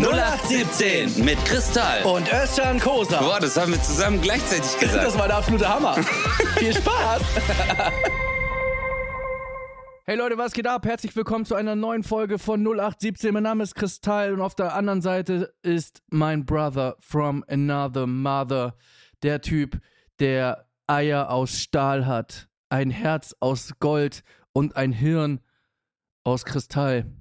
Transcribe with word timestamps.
0817 0.00 1.22
mit 1.24 1.44
Kristall. 1.44 2.02
Und 2.04 2.26
Özcan 2.32 2.80
Kosa. 2.80 3.20
Boah, 3.20 3.38
das 3.38 3.56
haben 3.58 3.72
wir 3.72 3.82
zusammen 3.82 4.20
gleichzeitig 4.22 4.78
gesagt. 4.78 5.04
Das 5.04 5.18
war 5.18 5.26
der 5.26 5.36
absolute 5.36 5.68
Hammer. 5.68 5.94
Viel 6.56 6.72
Spaß. 6.74 7.22
Hey 10.06 10.16
Leute, 10.16 10.38
was 10.38 10.54
geht 10.54 10.66
ab? 10.66 10.86
Herzlich 10.86 11.14
willkommen 11.14 11.44
zu 11.44 11.54
einer 11.54 11.76
neuen 11.76 12.04
Folge 12.04 12.38
von 12.38 12.62
0817. 12.66 13.34
Mein 13.34 13.42
Name 13.42 13.62
ist 13.62 13.74
Kristall 13.74 14.32
und 14.32 14.40
auf 14.40 14.54
der 14.54 14.74
anderen 14.74 15.02
Seite 15.02 15.52
ist 15.62 16.02
mein 16.08 16.46
Brother 16.46 16.96
from 17.00 17.44
another 17.48 18.06
mother. 18.06 18.74
Der 19.22 19.42
Typ, 19.42 19.78
der 20.20 20.66
Eier 20.86 21.30
aus 21.30 21.58
Stahl 21.58 22.06
hat, 22.06 22.48
ein 22.70 22.90
Herz 22.90 23.36
aus 23.40 23.74
Gold 23.78 24.22
und 24.52 24.74
ein 24.74 24.92
Hirn 24.92 25.40
aus 26.24 26.46
Kristall. 26.46 27.12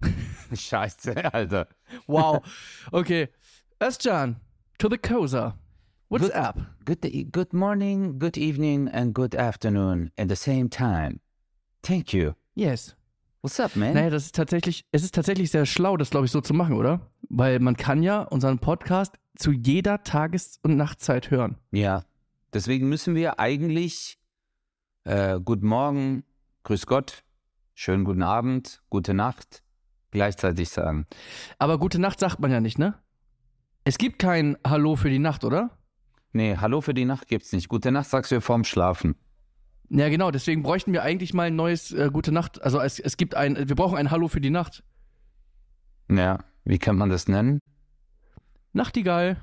Scheiße, 0.54 1.34
Alter. 1.34 1.66
Wow. 2.06 2.42
Okay. 2.92 3.28
Özcan, 3.80 4.36
to 4.78 4.88
the 4.88 4.98
Kosa. 4.98 5.54
What's 6.08 6.26
good, 6.26 6.36
up? 6.36 6.58
Good, 6.84 7.32
good 7.32 7.52
morning, 7.52 8.18
good 8.18 8.36
evening, 8.36 8.88
and 8.88 9.12
good 9.12 9.34
afternoon 9.34 10.12
at 10.16 10.28
the 10.28 10.36
same 10.36 10.68
time. 10.68 11.20
Thank 11.82 12.12
you. 12.12 12.34
Yes. 12.54 12.94
What's 13.42 13.60
up, 13.60 13.76
man? 13.76 13.94
Naja, 13.94 14.10
das 14.10 14.26
ist 14.26 14.34
tatsächlich, 14.34 14.84
es 14.92 15.04
ist 15.04 15.14
tatsächlich 15.14 15.50
sehr 15.50 15.66
schlau, 15.66 15.96
das 15.96 16.10
glaube 16.10 16.26
ich 16.26 16.32
so 16.32 16.40
zu 16.40 16.54
machen, 16.54 16.74
oder? 16.76 17.00
Weil 17.28 17.58
man 17.60 17.76
kann 17.76 18.02
ja 18.02 18.22
unseren 18.22 18.58
Podcast 18.58 19.14
zu 19.36 19.52
jeder 19.52 20.02
Tages- 20.02 20.58
und 20.62 20.76
Nachtzeit 20.76 21.30
hören. 21.30 21.56
Ja, 21.70 22.04
deswegen 22.52 22.88
müssen 22.88 23.14
wir 23.14 23.38
eigentlich 23.38 24.18
äh, 25.04 25.38
Guten 25.44 25.66
Morgen, 25.66 26.24
Grüß 26.64 26.86
Gott, 26.86 27.22
schönen 27.74 28.04
guten 28.04 28.22
Abend, 28.22 28.82
gute 28.90 29.14
Nacht 29.14 29.62
gleichzeitig 30.16 30.70
sagen. 30.70 31.06
Aber 31.58 31.78
gute 31.78 31.98
Nacht 31.98 32.18
sagt 32.20 32.40
man 32.40 32.50
ja 32.50 32.60
nicht, 32.60 32.78
ne? 32.78 32.94
Es 33.84 33.98
gibt 33.98 34.18
kein 34.18 34.56
Hallo 34.66 34.96
für 34.96 35.10
die 35.10 35.18
Nacht, 35.18 35.44
oder? 35.44 35.70
Nee, 36.32 36.56
Hallo 36.56 36.80
für 36.80 36.94
die 36.94 37.04
Nacht 37.04 37.28
gibt's 37.28 37.52
nicht. 37.52 37.68
Gute 37.68 37.92
Nacht 37.92 38.08
sagst 38.08 38.32
du 38.32 38.40
vorm 38.40 38.64
Schlafen. 38.64 39.14
Ja, 39.90 40.08
genau, 40.08 40.30
deswegen 40.30 40.62
bräuchten 40.62 40.92
wir 40.92 41.02
eigentlich 41.02 41.34
mal 41.34 41.48
ein 41.48 41.56
neues 41.56 41.92
äh, 41.92 42.10
Gute 42.10 42.32
Nacht. 42.32 42.60
Also 42.62 42.80
es, 42.80 42.98
es 42.98 43.16
gibt 43.16 43.34
ein, 43.34 43.68
wir 43.68 43.76
brauchen 43.76 43.96
ein 43.96 44.10
Hallo 44.10 44.26
für 44.28 44.40
die 44.40 44.50
Nacht. 44.50 44.82
Ja, 46.10 46.38
wie 46.64 46.78
kann 46.78 46.96
man 46.96 47.10
das 47.10 47.28
nennen? 47.28 47.60
Nachtigall. 48.72 49.36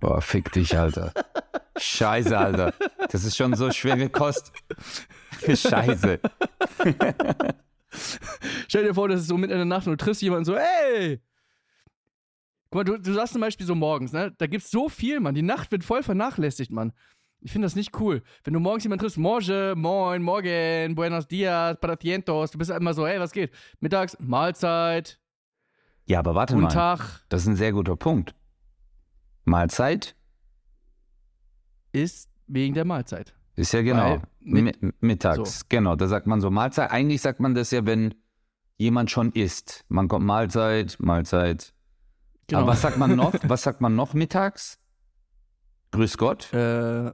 Boah, 0.00 0.20
fick 0.20 0.52
dich, 0.52 0.78
Alter. 0.78 1.12
Scheiße, 1.78 2.36
Alter. 2.36 2.74
Das 3.10 3.24
ist 3.24 3.36
schon 3.36 3.54
so 3.54 3.70
schwere 3.72 4.10
Kost. 4.10 4.52
Scheiße. 5.46 6.20
Stell 8.68 8.84
dir 8.84 8.94
vor, 8.94 9.08
das 9.08 9.20
ist 9.20 9.28
so 9.28 9.36
mitten 9.36 9.52
in 9.52 9.58
der 9.58 9.64
Nacht 9.66 9.86
und 9.86 9.92
du 10.00 10.04
triffst 10.04 10.22
jemanden 10.22 10.44
so, 10.44 10.54
ey! 10.56 11.20
Guck 12.70 12.74
mal, 12.74 12.84
du, 12.84 12.98
du 12.98 13.12
sagst 13.12 13.32
zum 13.32 13.40
Beispiel 13.40 13.66
so 13.66 13.74
morgens, 13.74 14.12
ne? 14.12 14.32
Da 14.38 14.46
gibt's 14.46 14.70
so 14.70 14.88
viel, 14.88 15.20
Mann. 15.20 15.34
Die 15.34 15.42
Nacht 15.42 15.70
wird 15.70 15.84
voll 15.84 16.02
vernachlässigt, 16.02 16.70
Mann. 16.72 16.92
Ich 17.40 17.52
finde 17.52 17.66
das 17.66 17.76
nicht 17.76 17.98
cool. 18.00 18.22
Wenn 18.44 18.54
du 18.54 18.60
morgens 18.60 18.82
jemanden 18.84 19.02
triffst, 19.02 19.18
Morge, 19.18 19.74
moin, 19.76 20.22
morgen, 20.22 20.94
buenos 20.96 21.28
dias, 21.28 21.76
para 21.80 21.94
tientos, 21.96 22.50
du 22.50 22.58
bist 22.58 22.70
immer 22.70 22.92
so, 22.94 23.06
hey, 23.06 23.20
was 23.20 23.30
geht? 23.32 23.52
Mittags, 23.80 24.16
Mahlzeit, 24.18 25.20
Ja, 26.06 26.18
aber 26.20 26.34
warte 26.34 26.54
guten 26.54 26.64
mal. 26.64 26.72
Tag, 26.72 27.24
Das 27.28 27.42
ist 27.42 27.48
ein 27.48 27.56
sehr 27.56 27.72
guter 27.72 27.94
Punkt. 27.96 28.34
Mahlzeit 29.44 30.16
ist 31.92 32.28
wegen 32.46 32.74
der 32.74 32.84
Mahlzeit. 32.84 33.34
ist 33.54 33.72
ja 33.72 33.82
genau. 33.82 34.20
Mit- 34.40 34.80
Mi- 34.82 34.92
mittags, 35.00 35.68
genau. 35.68 35.96
Da 35.96 36.06
sagt 36.08 36.26
man 36.26 36.40
so 36.40 36.50
Mahlzeit. 36.50 36.90
Eigentlich 36.90 37.20
sagt 37.22 37.40
man 37.40 37.54
das 37.54 37.70
ja, 37.70 37.84
wenn 37.86 38.14
jemand 38.76 39.10
schon 39.10 39.32
isst. 39.32 39.84
Man 39.88 40.08
kommt 40.08 40.24
Mahlzeit, 40.26 40.96
Mahlzeit. 41.00 41.72
Genau. 42.46 42.60
Aber 42.60 42.72
was 42.72 42.82
sagt 42.82 42.98
man 42.98 43.16
noch? 43.16 43.34
was 43.42 43.62
sagt 43.62 43.80
man 43.80 43.96
noch 43.96 44.14
mittags? 44.14 44.78
Grüß 45.92 46.18
Gott. 46.18 46.52
äh, 46.52 47.12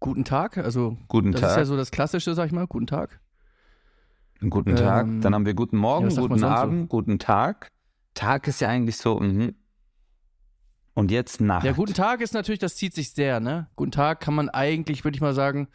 guten 0.00 0.24
Tag, 0.24 0.58
also 0.58 0.98
Guten 1.08 1.32
das 1.32 1.40
Tag. 1.40 1.50
ist 1.50 1.56
ja 1.56 1.64
so 1.64 1.76
das 1.76 1.90
Klassische, 1.90 2.34
sag 2.34 2.46
ich 2.46 2.52
mal, 2.52 2.66
guten 2.66 2.86
Tag. 2.86 3.20
Guten 4.40 4.70
ähm, 4.70 4.76
Tag. 4.76 5.06
Dann 5.22 5.34
haben 5.34 5.46
wir 5.46 5.54
guten 5.54 5.78
Morgen, 5.78 6.10
ja, 6.10 6.20
guten 6.20 6.38
sonst 6.38 6.40
so? 6.40 6.46
Abend, 6.46 6.88
guten 6.88 7.18
Tag. 7.18 7.68
Tag 8.14 8.46
ist 8.48 8.60
ja 8.60 8.68
eigentlich 8.68 8.98
so. 8.98 9.18
Mhm. 9.18 9.54
Und 10.94 11.10
jetzt 11.10 11.40
Nacht. 11.40 11.64
Ja, 11.64 11.72
guten 11.72 11.94
Tag 11.94 12.20
ist 12.20 12.34
natürlich, 12.34 12.58
das 12.58 12.76
zieht 12.76 12.94
sich 12.94 13.12
sehr, 13.12 13.40
ne? 13.40 13.68
Guten 13.76 13.92
Tag 13.92 14.20
kann 14.20 14.34
man 14.34 14.48
eigentlich, 14.48 15.04
würde 15.04 15.16
ich 15.16 15.20
mal 15.20 15.34
sagen, 15.34 15.68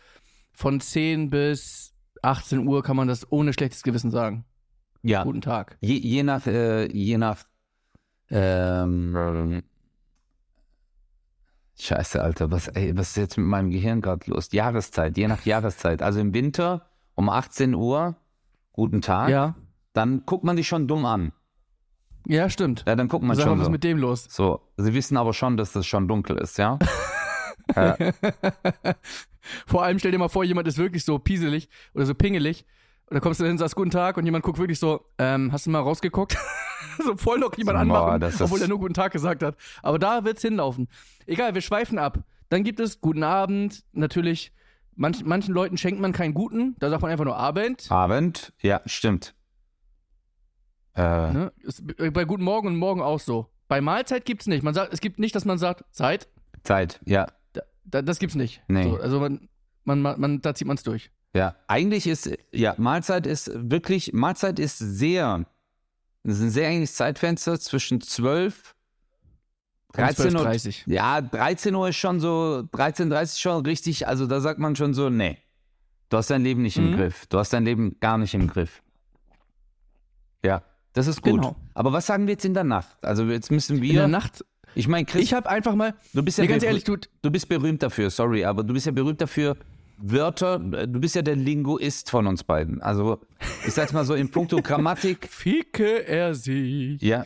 von 0.54 0.80
10 0.80 1.30
bis 1.30 1.94
18 2.22 2.68
Uhr 2.68 2.84
kann 2.84 2.96
man 2.96 3.08
das 3.08 3.32
ohne 3.32 3.54
schlechtes 3.54 3.84
Gewissen 3.84 4.12
sagen. 4.12 4.46
Ja. 5.04 5.24
Guten 5.24 5.42
Tag. 5.42 5.78
Je, 5.82 5.96
je 5.98 6.24
nach, 6.24 6.46
äh, 6.48 6.86
je 6.92 7.18
nach, 7.18 7.44
ähm, 8.30 9.64
Scheiße, 11.80 12.22
Alter, 12.22 12.52
was, 12.52 12.68
ey, 12.68 12.96
was 12.96 13.10
ist 13.10 13.18
jetzt 13.18 13.38
mit 13.38 13.48
meinem 13.48 13.72
Gehirn 13.72 14.02
gerade 14.02 14.30
los? 14.30 14.52
Jahreszeit, 14.52 15.18
je 15.18 15.28
nach 15.28 15.46
Jahreszeit. 15.46 16.02
Also 16.04 16.20
im 16.20 16.34
Winter 16.34 16.86
um 17.16 17.30
18 17.30 17.74
Uhr, 17.74 18.16
guten 18.74 19.02
Tag, 19.02 19.30
Ja. 19.30 19.56
dann 19.94 20.24
guckt 20.26 20.44
man 20.44 20.56
dich 20.56 20.68
schon 20.68 20.88
dumm 20.88 21.06
an. 21.06 21.32
Ja, 22.28 22.50
stimmt. 22.52 22.84
Ja, 22.88 22.96
dann 22.96 23.08
guckt 23.08 23.24
man 23.26 23.36
Sag 23.36 23.46
mal, 23.46 23.52
schon 23.52 23.60
was 23.60 23.64
ist 23.64 23.68
so. 23.68 23.72
mit 23.72 23.84
dem 23.84 23.98
los? 23.98 24.26
So, 24.30 24.62
sie 24.78 24.94
wissen 24.94 25.18
aber 25.18 25.34
schon, 25.34 25.58
dass 25.58 25.72
das 25.72 25.88
schon 25.88 26.08
dunkel 26.08 26.38
ist, 26.38 26.58
ja? 26.60 26.78
ja. 27.76 27.98
Vor 29.66 29.84
allem 29.84 29.98
stell 29.98 30.12
dir 30.12 30.20
mal 30.20 30.30
vor, 30.30 30.44
jemand 30.44 30.68
ist 30.68 30.78
wirklich 30.78 31.04
so 31.04 31.18
pieselig 31.18 31.68
oder 31.96 32.06
so 32.06 32.14
pingelig. 32.14 32.64
Und 33.12 33.16
dann 33.16 33.22
kommst 33.22 33.42
du 33.42 33.46
hin, 33.46 33.58
sagst 33.58 33.76
guten 33.76 33.90
Tag 33.92 34.16
und 34.16 34.24
jemand 34.24 34.42
guckt 34.46 34.58
wirklich 34.58 34.80
so, 34.80 35.06
ähm, 35.18 35.52
hast 35.52 35.66
du 35.66 35.70
mal 35.70 35.82
rausgeguckt? 35.82 36.38
so 37.04 37.18
voll 37.18 37.40
noch 37.40 37.58
jemand 37.58 37.76
Boah, 37.90 38.14
anmachen, 38.14 38.22
ist- 38.30 38.42
obwohl 38.42 38.62
er 38.62 38.70
nur 38.70 38.80
guten 38.80 38.94
Tag 38.94 39.12
gesagt 39.12 39.44
hat. 39.44 39.58
Aber 39.84 40.00
da 40.00 40.24
wird's 40.24 40.42
hinlaufen. 40.42 40.88
Egal, 41.26 41.54
wir 41.54 41.60
schweifen 41.62 42.00
ab. 42.00 42.20
Dann 42.48 42.64
gibt 42.64 42.80
es 42.80 43.02
guten 43.02 43.24
Abend, 43.24 43.84
natürlich. 43.92 44.54
Manch, 44.96 45.26
manchen 45.26 45.54
Leuten 45.54 45.76
schenkt 45.78 46.00
man 46.00 46.14
keinen 46.14 46.34
guten, 46.34 46.78
da 46.80 46.90
sagt 46.90 47.02
man 47.02 47.12
einfach 47.12 47.26
nur 47.26 47.36
Abend. 47.36 47.92
Abend, 47.92 48.54
ja, 48.62 48.80
stimmt. 48.86 49.36
Äh, 50.96 51.32
Ne? 51.34 51.52
Ist 51.64 51.84
bei 52.14 52.24
guten 52.24 52.44
Morgen 52.44 52.68
und 52.68 52.76
Morgen 52.78 53.02
auch 53.02 53.20
so. 53.20 53.48
Bei 53.68 53.82
Mahlzeit 53.82 54.24
gibt's 54.26 54.48
nicht. 54.48 54.64
Man 54.64 54.74
sagt, 54.74 54.94
es 54.94 55.02
gibt 55.02 55.20
nicht, 55.20 55.36
dass 55.36 55.44
man 55.46 55.58
sagt, 55.58 55.84
Zeit. 55.92 56.30
Zeit, 56.64 57.00
ja, 57.06 57.28
Da, 57.54 57.62
da, 57.84 58.02
das 58.02 58.20
gibt's 58.20 58.36
nicht. 58.36 58.62
Nee. 58.70 58.84
So, 58.84 58.98
also 58.98 59.20
man, 59.20 59.50
man, 59.84 60.02
man, 60.02 60.20
man, 60.20 60.42
da 60.42 60.54
zieht 60.54 60.68
man's 60.68 60.84
durch. 60.84 61.12
Ja, 61.34 61.56
eigentlich 61.68 62.08
ist, 62.08 62.30
ja, 62.52 62.76
Mahlzeit 62.78 63.26
ist 63.26 63.52
wirklich, 63.54 64.12
Mahlzeit 64.14 64.60
ist 64.60 64.78
sehr, 64.80 65.46
das 66.24 66.36
ist 66.38 66.42
ein 66.44 66.50
sehr 66.50 66.68
enges 66.68 66.96
Zeitfenster 66.96 67.60
zwischen 67.60 68.02
12, 68.02 68.76
13 69.94 70.36
Uhr. 70.36 70.42
12:30. 70.46 70.84
Ja, 70.88 71.22
13 71.22 71.74
Uhr 71.76 71.90
ist 71.90 71.96
schon 71.98 72.20
so, 72.20 72.64
13.30 72.74 73.40
schon 73.40 73.66
richtig, 73.66 74.08
also 74.08 74.28
da 74.28 74.42
sagt 74.42 74.60
man 74.60 74.76
schon 74.76 74.94
so, 74.94 75.10
nee, 75.10 75.38
du 76.10 76.18
hast 76.18 76.30
dein 76.30 76.44
Leben 76.44 76.62
nicht 76.64 76.78
im 76.78 76.92
Mhm. 76.92 76.96
Griff. 76.98 77.26
Du 77.28 77.38
hast 77.38 77.54
dein 77.54 77.64
Leben 77.66 77.96
gar 78.02 78.18
nicht 78.18 78.34
im 78.34 78.48
Griff. 78.48 78.82
Ja, 80.44 80.64
das 80.94 81.08
ist 81.08 81.22
gut. 81.22 81.36
Genau. 81.42 81.56
Aber 81.74 81.94
was 81.94 82.06
sagen 82.08 82.28
wir 82.28 82.34
jetzt 82.34 82.46
in 82.46 82.54
der 82.54 82.64
Nacht? 82.66 82.98
Also 83.04 83.24
jetzt 83.26 83.52
müssen 83.52 83.82
wir, 83.82 83.90
In 83.92 83.96
der 83.96 84.08
Nacht. 84.08 84.44
ich 84.76 84.88
meine, 84.88 85.06
Chris, 85.06 85.22
Ich 85.24 85.34
habe 85.34 85.50
einfach 85.50 85.76
mal. 85.76 85.94
du 86.14 86.24
bist 86.24 86.38
ja 86.38 86.44
Nee, 86.44 86.50
ganz 86.50 86.64
ehrlich, 86.64 86.84
du, 86.84 86.98
Du 87.22 87.32
bist 87.32 87.48
berühmt 87.48 87.82
dafür, 87.84 88.10
sorry, 88.10 88.44
aber 88.44 88.64
du 88.64 88.74
bist 88.74 88.86
ja 88.86 88.92
berühmt 88.92 89.22
dafür, 89.22 89.56
Wörter, 90.02 90.60
du 90.60 91.00
bist 91.00 91.16
ja 91.16 91.22
der 91.22 91.36
Linguist 91.36 92.10
von 92.10 92.28
uns 92.28 92.44
beiden. 92.44 92.82
Also, 92.82 93.20
ich 93.66 93.74
sag's 93.74 93.94
mal 93.94 94.06
so, 94.06 94.14
in 94.14 94.32
puncto 94.32 94.58
Grammatik, 94.64 95.28
Ficke 95.28 96.08
er 96.08 96.36
sie. 96.36 96.98
ja, 97.02 97.26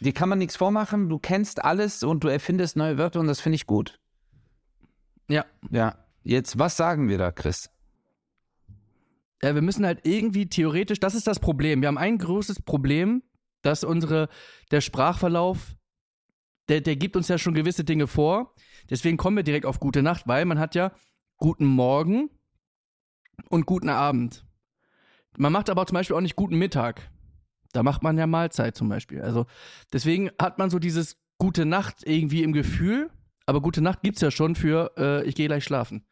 dir 0.00 0.12
kann 0.12 0.28
man 0.28 0.38
nichts 0.38 0.56
vormachen, 0.56 1.08
du 1.08 1.18
kennst 1.18 1.64
alles 1.64 2.02
und 2.02 2.24
du 2.24 2.28
erfindest 2.28 2.76
neue 2.76 2.98
Wörter 2.98 3.20
und 3.20 3.26
das 3.26 3.40
finde 3.40 3.56
ich 3.56 3.66
gut. 3.66 3.98
Ja. 5.28 5.44
Ja, 5.70 5.96
jetzt, 6.22 6.58
was 6.58 6.76
sagen 6.76 7.08
wir 7.08 7.18
da, 7.18 7.32
Chris? 7.32 7.70
ja. 9.42 9.54
Wir 9.54 9.62
müssen 9.62 9.84
halt 9.86 10.00
irgendwie 10.04 10.46
theoretisch, 10.46 11.00
das 11.00 11.14
ist 11.14 11.26
das 11.26 11.40
Problem. 11.40 11.80
Wir 11.80 11.88
haben 11.88 11.98
ein 11.98 12.18
großes 12.18 12.62
Problem, 12.62 13.22
dass 13.62 13.84
unsere, 13.84 14.28
der 14.70 14.80
Sprachverlauf, 14.80 15.74
der, 16.68 16.80
der 16.80 16.96
gibt 16.96 17.16
uns 17.16 17.28
ja 17.28 17.38
schon 17.38 17.54
gewisse 17.54 17.84
Dinge 17.84 18.06
vor. 18.06 18.54
Deswegen 18.90 19.16
kommen 19.16 19.36
wir 19.36 19.44
direkt 19.44 19.66
auf 19.66 19.80
gute 19.80 20.02
Nacht, 20.02 20.26
weil 20.26 20.44
man 20.44 20.58
hat 20.58 20.74
ja 20.74 20.92
guten 21.36 21.66
Morgen 21.66 22.30
und 23.48 23.66
guten 23.66 23.88
Abend. 23.88 24.44
Man 25.36 25.52
macht 25.52 25.68
aber 25.70 25.86
zum 25.86 25.94
Beispiel 25.96 26.16
auch 26.16 26.20
nicht 26.20 26.36
guten 26.36 26.56
Mittag. 26.58 27.10
Da 27.72 27.82
macht 27.82 28.02
man 28.02 28.16
ja 28.16 28.26
Mahlzeit 28.26 28.76
zum 28.76 28.88
Beispiel. 28.88 29.20
Also 29.20 29.46
deswegen 29.92 30.30
hat 30.40 30.58
man 30.58 30.70
so 30.70 30.78
dieses 30.78 31.16
gute 31.38 31.64
Nacht 31.64 32.06
irgendwie 32.06 32.42
im 32.44 32.52
Gefühl, 32.52 33.10
aber 33.46 33.60
gute 33.60 33.80
Nacht 33.82 34.02
gibt's 34.02 34.20
ja 34.20 34.30
schon 34.30 34.54
für 34.54 34.92
äh, 34.96 35.24
ich 35.24 35.34
gehe 35.34 35.48
gleich 35.48 35.64
schlafen. 35.64 36.06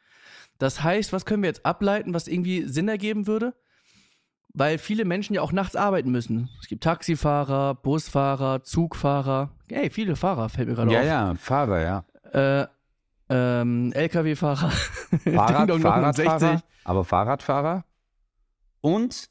Das 0.58 0.82
heißt, 0.82 1.12
was 1.12 1.24
können 1.24 1.42
wir 1.42 1.48
jetzt 1.48 1.64
ableiten, 1.64 2.14
was 2.14 2.26
irgendwie 2.28 2.64
Sinn 2.64 2.88
ergeben 2.88 3.26
würde? 3.26 3.54
Weil 4.54 4.76
viele 4.76 5.04
Menschen 5.06 5.34
ja 5.34 5.40
auch 5.40 5.52
nachts 5.52 5.76
arbeiten 5.76 6.10
müssen. 6.10 6.50
Es 6.60 6.68
gibt 6.68 6.84
Taxifahrer, 6.84 7.74
Busfahrer, 7.76 8.62
Zugfahrer. 8.64 9.50
Hey, 9.70 9.88
viele 9.88 10.14
Fahrer 10.14 10.48
fällt 10.50 10.68
mir 10.68 10.74
gerade 10.74 10.92
Ja, 10.92 11.00
auf. 11.00 11.06
ja, 11.06 11.34
Fahrer, 11.36 11.80
ja. 11.80 12.62
Äh, 12.62 12.66
ähm, 13.28 13.92
LKW-Fahrer. 13.92 14.70
Fahrrad, 15.24 15.60
Ding, 15.60 15.66
dong, 15.68 15.82
69. 15.82 16.26
Fahrradfahrer, 16.26 16.62
aber 16.84 17.04
Fahrradfahrer 17.04 17.84
und 18.80 19.30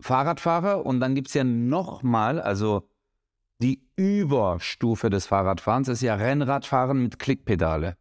Fahrradfahrer 0.00 0.84
und 0.84 1.00
dann 1.00 1.14
gibt 1.14 1.28
es 1.28 1.34
ja 1.34 1.44
nochmal, 1.44 2.40
also 2.40 2.88
die 3.62 3.82
Überstufe 3.96 5.08
des 5.10 5.26
Fahrradfahrens 5.26 5.88
ist 5.88 6.02
ja 6.02 6.14
Rennradfahren 6.14 7.02
mit 7.02 7.18
Klickpedale. 7.18 7.96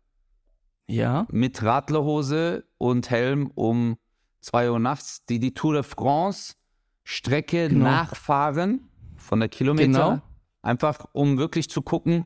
Ja. 0.87 1.25
Mit 1.31 1.63
Radlerhose 1.63 2.65
und 2.77 3.09
Helm 3.09 3.49
um 3.55 3.97
2 4.41 4.71
Uhr 4.71 4.79
nachts, 4.79 5.25
die 5.25 5.39
die 5.39 5.53
Tour 5.53 5.73
de 5.73 5.83
France 5.83 6.55
Strecke 7.03 7.69
Genau. 7.69 7.85
nachfahren 7.85 8.89
von 9.15 9.39
der 9.39 9.49
Kilometer. 9.49 9.87
Genau. 9.87 10.21
Einfach 10.61 11.05
um 11.13 11.37
wirklich 11.37 11.69
zu 11.69 11.81
gucken, 11.81 12.25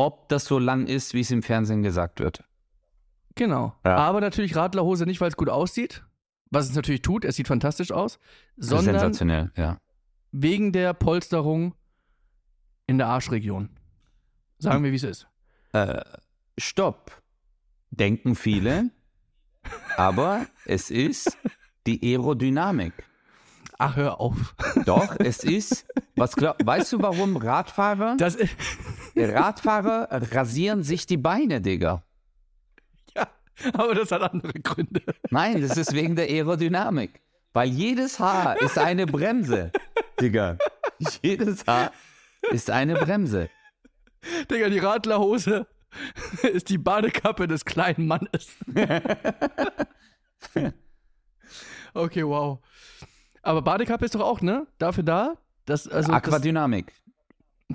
ob 0.00 0.30
das 0.30 0.46
so 0.46 0.58
lang 0.58 0.86
ist, 0.86 1.12
wie 1.12 1.20
es 1.20 1.30
im 1.30 1.42
Fernsehen 1.42 1.82
gesagt 1.82 2.20
wird. 2.20 2.42
Genau. 3.34 3.74
Ja. 3.84 3.96
Aber 3.96 4.22
natürlich 4.22 4.56
Radlerhose 4.56 5.04
nicht, 5.04 5.20
weil 5.20 5.28
es 5.28 5.36
gut 5.36 5.50
aussieht. 5.50 6.04
Was 6.50 6.68
es 6.68 6.74
natürlich 6.74 7.02
tut, 7.02 7.26
es 7.26 7.36
sieht 7.36 7.46
fantastisch 7.46 7.92
aus, 7.92 8.18
sondern 8.56 8.98
Sensationell, 8.98 9.52
ja. 9.56 9.78
wegen 10.32 10.72
der 10.72 10.94
Polsterung 10.94 11.74
in 12.86 12.98
der 12.98 13.08
Arschregion. 13.08 13.68
Sagen 14.58 14.82
wir, 14.82 14.90
wie 14.90 14.96
es 14.96 15.04
ist. 15.04 15.28
Äh, 15.72 16.02
stopp, 16.58 17.22
denken 17.90 18.34
viele, 18.34 18.90
aber 19.96 20.46
es 20.64 20.90
ist 20.90 21.38
die 21.86 22.00
Aerodynamik. 22.02 22.94
Ach, 23.80 23.96
hör 23.96 24.20
auf. 24.20 24.54
Doch, 24.84 25.16
es 25.18 25.42
ist, 25.42 25.86
was 26.14 26.36
glaub, 26.36 26.56
weißt 26.62 26.92
du, 26.92 27.00
warum 27.00 27.38
Radfahrer, 27.38 28.18
Das, 28.18 28.36
Radfahrer 29.16 30.08
rasieren 30.10 30.82
sich 30.82 31.06
die 31.06 31.16
Beine, 31.16 31.62
Digga? 31.62 32.02
ja, 33.16 33.26
aber 33.72 33.94
das 33.94 34.12
hat 34.12 34.20
andere 34.20 34.60
Gründe. 34.60 35.00
Nein, 35.30 35.62
das 35.62 35.78
ist 35.78 35.94
wegen 35.94 36.14
der 36.14 36.26
Aerodynamik. 36.26 37.22
Weil 37.54 37.70
jedes 37.70 38.20
Haar 38.20 38.60
ist 38.60 38.76
eine 38.76 39.06
Bremse, 39.06 39.72
Digga. 40.20 40.58
Jedes 41.22 41.66
Haar 41.66 41.90
ist 42.50 42.68
eine 42.68 42.96
Bremse. 42.96 43.48
Digga, 44.50 44.68
die 44.68 44.78
Radlerhose 44.78 45.66
ist 46.52 46.68
die 46.68 46.76
Badekappe 46.76 47.48
des 47.48 47.64
kleinen 47.64 48.06
Mannes. 48.06 48.58
okay, 51.94 52.26
wow. 52.26 52.60
Aber 53.42 53.62
Badekappe 53.62 54.04
ist 54.04 54.14
doch 54.14 54.20
auch, 54.20 54.40
ne? 54.40 54.66
Dafür 54.78 55.02
da? 55.04 55.34
Das, 55.66 55.86
also 55.88 56.08
das, 56.08 56.16
Aquadynamik. 56.16 56.92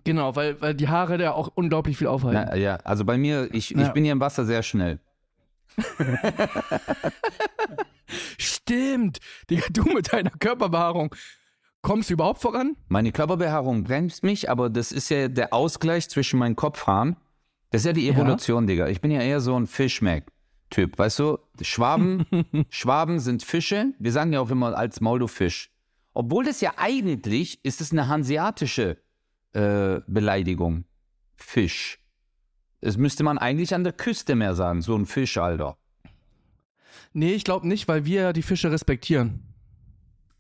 genau, 0.03 0.35
weil, 0.35 0.59
weil 0.61 0.73
die 0.75 0.87
Haare 0.89 1.17
da 1.17 1.31
auch 1.31 1.49
unglaublich 1.55 1.97
viel 1.97 2.07
aufhalten. 2.07 2.45
Na, 2.49 2.55
ja, 2.55 2.75
also 2.83 3.05
bei 3.05 3.17
mir, 3.17 3.49
ich, 3.53 3.71
ich 3.73 3.77
Ja. 3.81 3.89
bin 3.89 4.03
hier 4.03 4.13
im 4.13 4.19
Wasser 4.19 4.45
sehr 4.45 4.63
schnell. 4.63 4.99
Stimmt. 8.37 9.19
Digga, 9.49 9.65
du 9.71 9.83
mit 9.83 10.11
deiner 10.13 10.29
Körperbehaarung. 10.31 11.13
Kommst 11.81 12.09
du 12.09 12.13
überhaupt 12.15 12.41
voran? 12.41 12.75
Meine 12.87 13.11
Körperbehaarung 13.11 13.83
bremst 13.83 14.23
mich, 14.23 14.49
aber 14.49 14.69
das 14.69 14.91
ist 14.91 15.09
ja 15.09 15.27
der 15.27 15.53
Ausgleich 15.53 16.09
zwischen 16.09 16.39
meinen 16.39 16.55
Kopfhaaren. 16.55 17.15
Das 17.71 17.81
ist 17.81 17.85
ja 17.85 17.93
die 17.93 18.07
Evolution, 18.09 18.67
Digga. 18.67 18.87
Ich 18.87 19.01
bin 19.01 19.11
ja 19.11 19.21
eher 19.21 19.39
so 19.41 19.55
ein 19.59 19.67
Fischmeck-Typ. 20.75 20.97
Weißt 20.97 21.19
du, 21.19 21.39
Schwaben, 21.61 22.25
Schwaben 22.69 23.19
sind 23.19 23.43
Fische. 23.43 23.93
Wir 23.99 24.11
sagen 24.11 24.33
ja 24.33 24.39
auch 24.39 24.49
immer 24.49 24.77
als 24.77 25.01
Maul 25.01 25.19
du 25.19 25.27
Fisch. 25.27 25.71
Obwohl 26.13 26.45
das 26.45 26.61
ja 26.61 26.73
eigentlich 26.77 27.63
ist 27.63 27.81
es 27.81 27.91
eine 27.91 28.07
hanseatische 28.07 28.97
äh, 29.53 29.99
Beleidigung. 30.07 30.85
Fisch. 31.35 31.99
Das 32.81 32.97
müsste 32.97 33.23
man 33.23 33.37
eigentlich 33.37 33.73
an 33.73 33.83
der 33.83 33.93
Küste 33.93 34.35
mehr 34.35 34.55
sagen, 34.55 34.81
so 34.81 34.95
ein 34.95 35.05
Fisch, 35.05 35.37
Alter. 35.37 35.77
Nee, 37.13 37.33
ich 37.33 37.43
glaube 37.43 37.67
nicht, 37.67 37.87
weil 37.87 38.05
wir 38.05 38.21
ja 38.21 38.33
die 38.33 38.41
Fische 38.41 38.71
respektieren. 38.71 39.41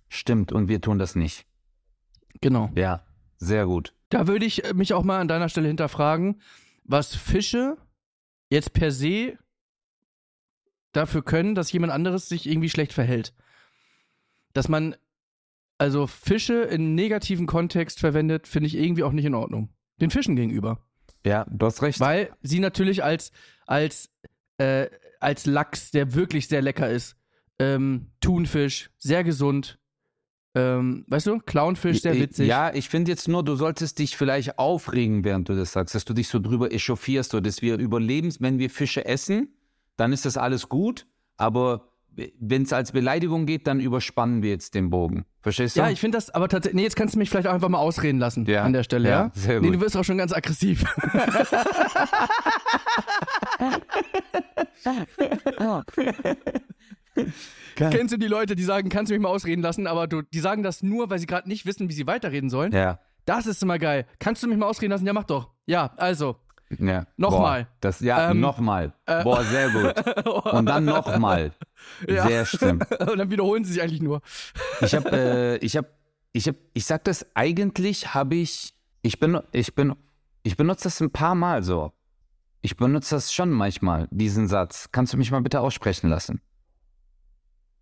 Stimmt, 0.09 0.51
und 0.51 0.67
wir 0.67 0.79
tun 0.81 0.99
das 0.99 1.15
nicht. 1.15 1.45
Genau. 2.41 2.69
Ja, 2.75 3.03
sehr 3.37 3.65
gut. 3.65 3.93
Da 4.09 4.27
würde 4.27 4.45
ich 4.45 4.63
äh, 4.63 4.73
mich 4.73 4.93
auch 4.93 5.03
mal 5.03 5.19
an 5.19 5.27
deiner 5.27 5.49
Stelle 5.49 5.67
hinterfragen, 5.67 6.41
was 6.83 7.15
Fische 7.15 7.77
jetzt 8.49 8.73
per 8.73 8.91
se 8.91 9.37
dafür 10.95 11.23
können, 11.23 11.55
dass 11.55 11.71
jemand 11.71 11.91
anderes 11.91 12.29
sich 12.29 12.47
irgendwie 12.47 12.69
schlecht 12.69 12.93
verhält. 12.93 13.33
Dass 14.53 14.69
man 14.69 14.95
also 15.77 16.07
Fische 16.07 16.61
in 16.61 16.95
negativen 16.95 17.47
Kontext 17.47 17.99
verwendet, 17.99 18.47
finde 18.47 18.67
ich 18.67 18.75
irgendwie 18.75 19.03
auch 19.03 19.11
nicht 19.11 19.25
in 19.25 19.35
Ordnung. 19.35 19.69
Den 19.99 20.09
Fischen 20.09 20.35
gegenüber. 20.35 20.79
Ja, 21.25 21.45
du 21.49 21.65
hast 21.65 21.81
recht. 21.81 21.99
Weil 21.99 22.31
sie 22.41 22.59
natürlich 22.59 23.03
als, 23.03 23.31
als, 23.65 24.09
äh, 24.57 24.87
als 25.19 25.45
Lachs, 25.45 25.91
der 25.91 26.13
wirklich 26.13 26.47
sehr 26.47 26.61
lecker 26.61 26.89
ist, 26.89 27.17
ähm, 27.59 28.11
Thunfisch, 28.21 28.89
sehr 28.97 29.23
gesund, 29.23 29.79
ähm, 30.53 31.03
weißt 31.09 31.27
du, 31.27 31.39
Clownfisch, 31.39 32.01
sehr 32.01 32.17
witzig. 32.17 32.47
Ja, 32.47 32.73
ich 32.73 32.87
finde 32.87 33.11
jetzt 33.11 33.27
nur, 33.27 33.43
du 33.43 33.55
solltest 33.55 33.99
dich 33.99 34.15
vielleicht 34.15 34.57
aufregen, 34.57 35.25
während 35.25 35.49
du 35.49 35.55
das 35.55 35.73
sagst, 35.73 35.95
dass 35.95 36.05
du 36.05 36.13
dich 36.13 36.29
so 36.29 36.39
drüber 36.39 36.71
echauffierst, 36.71 37.31
so 37.31 37.41
dass 37.41 37.61
wir 37.61 37.77
überleben, 37.77 38.33
wenn 38.39 38.57
wir 38.57 38.69
Fische 38.69 39.05
essen, 39.05 39.49
dann 39.97 40.13
ist 40.13 40.25
das 40.25 40.37
alles 40.37 40.69
gut, 40.69 41.05
aber 41.37 41.89
wenn 42.39 42.61
es 42.63 42.71
als 42.71 42.93
Beleidigung 42.93 43.45
geht, 43.45 43.67
dann 43.67 43.81
überspannen 43.81 44.41
wir 44.41 44.51
jetzt 44.51 44.73
den 44.73 44.89
Bogen. 44.89 45.25
Verstehst 45.41 45.75
du? 45.75 45.81
Ja, 45.81 45.89
ich 45.89 45.99
finde 45.99 46.17
das 46.17 46.29
aber 46.29 46.47
tatsächlich. 46.47 46.75
Nee, 46.77 46.83
jetzt 46.83 46.95
kannst 46.95 47.15
du 47.15 47.19
mich 47.19 47.29
vielleicht 47.29 47.45
auch 47.47 47.53
einfach 47.53 47.67
mal 47.67 47.77
ausreden 47.79 48.19
lassen 48.19 48.45
Ja, 48.45 48.63
an 48.63 48.71
der 48.71 48.83
Stelle, 48.83 49.09
ja? 49.09 49.21
ja, 49.25 49.31
sehr 49.33 49.59
Nee, 49.59 49.67
gut. 49.67 49.75
du 49.75 49.81
wirst 49.81 49.97
auch 49.97 50.03
schon 50.05 50.17
ganz 50.17 50.31
aggressiv. 50.31 50.85
Kennst 57.75 58.13
du 58.13 58.17
die 58.17 58.27
Leute, 58.27 58.55
die 58.55 58.63
sagen, 58.63 58.89
kannst 58.89 59.09
du 59.09 59.15
mich 59.15 59.21
mal 59.21 59.29
ausreden 59.29 59.61
lassen, 59.61 59.87
aber 59.87 60.07
du, 60.07 60.21
die 60.21 60.39
sagen 60.39 60.63
das 60.63 60.83
nur, 60.83 61.09
weil 61.09 61.19
sie 61.19 61.25
gerade 61.25 61.47
nicht 61.47 61.65
wissen, 61.65 61.89
wie 61.89 61.93
sie 61.93 62.07
weiterreden 62.07 62.49
sollen? 62.49 62.71
ja, 62.71 62.99
Das 63.25 63.47
ist 63.47 63.61
immer 63.63 63.79
geil. 63.79 64.05
Kannst 64.19 64.43
du 64.43 64.47
mich 64.47 64.57
mal 64.57 64.67
ausreden 64.67 64.91
lassen? 64.91 65.05
Ja, 65.05 65.13
mach 65.13 65.23
doch. 65.23 65.51
Ja, 65.65 65.93
also. 65.97 66.37
Ja. 66.69 67.05
Nochmal. 67.17 67.63
Boah, 67.63 67.69
Das, 67.81 67.99
ja, 67.99 68.31
Ähm, 68.31 68.39
nochmal. 68.39 68.93
Boah, 69.05 69.43
sehr 69.43 69.69
gut. 69.69 70.25
Und 70.53 70.65
dann 70.65 70.85
nochmal. 70.85 71.51
Ja. 72.07 72.27
Sehr 72.27 72.45
schlimm. 72.45 72.79
Und 72.99 73.17
dann 73.17 73.29
wiederholen 73.29 73.63
sie 73.63 73.73
sich 73.73 73.81
eigentlich 73.81 74.01
nur. 74.01 74.21
Ich 74.81 74.95
habe, 74.95 75.11
äh, 75.11 75.57
ich 75.57 75.77
habe, 75.77 75.87
ich 76.33 76.47
habe, 76.47 76.57
ich 76.73 76.85
sag 76.85 77.03
das 77.03 77.25
eigentlich, 77.35 78.13
habe 78.13 78.35
ich, 78.35 78.73
ich 79.01 79.19
bin, 79.19 79.39
ich 79.51 79.75
bin, 79.75 79.95
ich 80.43 80.57
benutze 80.57 80.85
das 80.85 80.99
ein 81.01 81.11
paar 81.11 81.35
Mal 81.35 81.63
so. 81.63 81.91
Ich 82.61 82.75
benutze 82.77 83.15
das 83.15 83.31
schon 83.31 83.51
manchmal, 83.51 84.07
diesen 84.09 84.47
Satz. 84.47 84.89
Kannst 84.91 85.13
du 85.13 85.17
mich 85.17 85.29
mal 85.31 85.41
bitte 85.41 85.59
aussprechen 85.61 86.09
lassen? 86.09 86.41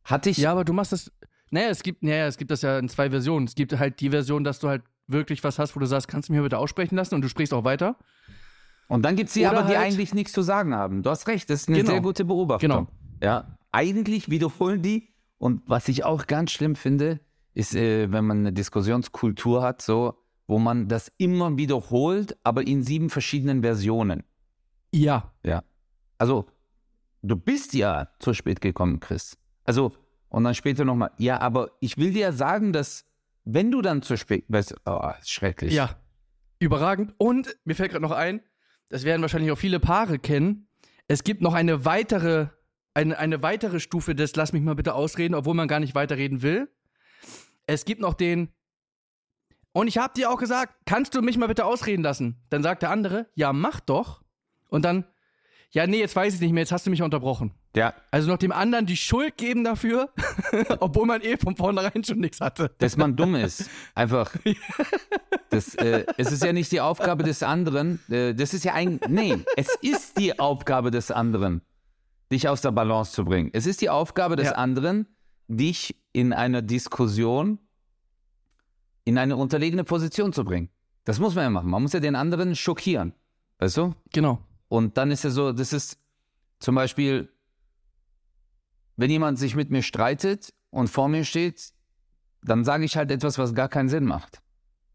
Hatte 0.04 0.30
ich, 0.30 0.38
Ja, 0.38 0.52
aber 0.52 0.66
du 0.66 0.74
machst 0.74 0.92
das. 0.92 1.12
Naja, 1.52 1.70
es 1.70 1.84
gibt, 1.84 2.04
naja, 2.04 2.28
es 2.28 2.38
gibt 2.38 2.52
das 2.52 2.64
ja 2.64 2.80
in 2.80 2.90
zwei 2.90 3.10
Versionen. 3.10 3.46
Es 3.46 3.56
gibt 3.56 3.78
halt 3.78 4.00
die 4.02 4.10
Version, 4.10 4.44
dass 4.44 4.60
du 4.60 4.68
halt 4.68 4.84
wirklich 5.08 5.44
was 5.44 5.60
hast, 5.60 5.76
wo 5.76 5.80
du 5.80 5.86
sagst, 5.86 6.08
kannst 6.08 6.28
du 6.28 6.34
mich 6.34 6.40
mal 6.40 6.44
bitte 6.44 6.58
aussprechen 6.58 6.96
lassen 6.96 7.16
und 7.16 7.22
du 7.22 7.30
sprichst 7.30 7.54
auch 7.54 7.64
weiter. 7.64 7.96
Und 8.88 9.04
dann 9.04 9.16
gibt's 9.16 9.34
die 9.34 9.42
Oder 9.42 9.60
aber, 9.60 9.70
die 9.70 9.78
halt- 9.78 9.88
eigentlich 9.88 10.14
nichts 10.14 10.34
zu 10.34 10.42
sagen 10.42 10.74
haben. 10.76 11.04
Du 11.04 11.10
hast 11.10 11.28
recht, 11.28 11.50
das 11.50 11.62
ist 11.62 11.68
eine 11.70 11.78
Genau. 11.80 11.92
sehr 11.92 12.02
gute 12.02 12.26
Beobachtung. 12.26 12.70
Genau. 12.70 12.88
Ja, 13.22 13.58
eigentlich 13.72 14.30
wiederholen 14.30 14.82
die. 14.82 15.10
Und 15.38 15.62
was 15.68 15.88
ich 15.88 16.04
auch 16.06 16.28
ganz 16.28 16.52
schlimm 16.52 16.76
finde, 16.76 17.20
ist, 17.54 17.76
äh, 17.76 18.12
wenn 18.12 18.26
man 18.26 18.40
eine 18.40 18.54
Diskussionskultur 18.54 19.62
hat, 19.62 19.82
so, 19.82 20.16
wo 20.48 20.60
man 20.60 20.88
das 20.88 21.12
immer 21.18 21.58
wiederholt, 21.58 22.38
aber 22.44 22.66
in 22.68 22.84
sieben 22.84 23.10
verschiedenen 23.10 23.62
Versionen. 23.62 24.24
Ja. 24.92 25.32
Ja. 25.46 25.64
Also, 26.18 26.46
du 27.22 27.36
bist 27.36 27.74
ja 27.74 28.10
zu 28.20 28.34
spät 28.34 28.62
gekommen, 28.62 29.00
Chris. 29.00 29.38
Also, 29.66 29.94
und 30.30 30.44
dann 30.44 30.56
später 30.56 30.86
nochmal, 30.86 31.12
ja, 31.18 31.40
aber 31.40 31.72
ich 31.80 31.98
will 31.98 32.12
dir 32.12 32.22
ja 32.22 32.32
sagen, 32.32 32.74
dass, 32.74 33.06
wenn 33.46 33.72
du 33.72 33.82
dann 33.82 34.02
zu 34.02 34.18
spät, 34.18 34.46
weißt 34.48 34.76
oh, 34.86 35.12
schrecklich. 35.24 35.74
Ja. 35.74 35.98
Überragend. 36.60 37.14
Und 37.18 37.56
mir 37.66 37.76
fällt 37.76 37.92
gerade 37.92 38.02
noch 38.04 38.12
ein, 38.12 38.42
das 38.90 39.04
werden 39.04 39.22
wahrscheinlich 39.22 39.52
auch 39.52 39.58
viele 39.58 39.80
Paare 39.80 40.20
kennen. 40.20 40.68
Es 41.08 41.24
gibt 41.24 41.42
noch 41.42 41.54
eine 41.54 41.86
weitere, 41.86 42.48
eine, 42.94 43.18
eine 43.18 43.42
weitere 43.42 43.80
Stufe 43.80 44.16
des 44.16 44.36
Lass 44.36 44.54
mich 44.54 44.62
mal 44.62 44.76
bitte 44.76 44.94
ausreden, 44.94 45.36
obwohl 45.36 45.54
man 45.54 45.68
gar 45.68 45.80
nicht 45.80 45.96
weiterreden 45.96 46.42
will. 46.42 46.70
Es 47.66 47.86
gibt 47.86 48.02
noch 48.02 48.14
den 48.14 48.50
Und 49.72 49.88
ich 49.88 49.98
hab 49.98 50.14
dir 50.14 50.30
auch 50.30 50.38
gesagt, 50.38 50.76
kannst 50.86 51.16
du 51.16 51.22
mich 51.22 51.38
mal 51.38 51.48
bitte 51.48 51.66
ausreden 51.66 52.04
lassen? 52.04 52.38
Dann 52.50 52.62
sagt 52.62 52.84
der 52.84 52.92
andere, 52.92 53.28
ja, 53.36 53.54
mach 53.54 53.80
doch. 53.80 54.24
Und 54.70 54.86
dann, 54.86 55.06
ja, 55.72 55.88
nee, 55.88 56.00
jetzt 56.00 56.16
weiß 56.16 56.36
ich 56.36 56.40
nicht 56.42 56.52
mehr, 56.52 56.62
jetzt 56.62 56.72
hast 56.72 56.86
du 56.86 56.92
mich 56.92 57.02
unterbrochen. 57.02 57.54
Ja, 57.76 57.94
Also 58.12 58.30
noch 58.30 58.38
dem 58.38 58.52
anderen 58.52 58.86
die 58.86 58.96
Schuld 58.98 59.36
geben 59.36 59.64
dafür, 59.64 60.10
obwohl 60.80 61.08
man 61.08 61.22
eh 61.22 61.38
von 61.38 61.56
vornherein 61.56 62.04
schon 62.04 62.20
nichts 62.20 62.40
hatte. 62.40 62.70
dass 62.78 62.98
man 62.98 63.16
dumm 63.16 63.36
ist. 63.36 63.70
Einfach. 63.96 64.32
Das, 65.50 65.76
äh, 65.76 66.06
es 66.18 66.32
ist 66.32 66.44
ja 66.44 66.52
nicht 66.52 66.72
die 66.72 66.82
Aufgabe 66.82 67.22
des 67.24 67.44
anderen. 67.44 68.00
Äh, 68.10 68.34
das 68.34 68.56
ist 68.56 68.64
ja 68.66 68.74
ein. 68.74 69.00
Nee, 69.08 69.38
es 69.56 69.68
ist 69.82 70.18
die 70.18 70.40
Aufgabe 70.40 70.90
des 70.90 71.12
anderen, 71.12 71.62
dich 72.32 72.48
aus 72.50 72.62
der 72.62 72.72
Balance 72.72 73.12
zu 73.12 73.24
bringen. 73.24 73.52
Es 73.54 73.68
ist 73.68 73.80
die 73.82 73.90
Aufgabe 73.92 74.36
des 74.36 74.48
Ja. 74.48 74.54
anderen, 74.54 75.06
dich 75.48 75.96
in 76.12 76.34
einer 76.34 76.64
Diskussion 76.64 77.60
in 79.04 79.18
eine 79.20 79.36
unterlegene 79.36 79.84
Position 79.84 80.34
zu 80.34 80.44
bringen. 80.44 80.70
Das 81.04 81.20
muss 81.20 81.36
man 81.36 81.44
ja 81.44 81.50
machen. 81.52 81.70
Man 81.70 81.84
muss 81.84 81.94
ja 81.94 82.00
den 82.00 82.16
anderen 82.16 82.56
schockieren. 82.56 83.14
Weißt 83.60 83.78
du? 83.78 83.94
Genau. 84.12 84.40
Und 84.70 84.98
dann 84.98 85.12
ist 85.12 85.24
ja 85.24 85.30
so, 85.30 85.52
das 85.52 85.72
ist 85.74 86.00
zum 86.60 86.74
Beispiel, 86.76 87.30
wenn 88.96 89.10
jemand 89.10 89.40
sich 89.40 89.56
mit 89.56 89.70
mir 89.72 89.82
streitet 89.84 90.54
und 90.70 90.88
vor 90.90 91.08
mir 91.08 91.24
steht 91.26 91.74
dann 92.46 92.66
sage 92.66 92.84
ich 92.84 92.98
halt 92.98 93.10
etwas, 93.10 93.38
was 93.38 93.56
gar 93.56 93.70
keinen 93.70 93.88
Sinn 93.88 94.04
macht. 94.04 94.42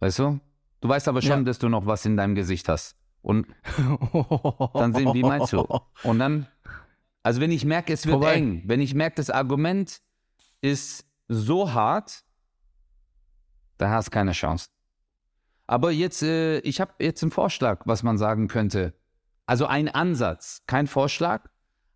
Weißt 0.00 0.18
du? 0.18 0.38
Du 0.82 0.88
weißt 0.88 1.08
aber 1.08 1.22
schon, 1.22 1.38
Ja. 1.38 1.42
dass 1.44 1.58
du 1.58 1.68
noch 1.70 1.86
was 1.86 2.04
in 2.04 2.16
deinem 2.16 2.34
Gesicht 2.34 2.68
hast. 2.68 2.94
Und 3.22 3.46
dann 4.74 4.92
sehen, 4.94 5.14
wie 5.14 5.22
meinst 5.22 5.52
du? 5.54 5.66
Und 6.04 6.18
dann, 6.18 6.46
also 7.22 7.40
wenn 7.40 7.50
ich 7.50 7.64
merke, 7.64 7.92
es 7.94 8.04
wird 8.04 8.14
Vorbei. 8.14 8.34
eng, 8.34 8.62
wenn 8.66 8.80
ich 8.80 8.94
merke, 8.94 9.16
das 9.16 9.30
Argument 9.30 10.00
ist 10.60 11.06
so 11.26 11.72
hart, 11.72 12.22
dann 13.78 13.90
hast 13.90 14.08
du 14.08 14.10
keine 14.10 14.32
Chance. 14.32 14.68
Aber 15.66 15.90
jetzt, 15.90 16.22
äh, 16.22 16.58
ich 16.60 16.80
habe 16.80 16.92
jetzt 16.98 17.22
einen 17.22 17.30
Vorschlag, 17.32 17.80
was 17.86 18.02
man 18.02 18.18
sagen 18.18 18.48
könnte. 18.48 18.94
Also 19.46 19.66
ein 19.66 19.88
Ansatz, 19.88 20.62
kein 20.66 20.86
Vorschlag, 20.86 21.48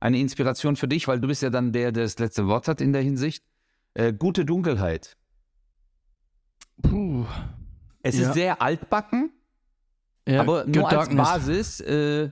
eine 0.02 0.18
Inspiration 0.18 0.76
für 0.76 0.88
dich, 0.88 1.06
weil 1.09 1.21
du 1.21 1.28
bist 1.28 1.42
ja 1.42 1.50
dann 1.50 1.73
der, 1.73 1.92
der 1.92 2.02
das 2.04 2.18
letzte 2.18 2.47
Wort 2.49 2.66
hat 2.68 2.80
in 2.80 2.92
der 2.92 3.02
Hinsicht. 3.02 3.44
Äh, 3.94 4.12
gute 4.12 4.44
Dunkelheit. 4.44 5.16
Puh. 6.82 7.25
Es 8.02 8.18
Ja. 8.18 8.28
ist 8.28 8.35
sehr 8.35 8.61
altbacken, 8.61 9.30
Ja, 10.26 10.40
aber 10.40 10.64
good 10.64 10.75
nur 10.75 10.88
als 10.88 10.94
darkness. 11.09 11.28
Basis 11.28 11.80
äh, 11.80 12.30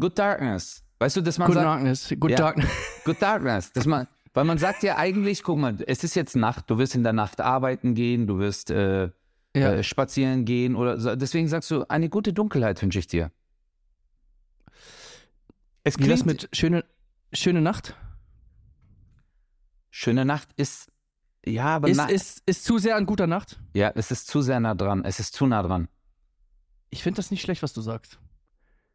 Good 0.00 0.18
Darkness. 0.18 0.84
Weißt 1.00 1.16
du, 1.16 1.20
dass 1.20 1.38
man 1.38 1.46
Good 1.46 1.54
sagt, 1.56 1.66
darkness. 1.66 2.14
Good 2.20 2.30
Ja. 2.30 2.36
darkness. 2.36 2.70
Good 3.04 3.22
Darkness. 3.22 3.72
Dass 3.72 3.86
man, 3.86 4.06
weil 4.34 4.44
man 4.44 4.58
sagt 4.58 4.82
ja 4.84 4.96
eigentlich, 4.96 5.42
guck 5.42 5.58
mal, 5.58 5.76
es 5.86 6.04
ist 6.04 6.14
jetzt 6.14 6.36
Nacht, 6.36 6.70
du 6.70 6.78
wirst 6.78 6.94
in 6.94 7.02
der 7.02 7.12
Nacht 7.12 7.40
arbeiten 7.40 7.94
gehen, 7.94 8.26
du 8.26 8.38
wirst 8.38 8.70
äh, 8.70 9.10
Ja. 9.56 9.72
äh, 9.72 9.82
spazieren 9.82 10.44
gehen 10.44 10.76
oder. 10.76 11.16
Deswegen 11.16 11.48
sagst 11.48 11.70
du, 11.70 11.84
eine 11.88 12.08
gute 12.08 12.32
Dunkelheit 12.32 12.80
wünsche 12.82 12.98
ich 13.00 13.06
dir. 13.08 13.30
Es 15.84 15.98
Wie 15.98 16.06
das 16.08 16.22
klingt, 16.22 16.26
mit 16.26 16.48
schöne, 16.56 16.84
schöne 17.32 17.60
Nacht? 17.60 17.94
schöne 19.90 20.24
Nacht 20.24 20.48
ist, 20.56 20.92
ja, 21.44 21.66
aber 21.76 21.88
Ist, 21.88 21.96
na, 21.96 22.06
ist, 22.08 22.42
ist 22.46 22.64
zu 22.64 22.78
sehr 22.78 22.94
an 22.96 23.06
guter 23.06 23.26
Nacht? 23.26 23.58
ja, 23.74 23.90
es 23.94 24.10
ist 24.10 24.28
zu 24.28 24.42
sehr 24.42 24.60
nah 24.60 24.74
dran. 24.74 25.04
Es 25.04 25.18
ist 25.18 25.34
zu 25.34 25.46
nah 25.46 25.62
dran. 25.62 25.88
Ich 26.90 27.02
finde 27.02 27.16
das 27.16 27.30
nicht 27.30 27.42
schlecht, 27.42 27.62
was 27.62 27.72
du 27.72 27.80
sagst. 27.80 28.18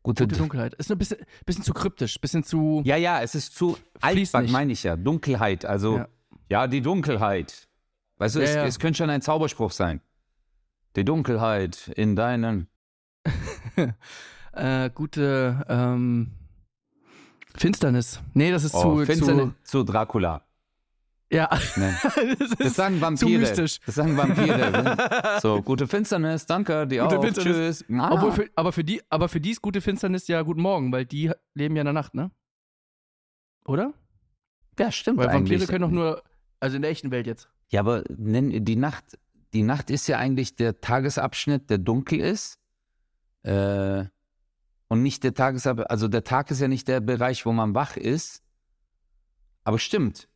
Gute, 0.02 0.24
Gute 0.26 0.38
Dunkelheit. 0.38 0.74
Ist 0.76 0.92
ein 0.92 0.98
bisschen, 0.98 1.18
bisschen 1.46 1.64
zu 1.64 1.74
kryptisch, 1.74 2.20
bisschen 2.22 2.44
zu. 2.44 2.82
Ja, 2.86 2.96
ja, 2.96 3.22
es 3.22 3.36
ist 3.36 3.56
zu 3.56 3.78
altback, 4.02 4.50
meine 4.50 4.72
ich 4.74 4.84
ja. 4.84 4.96
Dunkelheit, 4.96 5.66
also, 5.66 5.98
ja, 5.98 6.08
Ja. 6.50 6.68
die 6.68 6.82
Dunkelheit. 6.82 7.68
Weißt 8.18 8.36
du, 8.36 8.40
Ja, 8.40 8.46
es, 8.46 8.56
ja. 8.56 8.66
es 8.66 8.80
könnte 8.80 8.98
schon 8.98 9.10
ein 9.10 9.22
Zauberspruch 9.22 9.72
sein. 9.72 10.02
Die 10.96 11.04
Dunkelheit 11.06 11.88
in 11.96 12.16
deinen. 12.16 12.68
Äh, 14.56 14.92
gute 14.94 15.66
ähm, 15.68 16.32
Finsternis. 17.56 18.20
Nee, 18.34 18.52
das 18.52 18.64
ist 18.64 18.74
Oh, 18.76 19.00
zu, 19.00 19.06
Finsternis 19.06 19.50
zu. 19.64 19.80
zu 19.80 19.84
Dracula. 19.84 20.42
Ja. 21.32 21.50
Ne? 21.78 21.96
das 22.04 22.16
Das 22.58 22.60
ist 22.68 22.76
sagen 22.76 22.96
zu 22.96 23.02
Vampire. 23.02 23.40
mystisch. 23.40 23.80
Das 23.86 23.96
sagen 23.96 24.16
Vampire. 24.18 25.40
so, 25.42 25.62
gute 25.64 25.88
Finsternis, 25.88 26.46
danke, 26.46 26.86
dir 26.88 27.04
Gute 27.04 27.18
auch. 27.18 27.24
Finsternis. 27.24 27.80
Tschüss. 27.80 28.00
Ah. 28.00 28.12
Obwohl 28.14 28.32
für, 28.34 28.50
aber, 28.56 28.72
für 28.72 28.84
die, 28.84 29.02
aber 29.10 29.30
für 29.30 29.40
die 29.42 29.52
ist 29.52 29.62
gute 29.62 29.82
Finsternis 29.82 30.28
ja 30.28 30.42
guten 30.44 30.62
Morgen, 30.62 30.92
weil 30.92 31.06
die 31.06 31.32
leben 31.56 31.76
ja 31.76 31.82
in 31.82 31.86
der 31.86 31.94
Nacht, 31.94 32.14
ne? 32.14 32.32
Oder? 33.66 33.94
ja, 34.80 34.92
stimmt 34.92 35.18
Weil 35.20 35.28
Vampire 35.28 35.56
eigentlich. 35.56 35.70
können 35.70 35.82
doch 35.84 35.92
nur, 35.92 36.24
also 36.60 36.76
in 36.76 36.82
der 36.82 36.92
echten 36.92 37.12
Welt 37.12 37.28
jetzt. 37.28 37.48
Ja, 37.70 37.80
aber 37.80 38.04
die 38.08 38.76
Nacht, 38.76 39.06
die 39.54 39.64
Nacht 39.64 39.90
ist 39.90 40.08
ja 40.08 40.18
eigentlich 40.18 40.56
der 40.56 40.82
Tagesabschnitt, 40.82 41.70
der 41.70 41.78
dunkel 41.80 42.20
ist. 42.20 42.60
Äh, 43.44 44.06
und 44.94 45.02
nicht 45.02 45.24
der 45.24 45.34
Tagesabschnitt, 45.34 45.90
also 45.90 46.08
der 46.08 46.24
Tag 46.24 46.52
ist 46.52 46.62
ja 46.62 46.68
nicht 46.68 46.88
der 46.88 47.00
Bereich, 47.02 47.46
wo 47.48 47.52
man 47.52 47.74
wach 47.74 47.98
ist. 47.98 48.44
Aber 49.64 49.80
stimmt. 49.80 50.28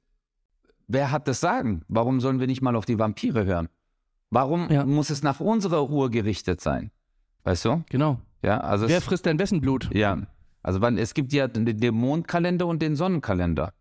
Wer 0.87 1.11
hat 1.11 1.27
das 1.27 1.39
Sagen? 1.39 1.83
Warum 1.87 2.19
sollen 2.19 2.39
wir 2.39 2.47
nicht 2.47 2.61
mal 2.63 2.75
auf 2.75 2.85
die 2.85 2.97
Vampire 2.97 3.45
hören? 3.45 3.69
Warum 4.31 4.69
Ja. 4.71 4.83
muss 4.85 5.09
es 5.11 5.21
nach 5.21 5.39
unserer 5.39 5.89
Uhr 5.89 6.09
gerichtet 6.09 6.59
sein? 6.59 6.91
Weißt 7.43 7.65
du? 7.65 7.83
Genau. 7.89 8.19
Ja, 8.41 8.59
also 8.61 8.87
Wer 8.87 9.01
frisst 9.01 9.25
denn 9.27 9.37
wessen 9.39 9.61
Blut? 9.61 9.89
ja, 9.93 10.17
also 10.63 10.81
wann, 10.81 10.97
es 10.97 11.13
gibt 11.13 11.33
ja 11.33 11.47
den 11.47 11.65
den 11.65 11.93
Mondkalender 11.95 12.65
und 12.67 12.81
den 12.81 12.95
Sonnenkalender 12.95 13.73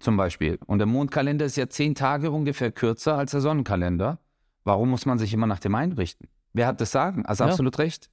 zum 0.00 0.16
Beispiel. 0.16 0.58
Und 0.66 0.78
der 0.78 0.86
Mondkalender 0.86 1.44
ist 1.46 1.56
ja 1.56 1.68
zehn 1.68 1.94
Tage 1.94 2.30
ungefähr 2.30 2.72
kürzer 2.72 3.16
als 3.16 3.30
der 3.30 3.40
Sonnenkalender. 3.40 4.18
Warum 4.64 4.90
muss 4.90 5.06
man 5.06 5.18
sich 5.18 5.32
immer 5.32 5.46
nach 5.46 5.60
dem 5.60 5.74
einrichten? 5.74 6.28
Wer 6.52 6.66
hat 6.66 6.80
das 6.80 6.90
Sagen? 6.90 7.24
Also 7.26 7.44
Ja. 7.44 7.50
absolut 7.50 7.78
recht. 7.78 8.10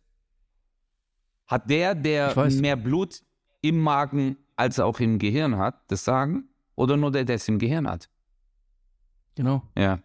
Hat 1.48 1.69
der, 1.69 1.95
der 1.95 2.33
mehr 2.51 2.75
Blut 2.75 3.21
im 3.62 3.79
Magen 3.79 4.38
als 4.55 4.79
auch 4.79 5.00
im 5.00 5.19
Gehirn 5.19 5.57
hat, 5.57 5.81
das 5.91 6.03
Sagen? 6.05 6.50
Oder 6.75 6.98
nur 6.98 7.12
der, 7.12 7.25
der 7.25 7.36
es 7.36 7.48
im 7.48 7.60
Gehirn 7.60 7.88
hat? 7.89 8.10
Genau. 9.36 9.63
Ja. 9.77 10.00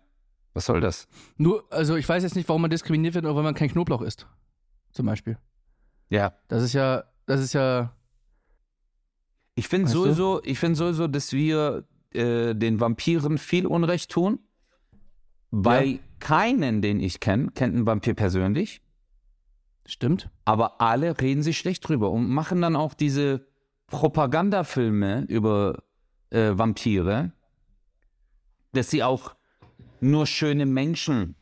Was 0.54 0.66
soll 0.66 0.80
das? 0.80 1.06
Nur, 1.36 1.64
also 1.70 1.96
ich 1.96 2.08
weiß 2.08 2.22
jetzt 2.22 2.34
nicht, 2.34 2.48
warum 2.48 2.62
man 2.62 2.70
diskriminiert 2.70 3.14
wird, 3.14 3.24
nur 3.24 3.36
weil 3.36 3.42
man 3.42 3.54
kein 3.54 3.68
Knoblauch 3.70 4.02
isst. 4.02 4.26
Zum 4.92 5.06
Beispiel. 5.06 5.38
Ja. 6.08 6.32
Das 6.48 6.62
ist 6.62 6.72
ja, 6.72 7.04
das 7.26 7.40
ist 7.40 7.52
ja, 7.52 7.92
Ich 9.54 9.68
finde 9.68 9.90
du? 9.92 10.02
sowieso, 10.04 10.40
ich 10.44 10.58
finde 10.58 10.76
sowieso, 10.76 11.06
dass 11.08 11.32
wir 11.32 11.84
äh, 12.12 12.54
den 12.54 12.80
Vampiren 12.80 13.36
viel 13.38 13.66
Unrecht 13.66 14.10
tun, 14.10 14.38
weil 15.50 15.86
Ja. 15.88 15.98
keinen, 16.20 16.80
den 16.82 17.00
ich 17.00 17.20
kenne, 17.20 17.50
kennt 17.54 17.74
einen 17.74 17.86
Vampir 17.86 18.14
persönlich, 18.14 18.80
stimmt. 19.86 20.28
aber 20.44 20.80
alle 20.80 21.20
reden 21.20 21.42
sich 21.42 21.58
schlecht 21.58 21.86
drüber 21.88 22.10
und 22.10 22.28
machen 22.28 22.60
dann 22.60 22.76
auch 22.76 22.94
diese 22.94 23.46
Propagandafilme 23.88 25.24
über 25.28 25.82
äh, 26.30 26.50
Vampire, 26.56 27.32
dass 28.72 28.90
sie 28.90 29.02
auch 29.02 29.34
nur 30.00 30.26
schöne 30.26 30.66
Menschen 30.66 31.36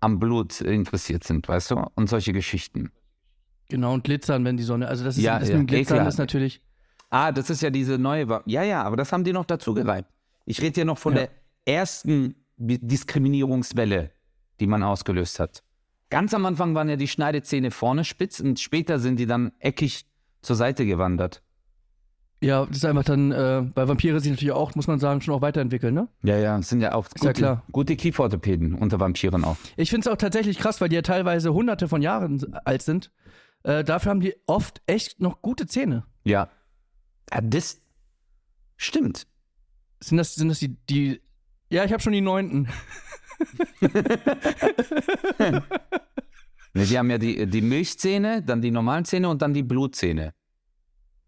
am 0.00 0.18
Blut 0.18 0.60
interessiert 0.60 1.24
sind, 1.24 1.46
weißt 1.48 1.72
du? 1.72 1.84
Und 1.94 2.08
solche 2.08 2.32
Geschichten. 2.32 2.90
Genau, 3.68 3.92
und 3.94 4.04
glitzern, 4.04 4.44
wenn 4.44 4.56
die 4.56 4.62
Sonne. 4.62 4.88
Also 4.88 5.04
das 5.04 5.16
ist 5.16 5.22
Ja, 5.22 5.38
das 5.38 5.48
ja, 5.48 5.56
mit 5.56 5.64
dem 5.64 5.66
Glitzern 5.66 5.96
ekelhaft. 5.98 6.14
ist 6.14 6.18
natürlich. 6.18 6.62
Ah, 7.10 7.32
das 7.32 7.50
ist 7.50 7.60
ja 7.60 7.70
diese 7.70 7.98
neue. 7.98 8.28
Va 8.28 8.42
ja, 8.46 8.62
ja, 8.62 8.82
aber 8.82 8.96
das 8.96 9.12
haben 9.12 9.24
die 9.24 9.32
noch 9.32 9.44
dazu 9.44 9.74
gereibt. 9.74 10.10
Ich 10.46 10.60
rede 10.62 10.80
ja 10.80 10.84
noch 10.84 10.98
von 10.98 11.14
Ja. 11.16 11.20
der 11.20 11.30
ersten 11.66 12.34
Diskriminierungswelle, 12.56 14.10
die 14.58 14.66
man 14.66 14.82
ausgelöst 14.82 15.38
hat. 15.40 15.62
Ganz 16.10 16.34
am 16.34 16.44
Anfang 16.44 16.74
waren 16.74 16.88
ja 16.88 16.96
die 16.96 17.08
Schneidezähne 17.08 17.70
vorne 17.70 18.04
spitz 18.04 18.40
und 18.40 18.58
später 18.58 18.98
sind 18.98 19.18
die 19.18 19.26
dann 19.26 19.52
eckig 19.60 20.06
zur 20.42 20.56
Seite 20.56 20.84
gewandert. 20.84 21.42
Ja, 22.42 22.64
das 22.64 22.78
ist 22.78 22.84
einfach 22.86 23.04
dann, 23.04 23.32
äh, 23.32 23.64
weil 23.74 23.88
Vampire 23.88 24.18
sich 24.18 24.30
natürlich 24.30 24.52
auch, 24.52 24.74
muss 24.74 24.86
man 24.86 24.98
sagen, 24.98 25.20
schon 25.20 25.34
auch 25.34 25.42
weiterentwickeln, 25.42 25.92
ne? 25.92 26.08
Ja, 26.22 26.38
ja, 26.38 26.58
es 26.58 26.70
sind 26.70 26.80
ja 26.80 26.94
auch 26.94 27.06
ja 27.06 27.28
gute, 27.28 27.32
klar. 27.32 27.64
gute 27.70 27.96
Kieferorthopäden 27.96 28.74
unter 28.74 28.98
Vampiren 28.98 29.44
auch. 29.44 29.56
Ich 29.76 29.90
finde 29.90 30.08
es 30.08 30.12
auch 30.12 30.16
tatsächlich 30.16 30.58
krass, 30.58 30.80
weil 30.80 30.88
die 30.88 30.96
ja 30.96 31.02
teilweise 31.02 31.52
hunderte 31.52 31.86
von 31.86 32.00
Jahren 32.00 32.56
alt 32.64 32.80
sind. 32.82 33.12
Äh, 33.62 33.84
dafür 33.84 34.10
haben 34.10 34.20
die 34.20 34.34
oft 34.46 34.80
echt 34.86 35.20
noch 35.20 35.42
gute 35.42 35.66
Zähne. 35.66 36.04
Ja. 36.24 36.48
ja 37.30 37.40
das 37.42 37.82
stimmt. 38.76 39.26
Sind 40.00 40.16
das, 40.16 40.34
sind 40.34 40.48
das 40.48 40.60
die, 40.60 40.76
die. 40.88 41.20
Ja, 41.68 41.84
ich 41.84 41.92
habe 41.92 42.02
schon 42.02 42.14
die 42.14 42.22
neunten. 42.22 42.68
Die 46.74 46.98
haben 46.98 47.10
ja 47.10 47.18
die, 47.18 47.46
die 47.46 47.62
Milchzähne, 47.62 48.42
dann 48.42 48.62
die 48.62 48.70
normalen 48.70 49.04
Zähne 49.04 49.28
und 49.28 49.42
dann 49.42 49.52
die 49.52 49.62
Blutzähne. 49.64 50.32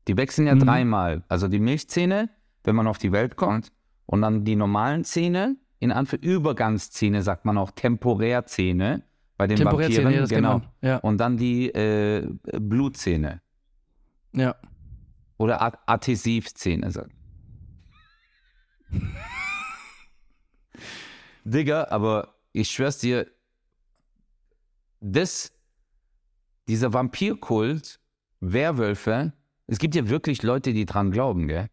Die 0.07 0.17
wechseln 0.17 0.47
ja 0.47 0.55
Mhm. 0.55 0.61
dreimal. 0.61 1.25
Also 1.29 1.49
die 1.49 1.59
Milchzähne, 1.59 2.31
wenn 2.65 2.77
man 2.77 2.87
auf 2.87 2.99
die 2.99 3.11
Welt 3.13 3.37
kommt, 3.37 3.73
und 4.07 4.23
dann 4.23 4.45
die 4.45 4.55
normalen 4.57 5.05
Zähne, 5.05 5.57
in 5.81 5.91
Anführungszeichen 5.91 6.37
Übergangszähne, 6.37 7.23
sagt 7.23 7.45
man 7.45 7.59
auch 7.59 7.73
Temporärzähne 7.73 9.03
bei 9.37 9.47
den 9.49 9.57
Temporärzähne, 9.57 10.05
Vampiren. 10.05 10.29
ja, 10.29 10.37
genau. 10.37 10.61
Ja, 10.81 10.97
Und 10.99 11.19
dann 11.19 11.37
die 11.37 11.71
äh, 11.75 12.29
Blutzähne 12.61 13.41
ja. 14.33 14.55
oder 15.39 15.61
Ad 15.61 15.79
Adhäsivzähne. 15.87 16.93
Digga, 21.45 21.89
aber 21.91 22.35
ich 22.53 22.71
schwör's 22.71 22.99
dir, 22.99 23.27
das, 25.01 25.53
dieser 26.69 26.93
Vampirkult, 26.93 28.01
Werwölfe, 28.41 29.33
es 29.67 29.79
gibt 29.79 29.95
ja 29.95 30.09
wirklich 30.09 30.43
Leute, 30.43 30.73
die 30.73 30.85
dran 30.87 31.11
glauben, 31.11 31.49
gell? 31.49 31.69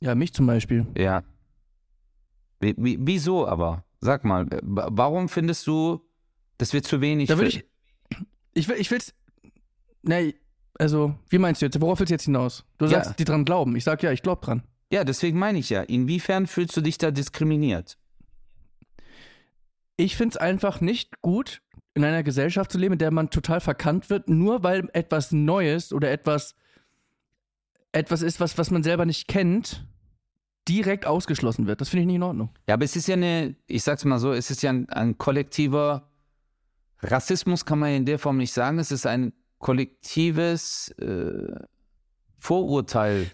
Ja, 0.00 0.14
mich 0.14 0.32
zum 0.34 0.46
Beispiel. 0.46 0.86
Ja. 0.96 1.22
Wie, 2.60 2.74
wie, 2.76 2.98
wieso 3.00 3.46
aber? 3.46 3.84
Sag 4.00 4.24
mal, 4.24 4.46
äh, 4.52 4.60
wa- 4.62 4.88
warum 4.92 5.28
findest 5.28 5.66
du, 5.66 6.00
dass 6.58 6.72
wir 6.72 6.82
zu 6.82 7.00
wenig. 7.00 7.28
Da 7.28 7.36
für- 7.36 7.46
ich. 7.46 7.64
Ich 8.52 8.68
will, 8.68 8.76
ich 8.76 8.90
will's. 8.90 9.14
Nee, 10.02 10.34
also, 10.78 11.14
wie 11.28 11.38
meinst 11.38 11.62
du 11.62 11.66
jetzt? 11.66 11.80
Worauf 11.80 11.98
willst 11.98 12.10
du 12.10 12.14
jetzt 12.14 12.24
hinaus? 12.24 12.64
Du 12.78 12.84
Ja. 12.84 13.02
sagst, 13.02 13.18
die 13.18 13.24
dran 13.24 13.44
glauben. 13.44 13.74
Ich 13.76 13.84
sag 13.84 14.02
ja, 14.02 14.12
ich 14.12 14.22
glaub 14.22 14.42
dran. 14.42 14.62
Ja, 14.92 15.04
deswegen 15.04 15.38
meine 15.38 15.58
ich 15.58 15.70
ja. 15.70 15.82
Inwiefern 15.82 16.46
fühlst 16.46 16.76
du 16.76 16.80
dich 16.80 16.98
da 16.98 17.10
diskriminiert? 17.10 17.98
Ich 19.96 20.16
find's 20.16 20.36
einfach 20.36 20.80
nicht 20.80 21.20
gut, 21.22 21.62
in 21.94 22.04
einer 22.04 22.22
Gesellschaft 22.22 22.72
zu 22.72 22.78
leben, 22.78 22.94
in 22.94 22.98
der 22.98 23.12
man 23.12 23.30
total 23.30 23.60
verkannt 23.60 24.10
wird, 24.10 24.28
nur 24.28 24.62
weil 24.62 24.88
etwas 24.92 25.30
Neues 25.30 25.92
oder 25.92 26.10
etwas, 26.10 26.56
etwas 27.92 28.22
ist, 28.22 28.40
was, 28.40 28.58
was 28.58 28.70
man 28.70 28.82
selber 28.82 29.06
nicht 29.06 29.28
kennt, 29.28 29.86
direkt 30.68 31.06
ausgeschlossen 31.06 31.66
wird. 31.66 31.80
Das 31.80 31.90
finde 31.90 32.02
ich 32.02 32.06
nicht 32.06 32.16
in 32.16 32.22
Ordnung. 32.22 32.50
Ja, 32.66 32.74
aber 32.74 32.84
es 32.84 32.96
ist 32.96 33.06
ja 33.06 33.14
eine, 33.14 33.54
ich 33.66 33.82
sag's 33.82 34.04
mal 34.04 34.18
so, 34.18 34.32
es 34.32 34.50
ist 34.50 34.62
ja 34.62 34.70
ein, 34.70 34.88
ein 34.88 35.18
kollektiver 35.18 36.08
Rassismus, 37.00 37.64
kann 37.64 37.78
man 37.78 37.90
in 37.90 38.06
der 38.06 38.18
Form 38.18 38.38
nicht 38.38 38.52
sagen. 38.52 38.78
Es 38.78 38.90
ist 38.90 39.06
ein 39.06 39.32
kollektives 39.58 40.88
äh, 40.98 41.54
Vorurteil. 42.38 43.30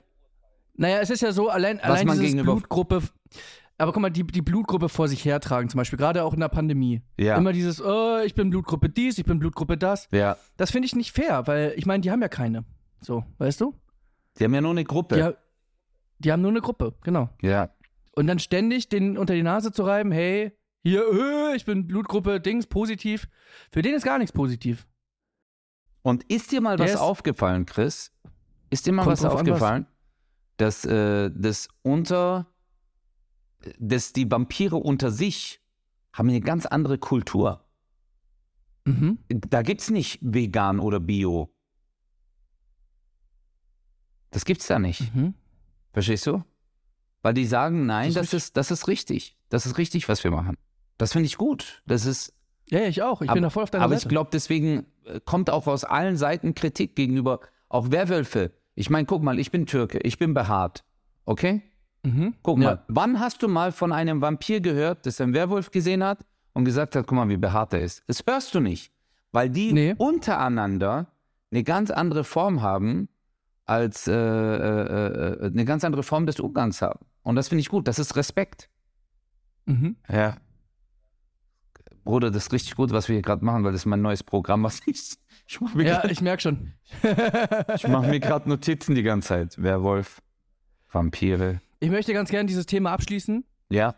Naja, 0.81 0.99
es 1.01 1.11
ist 1.11 1.21
ja 1.21 1.31
so, 1.33 1.51
allein, 1.51 1.79
allein 1.81 2.07
man 2.07 2.17
dieses 2.19 2.33
gegenüber- 2.33 2.55
Blutgruppe, 2.55 3.03
aber 3.77 3.93
guck 3.93 4.01
mal, 4.01 4.09
die, 4.11 4.25
die 4.27 4.41
Blutgruppe 4.41 4.89
vor 4.89 5.09
sich 5.09 5.25
hertragen, 5.27 5.69
zum 5.69 5.77
Beispiel, 5.77 5.99
gerade 5.99 6.25
auch 6.25 6.33
in 6.33 6.41
der 6.41 6.49
Pandemie. 6.49 7.03
Ja. 7.19 7.37
Immer 7.37 7.53
dieses, 7.53 7.83
oh, 7.83 8.19
ich 8.25 8.35
bin 8.35 8.49
Blutgruppe 8.49 8.89
dies, 8.89 9.19
ich 9.19 9.25
bin 9.27 9.39
Blutgruppe 9.39 9.77
das. 9.77 10.09
Ja. 10.11 10.39
Das 10.57 10.71
finde 10.71 10.87
ich 10.87 10.97
nicht 10.97 11.13
fair, 11.13 11.47
weil 11.47 11.75
ich 11.77 11.85
meine, 11.85 12.01
die 12.01 12.11
haben 12.11 12.23
ja 12.23 12.29
keine. 12.29 12.65
So, 13.03 13.25
weißt 13.39 13.61
du? 13.61 13.75
Die 14.39 14.45
haben 14.45 14.55
ja 14.55 14.61
nur 14.63 14.71
eine 14.71 14.85
Gruppe. 14.85 15.17
Die, 15.17 15.23
ha- 15.23 15.35
die 16.19 16.33
haben 16.33 16.41
nur 16.41 16.51
eine 16.51 16.61
Gruppe, 16.63 16.95
genau. 17.03 17.29
ja. 17.43 17.71
Und 18.17 18.27
dann 18.27 18.39
ständig 18.39 18.89
den 18.89 19.17
unter 19.19 19.35
die 19.35 19.43
Nase 19.43 19.73
zu 19.73 19.83
reiben, 19.85 20.11
hey, 20.13 20.53
hier, 20.83 21.03
äh, 21.13 21.57
ich 21.57 21.65
bin 21.67 21.87
Blutgruppe 21.87 22.41
Dings, 22.41 22.67
positiv. 22.67 23.29
Für 23.71 23.83
den 23.83 23.95
ist 23.95 24.05
gar 24.05 24.19
nichts 24.19 24.33
positiv. 24.33 24.87
Und 26.03 26.25
ist 26.25 26.51
dir 26.53 26.61
mal 26.63 26.77
Der 26.79 26.87
was 26.87 26.97
aufgefallen, 26.97 27.67
Chris? 27.67 28.13
Ist 28.71 28.87
dir 28.87 28.93
mal 28.93 29.05
was 29.07 29.21
drauf 29.21 29.37
an, 29.41 29.47
was. 29.49 29.61
Dass 30.61 30.85
äh, 30.85 31.31
das 31.35 31.69
unter, 31.83 32.47
dass 33.79 34.13
die 34.13 34.31
Vampire 34.31 34.77
unter 34.77 35.11
sich 35.11 35.61
haben 36.13 36.29
eine 36.29 36.41
ganz 36.41 36.67
andere 36.67 36.99
Kultur. 36.99 37.65
Mhm. 38.85 39.19
Da 39.29 39.63
gibt's 39.63 39.91
nicht 39.91 40.19
vegan 40.23 40.81
oder 40.81 41.01
bio. 41.01 41.55
Das 44.31 44.45
gibt's 44.45 44.67
da 44.67 44.79
nicht. 44.79 45.15
Mhm. 45.15 45.35
Verstehst 45.93 46.27
du? 46.27 46.45
Weil 47.23 47.35
die 47.35 47.47
sagen, 47.47 47.87
nein, 47.87 48.13
Das 48.15 48.31
das, 48.31 48.35
ist, 48.35 48.57
das 48.57 48.71
ist 48.71 48.89
richtig. 48.89 49.37
Das 49.49 49.67
ist 49.67 49.77
richtig, 49.79 50.09
was 50.09 50.25
wir 50.25 50.31
machen. 50.31 50.57
Das 50.99 51.13
finde 51.13 51.27
ich 51.27 51.37
gut. 51.37 51.83
Das 51.87 52.07
ist, 52.07 52.33
Ja, 52.69 52.81
ich 52.83 53.03
auch. 53.03 53.23
Ich 53.23 53.29
aber, 53.29 53.35
bin 53.37 53.43
da 53.43 53.51
voll 53.51 53.65
auf 53.65 53.71
deiner 53.71 53.85
aber 53.85 53.95
ich 53.95 54.01
Seite. 54.01 54.09
glaube, 54.11 54.31
deswegen 54.33 54.87
äh, 55.05 55.21
kommt 55.25 55.51
auch 55.51 55.67
aus 55.67 55.85
allen 55.85 56.17
Seiten 56.17 56.55
Kritik 56.55 56.95
gegenüber 56.97 57.41
auch 57.69 57.91
Werwölfe. 57.91 58.53
Ich 58.81 58.89
meine, 58.89 59.05
guck 59.05 59.23
mal, 59.23 59.39
ich 59.39 59.51
bin 59.51 59.67
Türke, 59.67 59.99
ich 59.99 60.17
bin 60.17 60.33
behaart. 60.33 60.85
Okay? 61.27 61.63
mhm. 62.03 62.35
Guck 62.43 62.59
ja. 62.61 62.65
mal, 62.65 62.85
wann 62.89 63.21
hast 63.21 63.43
du 63.43 63.49
mal 63.49 63.73
von 63.73 63.93
einem 63.93 64.23
Vampir 64.23 64.63
gehört, 64.63 65.05
das 65.05 65.21
einen 65.21 65.35
Werwolf 65.35 65.71
gesehen 65.71 66.03
hat 66.03 66.25
und 66.55 66.65
gesagt 66.65 66.97
hat, 66.97 67.07
guck 67.07 67.17
mal, 67.17 67.29
wie 67.29 67.37
behaart 67.37 67.75
er 67.75 67.83
ist? 67.83 68.03
Das 68.07 68.25
hörst 68.27 68.55
du 68.55 68.61
nicht, 68.61 68.91
weil 69.33 69.51
die 69.51 69.75
Nee. 69.75 69.95
untereinander 69.99 71.09
eine 71.51 71.63
ganz 71.63 71.91
andere 71.91 72.25
Form 72.25 72.63
haben, 72.63 73.11
als 73.67 74.09
äh, 74.09 74.15
äh, 74.15 74.17
äh, 74.17 75.47
eine 75.47 75.65
ganz 75.67 75.85
andere 75.85 76.03
Form 76.03 76.25
des 76.25 76.41
Umgangs 76.41 76.81
haben. 76.81 77.01
Und 77.23 77.37
das 77.37 77.49
finde 77.49 77.61
ich 77.61 77.69
gut, 77.69 77.87
das 77.87 77.99
ist 77.99 78.17
Respekt. 78.17 78.71
Mhm. 79.67 79.97
Ja. 80.09 80.39
Bruder, 82.05 82.31
das 82.31 82.45
ist 82.47 82.53
richtig 82.55 82.77
gut, 82.77 82.93
was 82.93 83.09
wir 83.09 83.17
hier 83.17 83.23
gerade 83.23 83.45
machen, 83.45 83.63
weil 83.63 83.73
das 83.73 83.83
ist 83.83 83.87
mein 83.87 84.01
neues 84.01 84.23
Programm, 84.23 84.63
was 84.63 84.81
ich. 84.87 85.19
Ich 85.51 85.61
mache 85.61 85.77
mir 85.77 85.85
Ja, 85.85 86.01
grad- 86.01 86.13
ich 86.13 86.21
merke 86.21 86.43
schon. 86.43 86.73
ich 87.75 87.89
mach 87.89 88.07
mir 88.07 88.21
gerade 88.21 88.49
Notizen 88.49 88.95
die 88.95 89.03
ganze 89.03 89.29
Zeit. 89.29 89.61
Werwolf, 89.61 90.23
Vampire. 90.89 91.61
Ich 91.81 91.91
möchte 91.91 92.13
ganz 92.13 92.31
gerne 92.31 92.47
dieses 92.47 92.67
Thema 92.67 92.93
abschließen. 92.93 93.45
Ja. 93.69 93.97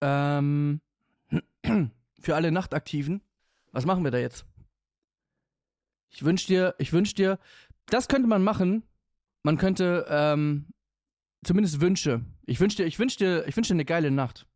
Ähm, 0.00 0.80
für 2.20 2.34
alle 2.34 2.50
Nachtaktiven. 2.50 3.22
Was 3.70 3.86
machen 3.86 4.02
wir 4.02 4.10
da 4.10 4.18
jetzt? 4.18 4.46
Ich 6.10 6.24
wünsch 6.24 6.46
dir, 6.46 6.74
ich 6.78 6.92
wünsch 6.92 7.14
dir, 7.14 7.38
das 7.86 8.08
könnte 8.08 8.26
man 8.26 8.42
machen. 8.42 8.82
Man 9.44 9.58
könnte, 9.58 10.06
ähm, 10.08 10.66
zumindest 11.44 11.80
Wünsche. 11.80 12.24
Ich 12.46 12.58
wünsch 12.58 12.74
dir, 12.74 12.84
ich 12.86 12.98
wünsch 12.98 13.16
dir, 13.16 13.46
ich 13.46 13.56
wünsch 13.56 13.68
dir 13.68 13.74
eine 13.74 13.84
geile 13.84 14.10
Nacht. 14.10 14.48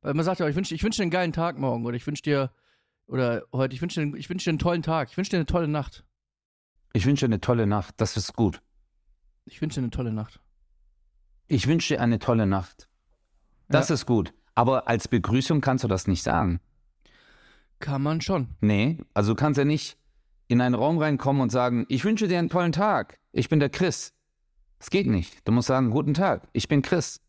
Weil 0.00 0.14
man 0.14 0.24
sagt 0.24 0.40
ja, 0.40 0.48
ich 0.48 0.56
wünsch, 0.56 0.72
ich 0.72 0.82
wünsch 0.82 0.96
dir 0.96 1.02
einen 1.02 1.10
geilen 1.10 1.34
Tag 1.34 1.58
morgen 1.58 1.84
oder 1.84 1.96
ich 1.96 2.06
wünsch 2.06 2.22
dir, 2.22 2.50
oder 3.12 3.42
heute, 3.52 3.74
ich 3.74 3.82
wünsch 3.82 3.94
dir, 3.94 4.14
ich 4.14 4.28
wünsch 4.30 4.44
dir 4.44 4.50
einen 4.50 4.58
tollen 4.58 4.82
Tag. 4.82 5.10
Ich 5.10 5.16
wünsch 5.16 5.28
dir 5.28 5.36
eine 5.36 5.46
tolle 5.46 5.68
Nacht. 5.68 6.04
Ich 6.94 7.04
wünsche 7.06 7.26
dir 7.26 7.30
eine 7.30 7.40
tolle 7.40 7.66
Nacht. 7.66 7.94
Das 7.98 8.16
ist 8.16 8.34
gut. 8.34 8.62
Ich 9.44 9.60
wünsch 9.60 9.74
dir 9.74 9.80
eine 9.82 9.90
tolle 9.90 10.12
Nacht. 10.12 10.40
Ich 11.46 11.66
wünsche 11.66 11.94
dir 11.94 12.00
eine 12.00 12.18
tolle 12.18 12.46
Nacht. 12.46 12.88
Das 13.68 13.88
Ja. 13.90 13.94
ist 13.94 14.06
gut. 14.06 14.32
Aber 14.54 14.88
als 14.88 15.08
Begrüßung 15.08 15.60
kannst 15.60 15.84
du 15.84 15.88
das 15.88 16.06
nicht 16.06 16.22
sagen. 16.22 16.60
Kann 17.80 18.02
man 18.02 18.20
schon. 18.20 18.48
Nee, 18.60 18.98
also 19.14 19.32
du 19.32 19.36
kannst 19.36 19.58
ja 19.58 19.64
nicht 19.64 19.98
in 20.48 20.60
einen 20.60 20.74
Raum 20.74 20.98
reinkommen 20.98 21.42
und 21.42 21.50
sagen, 21.50 21.84
ich 21.88 22.04
wünsche 22.04 22.28
dir 22.28 22.38
einen 22.38 22.50
tollen 22.50 22.72
Tag. 22.72 23.18
Ich 23.32 23.48
bin 23.48 23.60
der 23.60 23.70
Chris. 23.70 24.14
Das 24.78 24.90
geht 24.90 25.06
nicht. 25.06 25.46
Du 25.46 25.52
musst 25.52 25.68
sagen, 25.68 25.90
guten 25.90 26.14
Tag. 26.14 26.48
Ich 26.52 26.68
bin 26.68 26.82
Chris. 26.82 27.20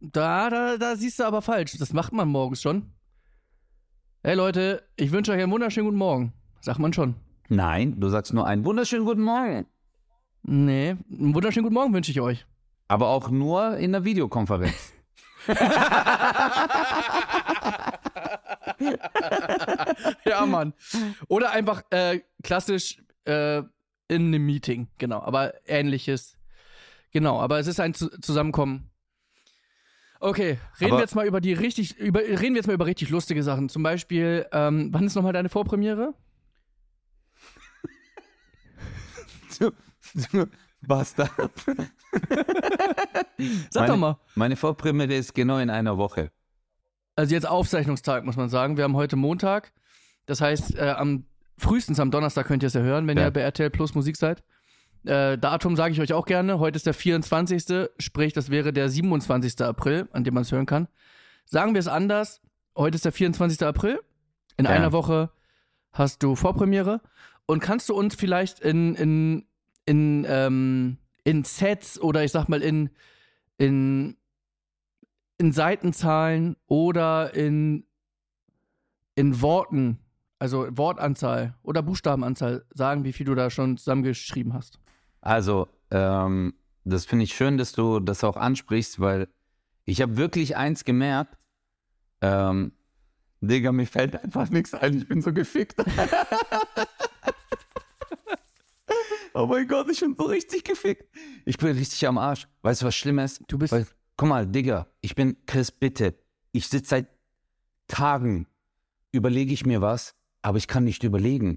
Da, 0.00 0.50
da, 0.50 0.76
da 0.76 0.96
siehst 0.96 1.18
du 1.18 1.24
aber 1.24 1.42
falsch. 1.42 1.76
Das 1.78 1.92
macht 1.92 2.12
man 2.12 2.28
morgens 2.28 2.60
schon. 2.62 2.92
Hey 4.24 4.36
Leute, 4.36 4.84
ich 4.94 5.10
wünsche 5.10 5.32
euch 5.32 5.42
einen 5.42 5.50
wunderschönen 5.50 5.86
guten 5.86 5.98
Morgen. 5.98 6.32
Sagt 6.60 6.78
man 6.78 6.92
schon. 6.92 7.16
Nein, 7.48 7.98
du 7.98 8.08
sagst 8.08 8.32
nur 8.32 8.46
einen 8.46 8.64
wunderschönen 8.64 9.04
guten 9.04 9.22
Morgen. 9.22 9.66
Nee, 10.44 10.90
einen 11.10 11.34
wunderschönen 11.34 11.64
guten 11.64 11.74
Morgen 11.74 11.92
wünsche 11.92 12.12
ich 12.12 12.20
euch. 12.20 12.46
Aber 12.86 13.08
auch 13.08 13.30
nur 13.30 13.78
in 13.78 13.90
der 13.90 14.04
Videokonferenz. 14.04 14.92
Ja, 20.24 20.46
Mann. 20.46 20.72
Oder 21.28 21.50
einfach 21.50 21.82
äh, 21.90 22.20
klassisch 22.44 23.02
äh, 23.24 23.58
in 23.58 24.26
einem 24.26 24.46
Meeting, 24.46 24.88
genau. 24.98 25.20
Aber 25.20 25.52
ähnliches. 25.66 26.36
Genau, 27.10 27.40
aber 27.40 27.58
es 27.58 27.66
ist 27.66 27.80
ein 27.80 27.94
Zu 27.94 28.08
Zusammenkommen. 28.20 28.91
Okay, 30.24 30.58
reden 30.80 30.92
Aber- 30.92 30.98
wir 30.98 31.00
jetzt 31.00 31.16
mal 31.16 31.26
über 31.26 31.40
die 31.40 31.52
richtig, 31.52 31.98
über, 31.98 32.20
reden 32.20 32.54
wir 32.54 32.60
jetzt 32.60 32.68
mal 32.68 32.74
über 32.74 32.86
richtig 32.86 33.10
lustige 33.10 33.42
Sachen. 33.42 33.68
Zum 33.68 33.82
Beispiel, 33.82 34.46
ähm, 34.52 34.88
wann 34.92 35.04
ist 35.04 35.16
nochmal 35.16 35.32
deine 35.32 35.48
Vorpremiere? 35.48 36.14
Du, 39.58 39.70
du 40.32 40.46
Bastard. 40.82 41.30
Sag 43.70 43.86
doch 43.88 43.96
mal. 43.96 44.18
Meine 44.34 44.56
Vorpremiere 44.56 45.14
ist 45.14 45.34
genau 45.34 45.58
in 45.58 45.70
einer 45.70 45.96
Woche. 45.98 46.30
Also 47.16 47.34
jetzt 47.34 47.46
Aufzeichnungstag, 47.46 48.24
muss 48.24 48.36
man 48.36 48.48
sagen. 48.48 48.76
Wir 48.76 48.84
haben 48.84 48.96
heute 48.96 49.16
Montag. 49.16 49.72
Das 50.26 50.40
heißt, 50.40 50.76
äh, 50.76 50.90
am 50.90 51.26
frühestens 51.58 52.00
am 52.00 52.10
Donnerstag 52.10 52.46
könnt 52.46 52.62
ihr 52.62 52.68
es 52.68 52.74
ja 52.74 52.80
hören, 52.80 53.06
wenn 53.06 53.18
Ja. 53.18 53.24
ihr 53.24 53.30
bei 53.30 53.40
RTL 53.40 53.70
Plus 53.70 53.94
Musik 53.94 54.16
seid. 54.16 54.42
Äh, 55.04 55.36
Datum 55.38 55.76
sage 55.76 55.92
ich 55.92 56.00
euch 56.00 56.12
auch 56.12 56.26
gerne. 56.26 56.58
Heute 56.58 56.76
ist 56.76 56.86
der 56.86 56.94
24. 56.94 57.90
Sprich, 57.98 58.32
das 58.32 58.50
wäre 58.50 58.72
der 58.72 58.88
27. 58.88 59.60
April, 59.62 60.08
an 60.12 60.24
dem 60.24 60.34
man 60.34 60.42
es 60.42 60.52
hören 60.52 60.66
kann. 60.66 60.88
Sagen 61.44 61.74
wir 61.74 61.80
es 61.80 61.88
anders. 61.88 62.40
Heute 62.76 62.94
ist 62.96 63.04
der 63.04 63.12
24. 63.12 63.62
April. 63.66 64.00
In 64.56 64.64
Ja. 64.66 64.70
einer 64.70 64.92
Woche 64.92 65.30
hast 65.92 66.22
du 66.22 66.36
Vorpremiere. 66.36 67.00
Und 67.46 67.60
kannst 67.60 67.88
du 67.88 67.94
uns 67.94 68.14
vielleicht 68.14 68.60
in, 68.60 68.94
in, 68.94 69.44
in, 69.86 70.24
ähm, 70.28 70.98
in 71.24 71.42
Sets 71.44 72.00
oder 72.00 72.22
ich 72.24 72.30
sag 72.30 72.48
mal 72.48 72.62
in, 72.62 72.90
in, 73.58 74.16
in 75.38 75.52
Seitenzahlen 75.52 76.56
oder 76.66 77.34
in, 77.34 77.84
in 79.16 79.42
Worten, 79.42 79.98
also 80.38 80.66
Wortanzahl 80.70 81.54
oder 81.62 81.82
Buchstabenanzahl 81.82 82.64
sagen, 82.72 83.04
wie 83.04 83.12
viel 83.12 83.26
du 83.26 83.34
da 83.34 83.50
schon 83.50 83.76
zusammengeschrieben 83.76 84.54
hast? 84.54 84.78
Also, 85.22 85.68
ähm, 85.90 86.54
das 86.84 87.06
finde 87.06 87.24
ich 87.24 87.34
schön, 87.34 87.56
dass 87.56 87.72
du 87.72 88.00
das 88.00 88.24
auch 88.24 88.36
ansprichst, 88.36 89.00
weil 89.00 89.28
ich 89.84 90.02
habe 90.02 90.16
wirklich 90.16 90.56
eins 90.56 90.84
gemerkt. 90.84 91.38
Ähm, 92.20 92.72
Digga, 93.40 93.72
mir 93.72 93.86
fällt 93.86 94.16
einfach 94.22 94.50
nichts 94.50 94.74
ein. 94.74 94.98
Ich 94.98 95.08
bin 95.08 95.22
so 95.22 95.32
gefickt. 95.32 95.76
oh 99.34 99.46
mein 99.46 99.66
Gott, 99.66 99.88
ich 99.90 100.00
bin 100.00 100.14
so 100.16 100.24
richtig 100.24 100.64
gefickt. 100.64 101.04
Ich 101.44 101.56
bin 101.56 101.76
richtig 101.76 102.06
am 102.06 102.18
Arsch. 102.18 102.46
Weißt 102.62 102.82
du, 102.82 102.86
was 102.86 102.94
Schlimmes? 102.94 103.40
Du 103.48 103.58
bist- 103.58 103.72
Weil, 103.72 103.86
guck 104.16 104.28
mal, 104.28 104.46
Digga, 104.46 104.86
ich 105.00 105.14
bin 105.14 105.36
Chris, 105.46 105.70
bitte. 105.70 106.14
Ich 106.52 106.68
sitze 106.68 106.90
seit 106.90 107.08
Tagen, 107.88 108.46
überlege 109.10 109.52
ich 109.52 109.66
mir 109.66 109.80
was, 109.80 110.14
aber 110.42 110.58
ich 110.58 110.68
kann 110.68 110.84
nicht 110.84 111.02
überlegen. 111.04 111.56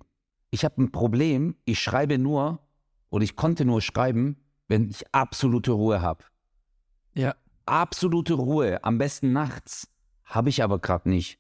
Ich 0.51 0.63
habe 0.65 0.81
ein 0.81 0.91
Problem, 0.91 1.55
ich 1.65 1.79
schreibe 1.79 2.17
nur 2.17 2.64
oder 3.15 3.23
ich 3.23 3.37
konnte 3.37 3.63
nur 3.63 3.79
schreiben, 3.81 4.35
wenn 4.67 4.89
ich 4.89 5.05
absolute 5.13 5.71
Ruhe 5.71 6.01
habe. 6.01 6.25
Ja. 7.13 7.33
Absolute 7.65 8.33
Ruhe, 8.33 8.83
am 8.83 8.97
besten 8.97 9.31
nachts, 9.31 9.87
habe 10.25 10.49
ich 10.49 10.61
aber 10.61 10.79
gerade 10.79 11.09
nicht. 11.09 11.39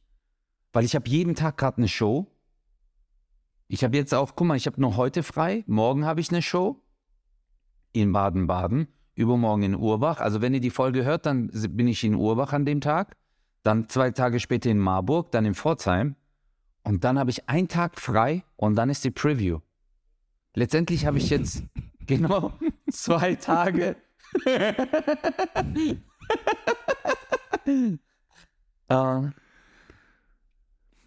Weil 0.71 0.85
ich 0.85 0.95
habe 0.95 1.09
jeden 1.09 1.35
Tag 1.35 1.57
gerade 1.57 1.79
eine 1.79 1.89
Show. 1.89 2.31
Ich 3.67 3.83
habe 3.83 3.97
jetzt 3.97 4.13
auch, 4.13 4.37
guck 4.37 4.47
mal, 4.47 4.55
ich 4.55 4.67
habe 4.67 4.79
nur 4.79 4.95
heute 4.95 5.21
frei, 5.21 5.65
morgen 5.67 6.05
habe 6.05 6.21
ich 6.21 6.29
eine 6.29 6.41
Show 6.41 6.81
in 7.91 8.13
Baden-Baden, 8.13 8.87
übermorgen 9.15 9.63
in 9.63 9.75
Urbach. 9.75 10.21
Also 10.21 10.41
wenn 10.41 10.53
ihr 10.53 10.61
die 10.61 10.69
Folge 10.69 11.03
hört, 11.03 11.25
dann 11.25 11.47
bin 11.47 11.89
ich 11.89 12.05
in 12.05 12.15
Urbach 12.15 12.53
an 12.53 12.63
dem 12.65 12.79
Tag, 12.79 13.17
dann 13.63 13.89
zwei 13.89 14.11
Tage 14.11 14.39
später 14.39 14.69
in 14.69 14.79
Marburg, 14.79 15.29
dann 15.31 15.43
in 15.43 15.55
Pforzheim 15.55 16.15
und 16.83 17.03
dann 17.03 17.19
habe 17.19 17.31
ich 17.31 17.49
einen 17.49 17.67
Tag 17.67 17.99
frei 17.99 18.45
und 18.55 18.75
dann 18.75 18.89
ist 18.89 19.03
die 19.03 19.11
Preview. 19.11 19.59
Letztendlich 20.55 21.05
habe 21.05 21.17
ich 21.17 21.29
jetzt 21.29 21.63
genau 22.07 22.53
zwei 22.89 23.35
Tage 23.35 23.95
Äh, 28.87 28.93
An 28.93 29.33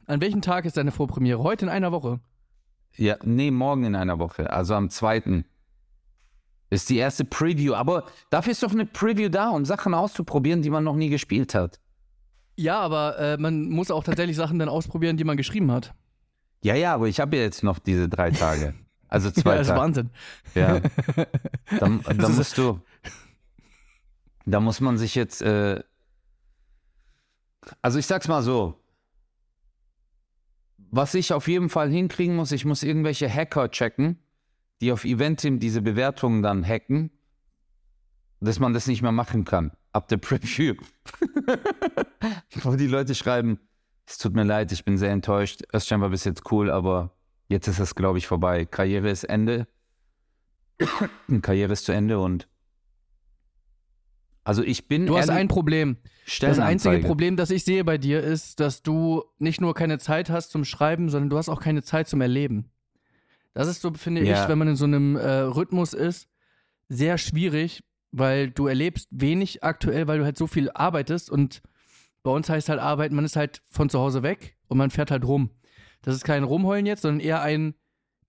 welchem 0.06 0.42
Tag 0.42 0.64
ist 0.64 0.76
deine 0.76 0.90
Vorpremiere? 0.90 1.42
Heute 1.42 1.66
in 1.66 1.70
einer 1.70 1.92
Woche. 1.92 2.20
ja, 2.96 3.16
nee, 3.22 3.50
morgen 3.50 3.84
in 3.84 3.94
einer 3.94 4.18
Woche, 4.18 4.50
also 4.50 4.74
am 4.74 4.90
2. 4.90 5.44
Ist 6.70 6.90
die 6.90 6.96
erste 6.98 7.24
Preview, 7.24 7.74
aber 7.74 8.04
dafür 8.30 8.52
ist 8.52 8.62
doch 8.62 8.72
eine 8.72 8.86
Preview 8.86 9.28
da, 9.28 9.50
um 9.50 9.64
Sachen 9.64 9.94
auszuprobieren, 9.94 10.62
die 10.62 10.70
man 10.70 10.84
noch 10.84 10.96
nie 10.96 11.08
gespielt 11.08 11.54
hat. 11.54 11.80
Ja, 12.56 12.80
aber 12.80 13.18
äh, 13.18 13.36
man 13.38 13.68
muss 13.68 13.90
auch 13.90 14.02
tatsächlich 14.04 14.36
Sachen 14.36 14.58
dann 14.58 14.68
ausprobieren, 14.68 15.16
die 15.16 15.24
man 15.24 15.36
geschrieben 15.36 15.70
hat. 15.70 15.94
Ja, 16.62 16.74
ja, 16.74 16.94
aber 16.94 17.06
ich 17.06 17.20
habe 17.20 17.36
ja 17.36 17.42
jetzt 17.42 17.62
noch 17.62 17.78
diese 17.78 18.08
drei 18.08 18.30
Tage. 18.30 18.74
Also 19.08 19.30
zwei 19.30 19.50
ja, 19.52 19.58
das 19.58 19.68
ist. 19.68 19.76
Wahnsinn. 19.76 20.10
Ja. 20.54 20.80
Da, 21.78 21.86
da 22.14 22.28
musst 22.28 22.56
du. 22.56 22.80
Da 24.46 24.60
muss 24.60 24.80
man 24.80 24.96
sich 24.96 25.14
jetzt. 25.14 25.42
Äh, 25.42 25.82
also 27.82 27.98
ich 27.98 28.06
sag's 28.06 28.28
mal 28.28 28.42
so. 28.42 28.74
Was 30.90 31.14
ich 31.14 31.34
auf 31.34 31.48
jeden 31.48 31.68
Fall 31.68 31.90
hinkriegen 31.90 32.34
muss, 32.34 32.52
ich 32.52 32.64
muss 32.64 32.82
irgendwelche 32.82 33.28
Hacker 33.28 33.70
checken, 33.70 34.18
die 34.80 34.90
auf 34.90 35.04
Eventim 35.04 35.60
diese 35.60 35.82
Bewertungen 35.82 36.42
dann 36.42 36.66
hacken, 36.66 37.10
dass 38.40 38.58
man 38.58 38.72
das 38.72 38.86
nicht 38.86 39.02
mehr 39.02 39.12
machen 39.12 39.44
kann. 39.44 39.72
Ab 39.92 40.08
der 40.08 40.16
Preview. 40.16 40.74
Wo 42.62 42.76
die 42.76 42.86
Leute 42.86 43.14
schreiben, 43.14 43.60
es 44.06 44.16
tut 44.16 44.34
mir 44.34 44.44
leid, 44.44 44.72
ich 44.72 44.86
bin 44.86 44.96
sehr 44.96 45.10
enttäuscht. 45.10 45.62
Özcan 45.74 46.00
war 46.00 46.08
bis 46.08 46.24
jetzt 46.24 46.50
cool, 46.50 46.70
aber 46.70 47.17
jetzt 47.48 47.66
ist 47.68 47.78
es, 47.78 47.94
glaube 47.94 48.18
ich, 48.18 48.26
vorbei. 48.26 48.64
Karriere 48.64 49.10
ist 49.10 49.24
Ende. 49.24 49.66
Karriere 51.42 51.72
ist 51.72 51.84
zu 51.84 51.92
Ende 51.92 52.18
und 52.20 52.48
also 54.44 54.62
ich 54.62 54.88
bin 54.88 55.04
Du 55.04 55.18
hast 55.18 55.28
ein 55.28 55.48
Problem. 55.48 55.98
Das 56.40 56.58
einzige 56.58 57.00
Problem, 57.00 57.36
das 57.36 57.50
ich 57.50 57.64
sehe 57.64 57.84
bei 57.84 57.98
dir, 57.98 58.22
ist, 58.22 58.60
dass 58.60 58.82
du 58.82 59.24
nicht 59.38 59.60
nur 59.60 59.74
keine 59.74 59.98
Zeit 59.98 60.30
hast 60.30 60.50
zum 60.50 60.64
Schreiben, 60.64 61.10
sondern 61.10 61.28
du 61.28 61.36
hast 61.36 61.50
auch 61.50 61.60
keine 61.60 61.82
Zeit 61.82 62.08
zum 62.08 62.22
Erleben. 62.22 62.70
Das 63.52 63.68
ist 63.68 63.82
so, 63.82 63.92
finde 63.92 64.24
Ja. 64.24 64.42
ich, 64.42 64.48
wenn 64.48 64.56
man 64.56 64.68
in 64.68 64.76
so 64.76 64.86
einem 64.86 65.16
äh, 65.16 65.28
Rhythmus 65.40 65.92
ist, 65.92 66.28
sehr 66.88 67.18
schwierig, 67.18 67.84
weil 68.10 68.50
du 68.50 68.68
erlebst 68.68 69.08
wenig 69.10 69.62
aktuell, 69.64 70.06
weil 70.06 70.18
du 70.20 70.24
halt 70.24 70.38
so 70.38 70.46
viel 70.46 70.70
arbeitest 70.70 71.28
und 71.28 71.60
bei 72.22 72.30
uns 72.30 72.48
heißt 72.48 72.70
halt 72.70 72.80
arbeiten, 72.80 73.14
man 73.16 73.26
ist 73.26 73.36
halt 73.36 73.60
von 73.70 73.90
zu 73.90 73.98
Hause 73.98 74.22
weg 74.22 74.56
und 74.68 74.78
man 74.78 74.88
fährt 74.90 75.10
halt 75.10 75.26
rum. 75.26 75.50
Das 76.08 76.16
ist 76.16 76.24
kein 76.24 76.42
Rumheulen 76.42 76.86
jetzt, 76.86 77.02
sondern 77.02 77.20
eher 77.20 77.42
ein, 77.42 77.74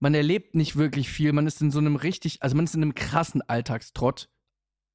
man 0.01 0.13
erlebt 0.13 0.53
nicht 0.53 0.75
wirklich 0.75 1.09
viel, 1.09 1.31
man 1.31 1.47
ist 1.47 1.61
in 1.61 1.71
so 1.71 1.79
einem 1.79 1.95
richtig, 1.95 2.43
also 2.43 2.53
man 2.57 2.65
ist 2.65 2.75
in 2.75 2.81
einem 2.81 2.93
krassen 2.93 3.41
Alltagstrott. 3.41 4.27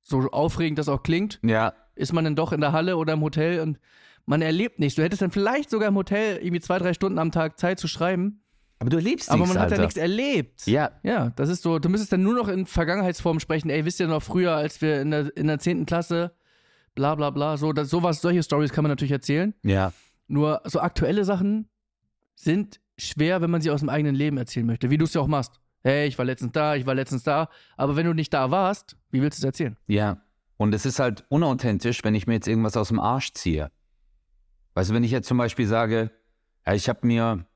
So 0.03 0.19
aufregend 0.31 0.79
das 0.79 0.91
auch 0.91 1.03
klingt, 1.03 1.41
Ja, 1.43 1.73
ist 1.95 2.13
man 2.13 2.25
dann 2.25 2.37
doch 2.37 2.53
in 2.53 2.61
der 2.61 2.73
Halle 2.73 2.99
oder 2.99 3.15
im 3.15 3.23
Hotel 3.23 3.61
und 3.61 3.79
man 4.27 4.43
erlebt 4.43 4.81
nichts. 4.81 4.97
Du 4.97 5.03
hättest 5.03 5.23
dann 5.23 5.31
vielleicht 5.31 5.71
sogar 5.71 5.89
im 5.89 5.95
Hotel 5.95 6.37
irgendwie 6.37 6.61
zwei, 6.61 6.79
drei 6.79 6.93
Stunden 6.93 7.19
am 7.19 7.33
Tag 7.33 7.59
Zeit 7.59 7.81
zu 7.81 7.89
schreiben, 7.89 8.43
aber 8.81 8.91
du 8.91 8.99
lebst 8.99 9.31
aber 9.31 9.39
nichts, 9.39 9.55
man 9.55 9.63
hat 9.63 9.71
Alter. 9.71 9.77
ja 9.77 9.83
nichts 9.87 9.97
erlebt. 9.97 10.67
Ja, 10.67 10.91
Ja, 11.03 11.31
das 11.37 11.49
ist 11.49 11.63
so. 11.63 11.79
Du 11.79 11.89
müsstest 11.89 12.13
dann 12.13 12.23
nur 12.23 12.35
noch 12.35 12.49
in 12.49 12.67
Vergangenheitsform 12.67 13.41
sprechen. 13.41 13.71
Ey, 13.71 13.87
wisst 13.87 13.99
ihr 13.99 14.09
noch 14.09 14.23
früher, 14.23 14.55
als 14.55 14.83
wir 14.83 15.01
in 15.01 15.11
der, 15.11 15.35
in 15.39 15.47
der 15.47 15.59
10. 15.59 15.87
Klasse, 15.87 16.35
bla 16.95 17.15
bla 17.15 17.31
bla, 17.31 17.57
so, 17.57 17.73
das, 17.73 17.89
sowas, 17.89 18.21
solche 18.21 18.43
Stories 18.43 18.73
kann 18.73 18.83
man 18.83 18.91
natürlich 18.91 19.13
erzählen. 19.13 19.55
ja. 19.63 19.95
Nur 20.27 20.61
so 20.65 20.81
aktuelle 20.81 21.25
Sachen 21.25 21.71
sind 22.35 22.81
schwer, 22.97 23.41
wenn 23.41 23.51
man 23.51 23.61
sie 23.61 23.71
aus 23.71 23.81
dem 23.81 23.89
eigenen 23.89 24.15
Leben 24.15 24.37
erzählen 24.37 24.67
möchte, 24.67 24.91
wie 24.91 24.99
du 24.99 25.05
es 25.05 25.15
ja 25.15 25.21
auch 25.21 25.27
machst. 25.27 25.61
Hey, 25.83 26.07
ich 26.07 26.19
war 26.19 26.25
letztens 26.25 26.53
da, 26.53 26.77
ich 26.77 26.87
war 26.87 26.95
letztens 26.95 27.25
da. 27.25 27.49
Aber 27.77 27.97
wenn 27.97 28.07
du 28.07 28.15
nicht 28.15 28.33
da 28.33 28.51
warst, 28.51 28.97
wie 29.11 29.21
willst 29.21 29.39
du 29.39 29.41
es 29.41 29.45
erzählen? 29.45 29.77
Ja. 29.87 30.23
Und 30.57 30.75
es 30.75 30.87
ist 30.87 30.99
halt 30.99 31.25
unauthentisch, 31.29 32.05
wenn 32.05 32.15
ich 32.15 32.27
mir 32.27 32.35
jetzt 32.35 32.49
irgendwas 32.49 32.77
aus 32.77 32.89
dem 32.89 33.01
Arsch 33.01 33.33
ziehe. 33.35 33.71
Weißt 34.75 34.91
du, 34.91 34.95
wenn 34.95 35.05
ich 35.05 35.11
jetzt 35.11 35.29
zum 35.29 35.37
Beispiel 35.37 35.67
sage, 35.67 36.11
ja, 36.67 36.75
ich 36.75 36.89
habe 36.89 37.07
mir, 37.07 37.47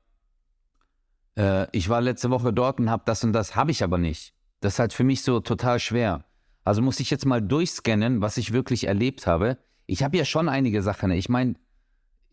äh, 1.37 1.67
ich 1.71 1.89
war 1.89 2.01
letzte 2.01 2.29
Woche 2.29 2.53
dort 2.53 2.79
und 2.79 2.89
habe 2.89 3.03
das 3.05 3.23
und 3.23 3.33
das, 3.33 3.55
habe 3.55 3.71
ich 3.71 3.83
aber 3.83 3.97
nicht. 3.97 4.33
Das 4.59 4.73
ist 4.73 4.79
halt 4.79 4.93
für 4.93 5.03
mich 5.03 5.23
so 5.23 5.39
total 5.39 5.79
schwer. 5.79 6.25
Also 6.63 6.81
muss 6.81 6.99
ich 6.99 7.09
jetzt 7.09 7.25
mal 7.25 7.41
durchscannen, 7.41 8.21
was 8.21 8.37
ich 8.37 8.53
wirklich 8.53 8.85
erlebt 8.85 9.25
habe. 9.25 9.57
Ich 9.85 10.03
habe 10.03 10.17
ja 10.17 10.25
schon 10.25 10.49
einige 10.49 10.83
Sachen. 10.83 11.11
Ich 11.11 11.29
meine, 11.29 11.55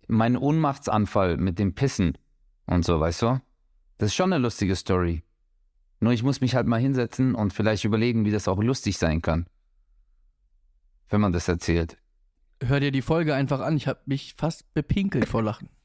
mein 0.08 0.36
Ohnmachtsanfall 0.36 1.36
mit 1.36 1.58
dem 1.58 1.74
Pissen 1.74 2.18
und 2.66 2.84
so, 2.84 3.00
weißt 3.00 3.22
du? 3.22 3.40
Das 3.98 4.08
ist 4.08 4.14
schon 4.14 4.32
eine 4.32 4.42
lustige 4.42 4.76
Story. 4.76 5.22
Nur 6.00 6.12
ich 6.12 6.22
muss 6.22 6.40
mich 6.40 6.54
halt 6.54 6.66
mal 6.66 6.80
hinsetzen 6.80 7.34
und 7.34 7.52
vielleicht 7.52 7.84
überlegen, 7.84 8.24
wie 8.24 8.30
das 8.30 8.48
auch 8.48 8.62
lustig 8.62 8.98
sein 8.98 9.22
kann 9.22 9.46
wenn 11.08 11.20
man 11.20 11.32
das 11.32 11.48
erzählt. 11.48 11.96
Hör 12.62 12.80
dir 12.80 12.90
die 12.90 13.02
Folge 13.02 13.34
einfach 13.34 13.60
an. 13.60 13.76
Ich 13.76 13.86
habe 13.86 14.00
mich 14.06 14.34
fast 14.36 14.72
bepinkelt 14.74 15.28
vor 15.28 15.42
Lachen. 15.42 15.68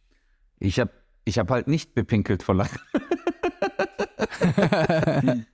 Ich 0.63 0.79
habe 0.79 0.91
ich 1.25 1.39
hab 1.39 1.49
halt 1.49 1.67
nicht 1.67 1.95
bepinkelt 1.95 2.43
vor 2.43 2.53
Lachen. 2.53 2.77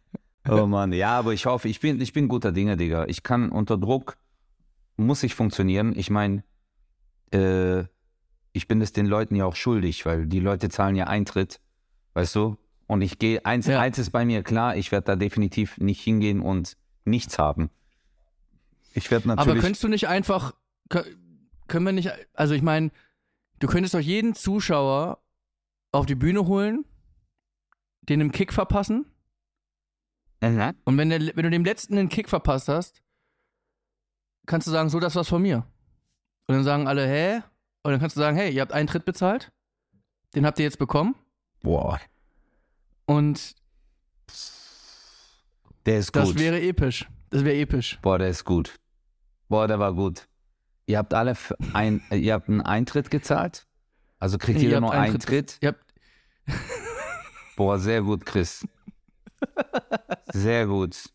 oh 0.50 0.66
Mann, 0.66 0.92
ja, 0.92 1.18
aber 1.18 1.32
ich 1.32 1.46
hoffe, 1.46 1.70
ich 1.70 1.80
bin, 1.80 2.02
ich 2.02 2.12
bin 2.12 2.28
guter 2.28 2.52
Dinge, 2.52 2.76
Digga. 2.76 3.06
Ich 3.06 3.24
kann 3.24 3.50
unter 3.50 3.78
Druck, 3.78 4.18
muss 4.98 5.24
ich 5.24 5.34
funktionieren. 5.34 5.98
Ich 5.98 6.10
meine, 6.10 6.44
äh, 7.32 7.86
ich 8.58 8.68
bin 8.68 8.82
es 8.82 8.92
den 8.92 9.06
Leuten 9.06 9.36
ja 9.36 9.46
auch 9.46 9.56
schuldig, 9.56 10.06
weil 10.06 10.26
die 10.28 10.40
Leute 10.40 10.68
zahlen 10.70 10.96
ja 10.96 11.06
Eintritt, 11.06 11.62
weißt 12.16 12.36
du? 12.36 12.58
Und 12.88 13.02
ich 13.02 13.20
gehe, 13.20 13.46
eins, 13.46 13.68
Ja. 13.68 13.80
eins 13.80 13.98
ist 14.00 14.12
bei 14.12 14.26
mir 14.26 14.44
klar, 14.44 14.76
ich 14.76 14.92
werde 14.92 15.06
da 15.06 15.16
definitiv 15.16 15.78
nicht 15.78 16.02
hingehen 16.02 16.42
und 16.42 16.76
nichts 17.06 17.38
haben. 17.40 17.70
Ich 18.94 19.10
werde 19.12 19.28
natürlich. 19.28 19.52
Aber 19.52 19.60
könntest 19.62 19.84
du 19.84 19.88
nicht 19.88 20.08
einfach, 20.08 20.54
kö- 20.90 21.06
können 21.68 21.86
wir 21.86 21.92
nicht, 21.94 22.12
also 22.34 22.54
ich 22.54 22.62
meine, 22.62 22.92
du 23.60 23.68
könntest 23.68 23.94
doch 23.94 24.00
jeden 24.00 24.34
Zuschauer 24.36 25.20
auf 25.92 26.06
die 26.06 26.16
Bühne 26.16 26.48
holen, 26.48 26.86
den 28.02 28.22
einen 28.22 28.32
Kick 28.32 28.54
verpassen 28.54 29.06
Mhm. 30.42 30.74
und 30.86 30.98
wenn, 30.98 31.10
der, 31.10 31.20
wenn 31.36 31.44
du 31.44 31.50
dem 31.50 31.66
letzten 31.66 31.98
einen 31.98 32.10
Kick 32.10 32.30
verpasst 32.30 32.68
hast, 32.70 33.02
kannst 34.46 34.68
du 34.68 34.72
sagen, 34.72 34.90
so, 34.90 35.00
das 35.00 35.16
war's 35.16 35.28
von 35.30 35.42
mir. 35.42 35.66
Und 36.48 36.56
dann 36.56 36.64
sagen 36.64 36.88
alle, 36.88 37.06
hä? 37.08 37.42
Und 37.88 37.94
dann 37.94 38.02
kannst 38.02 38.18
du 38.18 38.20
sagen, 38.20 38.36
hey, 38.36 38.52
ihr 38.54 38.60
habt 38.60 38.74
einen 38.74 38.88
Tritt 38.90 39.06
bezahlt, 39.06 39.50
den 40.36 40.46
habt 40.46 40.60
ihr 40.60 40.66
jetzt 40.66 40.78
bekommen 40.78 41.16
Boah, 41.62 42.02
und 43.06 43.56
der 45.86 46.00
ist 46.00 46.14
das 46.14 46.28
gut. 46.28 46.38
wäre 46.40 46.60
episch. 46.60 47.08
Das 47.30 47.46
wäre 47.46 47.56
episch. 47.56 47.98
Boah, 48.02 48.20
der 48.20 48.28
ist 48.28 48.44
gut. 48.44 48.76
Boah, 49.48 49.70
der 49.70 49.80
war 49.80 49.94
gut. 49.94 50.28
Ihr 50.86 50.98
habt 50.98 51.14
alle 51.14 51.38
ein, 51.72 52.02
äh, 52.12 52.18
ihr 52.18 52.34
habt 52.34 52.50
einen 52.50 52.60
Eintritt 52.60 53.10
gezahlt? 53.10 53.66
Also 54.20 54.38
kriegt 54.38 54.60
Ihr 54.60 54.66
jeder 54.66 54.82
nur 54.82 54.92
Eintritt- 54.92 55.22
Eintritt? 55.30 55.58
Ihr 55.62 55.70
habt, 55.70 55.94
Boah, 57.56 57.80
sehr 57.80 58.02
gut, 58.02 58.26
Chris. 58.26 58.68
Sehr 60.34 60.68
gut. 60.68 61.06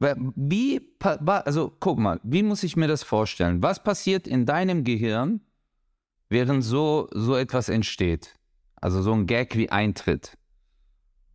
Wie, 0.00 0.80
also 1.00 1.76
guck 1.80 1.98
mal, 1.98 2.20
wie 2.22 2.42
muss 2.42 2.62
ich 2.62 2.76
mir 2.76 2.86
das 2.86 3.02
vorstellen? 3.02 3.62
Was 3.62 3.82
passiert 3.82 4.28
in 4.28 4.46
deinem 4.46 4.84
Gehirn, 4.84 5.40
während 6.28 6.62
so, 6.64 7.08
so 7.12 7.34
etwas 7.36 7.68
entsteht? 7.68 8.36
Also 8.76 9.02
so 9.02 9.12
ein 9.12 9.26
Gag 9.26 9.56
wie 9.56 9.70
Eintritt. 9.70 10.38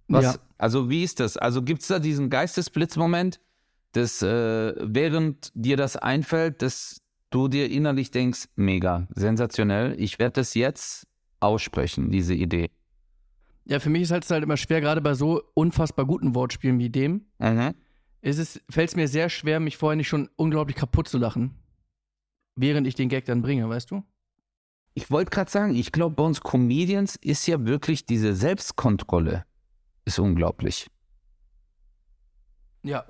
Was, 0.07 0.23
Ja. 0.23 0.35
Also 0.57 0.89
wie 0.89 1.03
ist 1.03 1.19
das? 1.19 1.35
Also 1.35 1.61
gibt 1.61 1.81
es 1.81 1.87
da 1.89 1.99
diesen 1.99 2.29
Geistesblitzmoment, 2.29 3.41
dass 3.91 4.21
äh, 4.21 4.73
während 4.79 5.51
dir 5.55 5.75
das 5.75 5.97
einfällt, 5.97 6.61
dass 6.61 7.01
du 7.31 7.49
dir 7.49 7.69
innerlich 7.69 8.11
denkst, 8.11 8.45
mega, 8.55 9.07
sensationell, 9.13 9.99
ich 9.99 10.19
werde 10.19 10.33
das 10.33 10.53
jetzt 10.53 11.07
aussprechen, 11.41 12.11
diese 12.11 12.33
Idee. 12.33 12.69
ja, 13.65 13.79
für 13.79 13.89
mich 13.89 14.03
ist 14.03 14.11
halt, 14.11 14.23
es 14.23 14.31
halt 14.31 14.43
immer 14.43 14.55
schwer, 14.57 14.79
gerade 14.79 15.01
bei 15.01 15.13
so 15.15 15.41
unfassbar 15.53 16.05
guten 16.05 16.33
Wortspielen 16.33 16.79
wie 16.79 16.89
dem, 16.89 17.25
Mhm. 17.39 17.73
Ist 18.23 18.39
es, 18.39 18.61
fällt 18.69 18.89
es 18.89 18.95
mir 18.95 19.07
sehr 19.07 19.29
schwer, 19.29 19.59
mich 19.59 19.77
vorher 19.77 19.97
nicht 19.97 20.07
schon 20.07 20.29
unglaublich 20.37 20.77
kaputt 20.77 21.07
zu 21.07 21.17
lachen. 21.17 21.55
Während 22.55 22.87
ich 22.87 22.95
den 22.95 23.09
Gag 23.09 23.25
dann 23.25 23.41
bringe, 23.41 23.67
weißt 23.67 23.91
du? 23.91 24.03
Ich 24.93 25.11
wollte 25.11 25.31
gerade 25.31 25.51
sagen, 25.51 25.75
ich 25.75 25.91
glaube, 25.91 26.15
bei 26.15 26.23
uns 26.23 26.41
Comedians 26.41 27.15
ist 27.17 27.45
ja 27.47 27.65
wirklich 27.65 28.05
diese 28.05 28.33
Selbstkontrolle 28.33 29.45
ist 30.05 30.19
unglaublich. 30.19 30.89
Ja, 32.83 33.05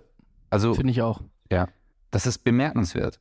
Also, 0.50 0.74
finde 0.74 0.92
ich 0.92 1.02
auch. 1.02 1.22
ja, 1.52 1.68
das 2.12 2.26
ist 2.26 2.40
bemerkenswert. 2.40 3.20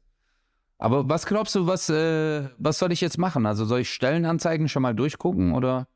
Aber 0.78 1.08
was 1.08 1.26
glaubst 1.26 1.54
du, 1.54 1.66
was, 1.66 1.88
äh, 1.90 2.48
was 2.58 2.78
soll 2.78 2.92
ich 2.92 3.00
jetzt 3.00 3.16
machen? 3.18 3.46
Also 3.46 3.64
soll 3.64 3.80
ich 3.80 3.90
Stellenanzeigen 3.90 4.68
schon 4.68 4.82
mal 4.82 4.94
durchgucken 4.94 5.52
oder? 5.52 5.88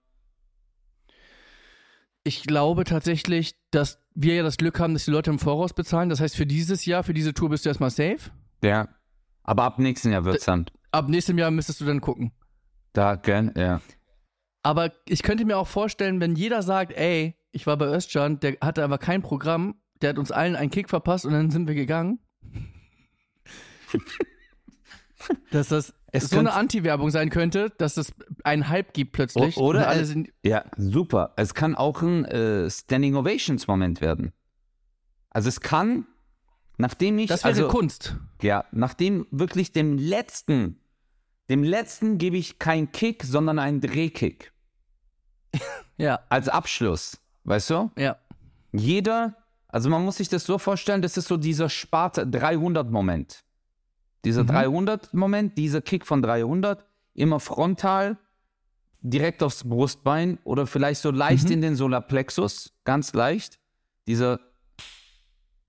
Ich 2.24 2.44
glaube 2.44 2.85
tatsächlich, 2.85 3.54
dass 3.70 3.98
wir 4.16 4.35
ja 4.35 4.42
das 4.42 4.57
Glück 4.57 4.81
haben, 4.81 4.94
dass 4.94 5.05
die 5.05 5.11
Leute 5.11 5.31
im 5.31 5.38
Voraus 5.38 5.74
bezahlen. 5.74 6.09
Das 6.09 6.20
heißt, 6.20 6.37
für 6.37 6.46
dieses 6.46 6.87
Jahr, 6.87 7.05
für 7.05 7.14
diese 7.14 7.35
Tour 7.35 7.50
bist 7.50 7.64
du 7.64 7.68
erstmal 7.68 7.90
safe. 7.90 8.31
Ja. 8.64 8.88
Aber 9.44 9.62
ab 9.62 9.79
nächsten 9.79 10.11
Jahr 10.11 10.24
wird's 10.24 10.46
dann. 10.46 10.66
Ab 10.90 11.09
nächstem 11.09 11.38
Jahr 11.38 11.50
müsstest 11.50 11.81
du 11.81 11.85
dann 11.85 12.00
gucken. 12.00 12.33
Da, 12.92 13.14
gern, 13.14 13.52
ja. 13.57 13.81
Aber 14.62 14.90
ich 15.07 15.22
könnte 15.22 15.44
mir 15.44 15.59
auch 15.59 15.68
vorstellen, 15.68 16.20
wenn 16.20 16.35
jeder 16.35 16.62
sagt, 16.62 16.92
ey, 16.92 17.37
ich 17.52 17.66
war 17.66 17.76
bei 17.76 17.87
Özcan, 17.87 18.40
der 18.40 18.57
hatte 18.61 18.83
aber 18.83 18.98
kein 18.98 19.22
Programm, 19.22 19.76
der 20.00 20.11
hat 20.11 20.18
uns 20.18 20.33
allen 20.33 20.57
einen 20.57 20.70
Kick 20.70 20.88
verpasst 20.88 21.26
und 21.26 21.33
dann 21.33 21.50
sind 21.50 21.68
wir 21.68 21.74
gegangen. 21.74 22.18
dass 25.51 25.69
das 25.69 25.95
Es 26.12 26.31
so 26.31 26.39
eine 26.39 26.53
Anti-Werbung 26.53 27.11
sein 27.11 27.31
könnte, 27.31 27.71
dass 27.79 27.97
es 27.97 28.12
einen 28.45 28.69
Hype 28.69 28.93
gibt 28.95 29.12
plötzlich. 29.12 29.57
O- 29.57 29.67
oder 29.67 29.89
alle 29.89 30.05
sind, 30.05 30.31
Ja, 30.43 30.65
super. 30.77 31.33
Es 31.37 31.55
kann 31.55 31.75
auch 31.75 32.03
ein 32.03 32.25
äh, 32.25 32.71
Standing 32.71 33.17
Ovations 33.17 33.67
Moment 33.67 34.01
werden. 34.01 34.33
Also 35.31 35.49
es 35.49 35.61
kann, 35.61 36.07
nachdem 36.79 37.19
ich, 37.19 37.29
das 37.29 37.45
wäre 37.45 37.55
also, 37.55 37.69
Kunst. 37.69 38.17
ja, 38.43 38.65
nachdem 38.73 39.27
wirklich 39.31 39.73
dem 39.73 39.99
letzten, 39.99 40.81
dem 41.51 41.62
letzten 41.62 42.19
gebe 42.19 42.37
ich 42.39 42.59
keinen 42.59 42.91
Kick, 42.93 43.23
sondern 43.25 43.59
einen 43.59 43.81
Drehkick 43.81 44.53
Ja, 45.99 46.21
als 46.29 46.49
Abschluss, 46.49 47.19
weißt 47.45 47.71
du? 47.71 47.91
ja. 47.99 48.17
Jeder, 48.73 49.35
also 49.69 49.89
man 49.89 50.05
muss 50.05 50.17
sich 50.19 50.29
das 50.29 50.45
so 50.45 50.59
vorstellen, 50.59 51.01
das 51.01 51.17
ist 51.17 51.29
so 51.29 51.39
dieser 51.39 51.71
Sparte 51.71 52.27
300 52.27 52.91
Moment. 52.91 53.45
Dieser 54.27 54.43
Mhm. 54.43 54.49
300 54.49 55.15
Moment, 55.15 55.57
dieser 55.57 55.81
Kick 55.81 56.05
von 56.05 56.21
300, 56.21 56.85
immer 57.15 57.39
frontal, 57.41 58.19
direkt 59.01 59.41
aufs 59.43 59.62
Brustbein 59.62 60.39
oder 60.43 60.67
vielleicht 60.67 61.01
so 61.01 61.12
leicht 61.12 61.45
Mhm. 61.47 61.53
in 61.53 61.61
den 61.62 61.77
Solarplexus, 61.77 62.75
ganz 62.85 63.12
leicht. 63.15 63.61
Dieser 64.09 64.41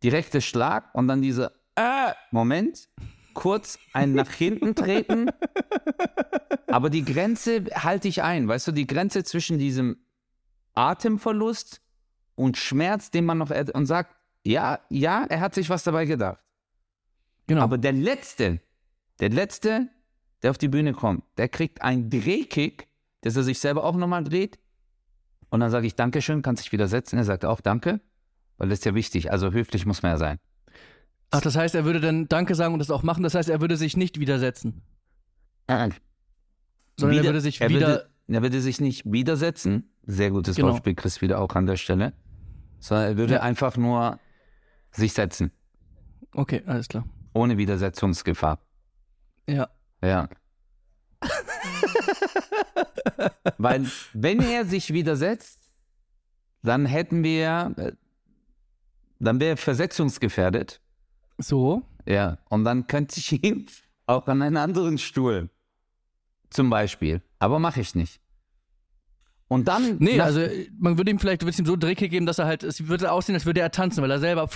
direkte 0.03 0.41
Schlag 0.41 0.93
und 0.95 1.07
dann 1.07 1.21
dieser 1.21 1.51
äh, 1.75 2.13
Moment, 2.31 2.89
kurz 3.35 3.77
ein 3.93 4.13
nach 4.13 4.31
hinten 4.31 4.73
treten. 4.73 5.29
Aber 6.67 6.89
die 6.89 7.05
Grenze 7.05 7.65
halte 7.75 8.07
ich 8.07 8.23
ein, 8.23 8.47
weißt 8.47 8.67
du, 8.69 8.71
die 8.71 8.87
Grenze 8.87 9.23
zwischen 9.23 9.59
diesem 9.59 9.97
Atemverlust 10.73 11.81
und 12.33 12.57
Schmerz, 12.57 13.11
den 13.11 13.25
man 13.25 13.37
noch 13.37 13.51
und 13.51 13.85
sagt, 13.85 14.15
ja, 14.43 14.79
ja, 14.89 15.25
er 15.29 15.39
hat 15.41 15.53
sich 15.53 15.69
was 15.69 15.83
dabei 15.83 16.05
gedacht. 16.05 16.39
Genau. 17.47 17.61
Aber 17.61 17.77
der 17.77 17.93
letzte, 17.93 18.59
der 19.19 19.29
letzte, 19.29 19.89
der 20.43 20.51
auf 20.51 20.57
die 20.57 20.67
Bühne 20.67 20.93
kommt, 20.93 21.23
der 21.37 21.49
kriegt 21.49 21.81
einen 21.81 22.09
Drehkick, 22.09 22.87
dass 23.21 23.35
er 23.35 23.43
sich 23.43 23.59
selber 23.59 23.83
auch 23.83 23.95
nochmal 23.95 24.23
dreht. 24.23 24.59
Und 25.49 25.61
dann 25.61 25.71
sage 25.71 25.87
ich 25.87 25.95
Dankeschön, 25.95 26.41
kannst 26.41 26.63
dich 26.65 26.71
wieder 26.71 26.87
setzen. 26.87 27.17
Er 27.17 27.23
sagt 27.23 27.45
auch 27.45 27.61
Danke, 27.61 28.01
weil 28.57 28.69
das 28.69 28.79
ist 28.79 28.85
ja 28.85 28.93
wichtig. 28.95 29.31
Also 29.31 29.51
höflich 29.51 29.85
muss 29.85 30.03
man 30.03 30.11
ja 30.11 30.17
sein. 30.17 30.39
Ach, 31.31 31.41
das 31.41 31.55
heißt, 31.55 31.73
er 31.75 31.83
würde 31.85 31.99
dann 31.99 32.27
Danke 32.27 32.53
sagen 32.55 32.73
und 32.73 32.79
das 32.79 32.91
auch 32.91 33.03
machen. 33.03 33.23
Das 33.23 33.33
heißt, 33.33 33.49
er 33.49 33.59
würde 33.61 33.77
sich 33.77 33.97
nicht 33.97 34.19
widersetzen. 34.19 34.81
Sondern 35.67 35.91
er 37.01 37.09
Wieder- 37.09 37.23
würde 37.25 37.41
sich 37.41 37.61
er 37.61 37.69
wieder. 37.69 37.87
Würde, 37.87 38.09
er 38.27 38.41
würde 38.41 38.61
sich 38.61 38.79
nicht 38.81 39.03
widersetzen. 39.11 39.89
Sehr 40.03 40.31
gutes 40.31 40.55
Genau. 40.55 40.69
Wortspiel, 40.69 40.95
Chris, 40.95 41.21
wieder 41.21 41.39
auch 41.39 41.53
an 41.55 41.65
der 41.65 41.75
Stelle. 41.77 42.13
Sondern 42.79 43.05
er 43.07 43.17
würde 43.17 43.33
Ja. 43.35 43.41
einfach 43.41 43.75
nur 43.77 44.19
sich 44.91 45.13
setzen. 45.13 45.51
Okay, 46.33 46.63
alles 46.65 46.87
klar. 46.87 47.05
Ohne 47.37 47.57
Widersetzungsgefahr. 47.57 48.59
Ja. 49.47 49.69
Ja. 50.01 50.27
Weil, 53.57 53.85
wenn 54.13 54.41
er 54.41 54.65
sich 54.65 54.91
widersetzt, 54.91 55.71
dann 56.63 56.85
hätten 56.85 57.23
wir, 57.23 57.73
äh, 57.77 57.91
dann 59.19 59.39
wäre 59.39 59.51
er 59.51 59.57
versetzungsgefährdet. 59.57 60.81
So. 61.37 61.83
Ja. 62.05 62.39
Und 62.49 62.63
dann 62.63 62.87
könnte 62.87 63.19
ich 63.19 63.43
ihn 63.43 63.67
auch 64.05 64.27
an 64.27 64.41
einen 64.41 64.57
anderen 64.57 64.97
Stuhl, 64.97 65.49
zum 66.49 66.69
Beispiel. 66.69 67.21
Aber 67.39 67.59
mache 67.59 67.81
ich 67.81 67.93
nicht. 67.93 68.19
Und 69.47 69.67
dann. 69.67 69.97
Nee, 69.99 70.19
also 70.19 70.41
man 70.79 70.97
würde 70.97 71.11
ihm 71.11 71.19
vielleicht, 71.19 71.41
du 71.41 71.45
würdest 71.45 71.59
ihm 71.59 71.65
so 71.65 71.75
Drehkick 71.75 72.11
geben, 72.11 72.25
dass 72.25 72.39
er 72.39 72.45
halt, 72.45 72.63
es 72.63 72.87
würde 72.87 73.11
aussehen, 73.11 73.35
als 73.35 73.45
würde 73.45 73.61
er 73.61 73.71
tanzen, 73.71 74.01
weil 74.01 74.11
er 74.11 74.19
selber 74.19 74.49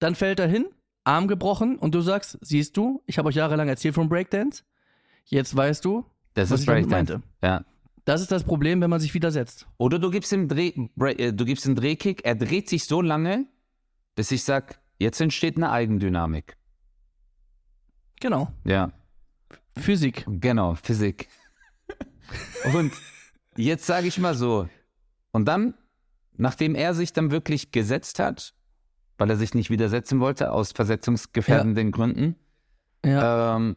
dann 0.00 0.14
fällt 0.14 0.40
er 0.40 0.48
hin, 0.48 0.66
Arm 1.04 1.28
gebrochen 1.28 1.76
und 1.76 1.94
du 1.94 2.00
sagst, 2.00 2.38
siehst 2.40 2.76
du, 2.76 3.02
ich 3.06 3.18
habe 3.18 3.28
euch 3.28 3.34
jahrelang 3.34 3.68
erzählt 3.68 3.94
vom 3.94 4.08
Breakdance, 4.08 4.64
jetzt 5.26 5.54
weißt 5.54 5.84
du, 5.84 6.04
das 6.34 6.50
was 6.50 6.60
ist 6.60 6.64
ich 6.64 6.66
Breakdance. 6.66 7.12
meinte. 7.12 7.22
Ja. 7.42 7.64
Das 8.04 8.20
ist 8.20 8.30
das 8.32 8.44
Problem, 8.44 8.80
wenn 8.80 8.90
man 8.90 9.00
sich 9.00 9.14
widersetzt. 9.14 9.66
Oder 9.78 9.98
du 9.98 10.10
gibst 10.10 10.32
ihm 10.32 10.48
Dreh, 10.48 10.72
äh, 10.98 11.32
du 11.32 11.44
gibst 11.44 11.64
einen 11.66 11.74
Drehkick, 11.74 12.24
er 12.24 12.34
dreht 12.34 12.68
sich 12.68 12.84
so 12.84 13.00
lange, 13.00 13.46
bis 14.14 14.30
ich 14.30 14.44
sag, 14.44 14.78
jetzt 14.98 15.20
entsteht 15.20 15.56
eine 15.56 15.70
Eigendynamik. 15.70 16.56
Genau. 18.20 18.48
Ja. 18.64 18.92
Physik. 19.76 20.24
Genau, 20.28 20.74
Physik. 20.74 21.28
Und 22.74 22.92
jetzt 23.56 23.86
sage 23.86 24.06
ich 24.06 24.18
mal 24.18 24.34
so, 24.34 24.68
und 25.32 25.46
dann, 25.46 25.74
nachdem 26.36 26.76
er 26.76 26.94
sich 26.94 27.12
dann 27.12 27.32
wirklich 27.32 27.72
gesetzt 27.72 28.20
hat, 28.20 28.54
weil 29.18 29.30
er 29.30 29.36
sich 29.36 29.54
nicht 29.54 29.70
widersetzen 29.70 30.20
wollte, 30.20 30.50
aus 30.52 30.72
versetzungsgefährdenden 30.72 31.92
Gründen, 31.92 32.36
Ja. 33.04 33.56
ähm, 33.56 33.76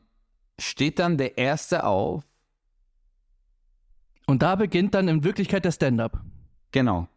steht 0.60 1.00
dann 1.00 1.17
der 1.17 1.38
Erste 1.38 1.84
auf, 1.84 2.23
Und 4.26 4.41
da 4.41 4.56
beginnt 4.56 4.93
dann 4.93 5.08
in 5.08 5.23
Wirklichkeit 5.23 5.63
der 5.65 5.71
Stand-up. 5.71 6.19
genau. 6.71 7.08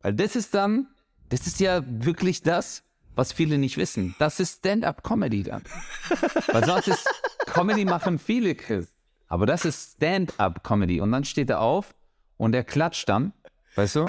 Weil 0.00 0.14
das 0.14 0.36
ist 0.36 0.54
dann, 0.54 0.86
das 1.28 1.46
ist 1.46 1.58
ja 1.60 1.82
wirklich 1.86 2.42
das, 2.42 2.84
was 3.16 3.32
viele 3.32 3.58
nicht 3.58 3.76
wissen. 3.76 4.14
Das 4.20 4.38
ist 4.38 4.58
Stand-up-Comedy 4.58 5.42
dann. 5.42 5.62
Weil 6.52 6.64
sonst 6.64 6.86
ist 6.86 7.08
Comedy 7.46 7.84
machen 7.84 8.18
viele 8.20 8.54
Chris. 8.54 8.94
Aber 9.26 9.44
das 9.44 9.64
ist 9.64 9.94
Stand-up-Comedy. 9.96 11.00
Und 11.00 11.10
dann 11.10 11.24
steht 11.24 11.50
er 11.50 11.60
auf 11.60 11.96
und 12.36 12.54
er 12.54 12.62
klatscht 12.62 13.08
dann, 13.08 13.32
weißt 13.74 13.96
du? 13.96 14.06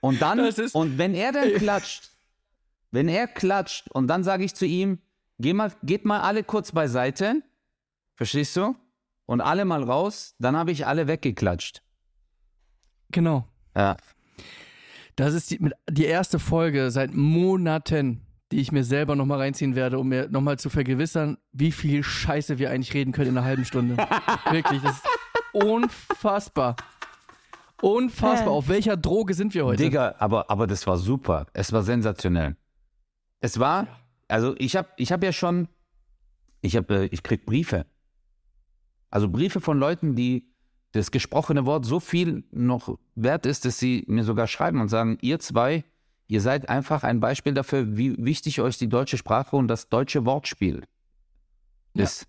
Und 0.00 0.22
dann, 0.22 0.38
und 0.72 0.98
wenn 0.98 1.14
er 1.14 1.32
dann 1.32 1.52
klatscht, 1.56 2.10
wenn 2.90 3.08
er 3.08 3.26
klatscht 3.26 3.90
und 3.90 4.06
dann 4.06 4.24
sage 4.24 4.44
ich 4.44 4.54
zu 4.54 4.66
ihm, 4.66 4.98
geh 5.38 5.52
mal, 5.52 5.72
geht 5.82 6.04
mal 6.04 6.20
alle 6.20 6.44
kurz 6.44 6.72
beiseite, 6.72 7.42
verstehst 8.16 8.56
du? 8.56 8.74
Und 9.26 9.42
alle 9.42 9.66
mal 9.66 9.82
raus, 9.82 10.34
dann 10.38 10.56
habe 10.56 10.70
ich 10.72 10.86
alle 10.86 11.06
weggeklatscht. 11.06 11.82
Genau. 13.10 13.46
Ja. 13.76 13.96
Das 15.16 15.34
ist 15.34 15.50
die, 15.50 15.70
die 15.90 16.04
erste 16.04 16.38
Folge 16.38 16.90
seit 16.90 17.12
Monaten, 17.12 18.26
die 18.52 18.60
ich 18.60 18.72
mir 18.72 18.84
selber 18.84 19.16
nochmal 19.16 19.38
reinziehen 19.38 19.74
werde, 19.74 19.98
um 19.98 20.08
mir 20.08 20.28
nochmal 20.30 20.58
zu 20.58 20.70
vergewissern, 20.70 21.36
wie 21.52 21.72
viel 21.72 22.02
Scheiße 22.02 22.58
wir 22.58 22.70
eigentlich 22.70 22.94
reden 22.94 23.12
können 23.12 23.30
in 23.30 23.36
einer 23.36 23.46
halben 23.46 23.64
Stunde. 23.64 23.96
Wirklich, 24.50 24.80
das 24.80 24.96
ist 24.96 25.04
unfassbar. 25.52 26.76
Unfassbar. 27.82 28.52
Auf 28.52 28.68
welcher 28.68 28.96
Droge 28.96 29.34
sind 29.34 29.54
wir 29.54 29.64
heute? 29.64 29.82
Digga, 29.82 30.14
aber, 30.18 30.50
aber 30.50 30.66
das 30.66 30.86
war 30.86 30.96
super. 30.98 31.46
Es 31.52 31.72
war 31.72 31.82
sensationell. 31.82 32.56
Es 33.40 33.58
war, 33.58 33.86
also 34.26 34.54
ich 34.58 34.76
habe 34.76 34.88
ich 34.96 35.12
hab 35.12 35.22
ja 35.22 35.32
schon, 35.32 35.68
ich 36.60 36.76
habe, 36.76 37.06
ich 37.12 37.22
krieg 37.22 37.46
Briefe. 37.46 37.86
Also 39.10 39.28
Briefe 39.28 39.60
von 39.60 39.78
Leuten, 39.78 40.16
die 40.16 40.52
das 40.92 41.10
gesprochene 41.10 41.66
Wort 41.66 41.84
so 41.84 42.00
viel 42.00 42.44
noch 42.50 42.98
wert 43.14 43.46
ist, 43.46 43.64
dass 43.64 43.78
sie 43.78 44.04
mir 44.08 44.24
sogar 44.24 44.46
schreiben 44.46 44.80
und 44.80 44.88
sagen, 44.88 45.18
ihr 45.20 45.38
zwei, 45.38 45.84
ihr 46.26 46.40
seid 46.40 46.68
einfach 46.68 47.04
ein 47.04 47.20
Beispiel 47.20 47.54
dafür, 47.54 47.96
wie 47.96 48.16
wichtig 48.22 48.60
euch 48.60 48.76
die 48.78 48.88
deutsche 48.88 49.18
Sprache 49.18 49.54
und 49.54 49.68
das 49.68 49.88
deutsche 49.88 50.24
Wortspiel 50.24 50.82
Ja. 51.94 52.04
ist. 52.04 52.26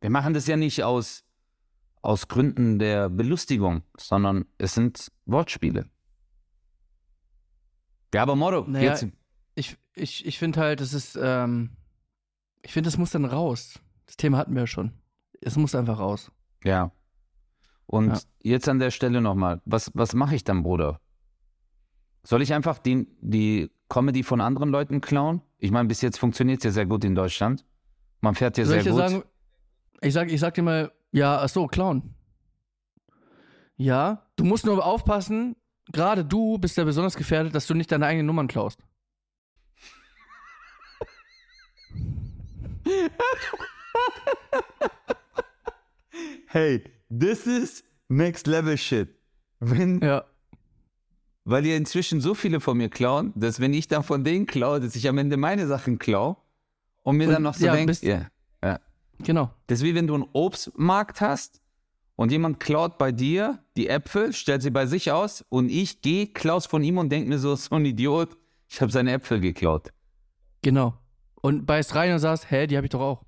Wir 0.00 0.10
machen 0.10 0.32
das 0.32 0.46
ja 0.46 0.56
nicht 0.56 0.84
aus, 0.84 1.24
aus 2.08 2.26
Gründen 2.26 2.78
der 2.78 3.10
Belustigung, 3.10 3.82
sondern 3.98 4.46
es 4.56 4.72
sind 4.74 5.12
Wortspiele. 5.26 5.90
Ja, 8.14 8.22
aber 8.22 8.34
Moro, 8.34 8.64
Naja, 8.66 8.90
jetzt, 8.92 9.06
Ich, 9.54 9.76
ich, 9.94 10.24
ich 10.24 10.38
finde 10.38 10.60
halt, 10.60 10.80
es 10.80 10.94
ist, 10.94 11.18
ähm, 11.20 11.70
ich 12.62 12.72
finde, 12.72 12.88
es 12.88 12.96
muss 12.96 13.10
dann 13.10 13.26
raus. 13.26 13.78
Das 14.06 14.16
Thema 14.16 14.38
hatten 14.38 14.54
wir 14.54 14.62
ja 14.62 14.66
schon. 14.66 14.92
Es 15.42 15.56
muss 15.56 15.74
einfach 15.74 15.98
raus. 15.98 16.32
ja. 16.64 16.90
Und 17.90 18.08
Ja. 18.12 18.20
jetzt 18.42 18.68
an 18.68 18.78
der 18.78 18.90
Stelle 18.90 19.22
nochmal, 19.22 19.62
was, 19.64 19.90
was 19.94 20.12
mache 20.12 20.34
ich 20.34 20.44
dann, 20.44 20.62
Bruder? 20.62 21.00
Soll 22.22 22.42
ich 22.42 22.52
einfach 22.52 22.76
die, 22.78 23.06
die 23.22 23.70
Comedy 23.88 24.22
von 24.22 24.42
anderen 24.42 24.68
Leuten 24.68 25.00
klauen? 25.00 25.40
Ich 25.58 25.70
meine, 25.70 25.88
bis 25.88 26.02
jetzt 26.02 26.18
funktioniert 26.18 26.58
es 26.58 26.64
ja 26.64 26.70
sehr 26.70 26.84
gut 26.86 27.02
in 27.04 27.14
Deutschland. 27.14 27.64
Man 28.20 28.34
fährt 28.34 28.58
ja 28.58 28.64
Soll 28.66 28.82
sehr 28.82 28.92
ich 28.92 28.98
gut. 28.98 29.08
sagen, 29.08 29.24
ich 30.02 30.12
sag, 30.12 30.30
ich 30.30 30.38
sag 30.38 30.52
dir 30.52 30.62
mal, 30.62 30.92
ja, 31.12 31.38
ach 31.40 31.48
so, 31.48 31.66
Clown. 31.66 32.14
Ja, 33.76 34.26
du 34.36 34.44
musst 34.44 34.66
nur 34.66 34.84
aufpassen, 34.84 35.56
gerade 35.92 36.24
du 36.24 36.58
bist 36.58 36.76
ja 36.76 36.84
besonders 36.84 37.16
gefährdet, 37.16 37.54
dass 37.54 37.66
du 37.66 37.74
nicht 37.74 37.92
deine 37.92 38.06
eigenen 38.06 38.26
Nummern 38.26 38.48
klaust. 38.48 38.80
hey, 46.46 46.82
this 47.08 47.46
is 47.46 47.84
next 48.08 48.46
level 48.46 48.76
shit. 48.76 49.08
Wenn, 49.60 50.00
Ja. 50.00 50.24
Weil 51.44 51.64
ihr 51.64 51.76
inzwischen 51.78 52.20
so 52.20 52.34
viele 52.34 52.60
von 52.60 52.76
mir 52.76 52.90
klauen, 52.90 53.32
dass 53.34 53.58
wenn 53.58 53.72
ich 53.72 53.88
dann 53.88 54.02
von 54.02 54.22
denen 54.22 54.44
klaue, 54.44 54.80
dass 54.80 54.94
ich 54.94 55.08
am 55.08 55.16
Ende 55.16 55.38
meine 55.38 55.66
Sachen 55.66 55.98
klaue 55.98 56.36
und 57.02 57.16
mir 57.16 57.28
Und, 57.28 57.32
dann 57.32 57.42
noch 57.42 57.54
so 57.54 57.64
ja, 57.64 57.74
denke, 57.74 57.94
ja, 58.02 58.14
ja. 58.16 58.26
Genau. 59.20 59.50
Das 59.66 59.80
ist 59.80 59.84
wie 59.84 59.94
wenn 59.94 60.06
du 60.06 60.14
einen 60.14 60.26
Obstmarkt 60.32 61.20
hast 61.20 61.60
und 62.16 62.32
jemand 62.32 62.60
klaut 62.60 62.98
bei 62.98 63.12
dir 63.12 63.62
die 63.76 63.88
Äpfel, 63.88 64.32
stellt 64.32 64.62
sie 64.62 64.70
bei 64.70 64.86
sich 64.86 65.12
aus 65.12 65.44
und 65.48 65.68
ich 65.68 66.02
gehe, 66.02 66.26
klaus 66.26 66.66
von 66.66 66.82
ihm 66.82 66.98
und 66.98 67.10
denke 67.10 67.28
mir 67.28 67.38
so, 67.38 67.54
so 67.56 67.74
ein 67.74 67.84
Idiot, 67.84 68.36
ich 68.68 68.80
habe 68.80 68.92
seine 68.92 69.12
Äpfel 69.12 69.40
geklaut. 69.40 69.92
Genau. 70.62 70.98
Und 71.40 71.66
beißt 71.66 71.94
rein 71.94 72.12
und 72.12 72.18
sagst, 72.18 72.50
hä, 72.50 72.66
die 72.66 72.76
habe 72.76 72.86
ich 72.86 72.90
doch 72.90 73.00
auch. 73.00 73.24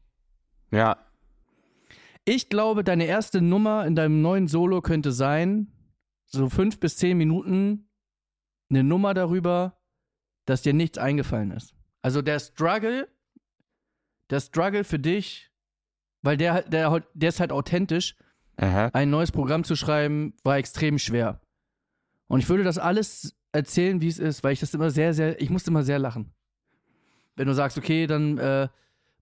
Ja. 0.72 0.96
Ich 2.24 2.48
glaube, 2.48 2.84
deine 2.84 3.06
erste 3.06 3.40
Nummer 3.40 3.86
in 3.86 3.96
deinem 3.96 4.20
neuen 4.20 4.46
Solo 4.46 4.82
könnte 4.82 5.12
sein, 5.12 5.72
so 6.26 6.48
fünf 6.48 6.78
bis 6.78 6.96
zehn 6.96 7.16
Minuten, 7.16 7.88
eine 8.68 8.84
Nummer 8.84 9.14
darüber, 9.14 9.80
dass 10.44 10.62
dir 10.62 10.74
nichts 10.74 10.98
eingefallen 10.98 11.50
ist. 11.50 11.74
Also 12.02 12.22
der 12.22 12.38
Struggle, 12.38 13.08
der 14.30 14.40
Struggle 14.40 14.84
für 14.84 14.98
dich, 14.98 15.49
weil 16.22 16.36
der, 16.36 16.62
der, 16.62 17.02
der 17.14 17.28
ist 17.28 17.40
halt 17.40 17.52
authentisch, 17.52 18.16
Aha. 18.56 18.90
ein 18.92 19.10
neues 19.10 19.32
Programm 19.32 19.64
zu 19.64 19.76
schreiben, 19.76 20.34
war 20.44 20.58
extrem 20.58 20.98
schwer. 20.98 21.40
Und 22.26 22.40
ich 22.40 22.48
würde 22.48 22.64
das 22.64 22.78
alles 22.78 23.36
erzählen, 23.52 24.00
wie 24.00 24.08
es 24.08 24.18
ist, 24.18 24.44
weil 24.44 24.52
ich 24.52 24.60
das 24.60 24.74
immer 24.74 24.90
sehr, 24.90 25.14
sehr, 25.14 25.40
ich 25.40 25.50
musste 25.50 25.70
immer 25.70 25.82
sehr 25.82 25.98
lachen. 25.98 26.32
Wenn 27.36 27.46
du 27.46 27.54
sagst, 27.54 27.78
okay, 27.78 28.06
dann 28.06 28.38
äh, 28.38 28.68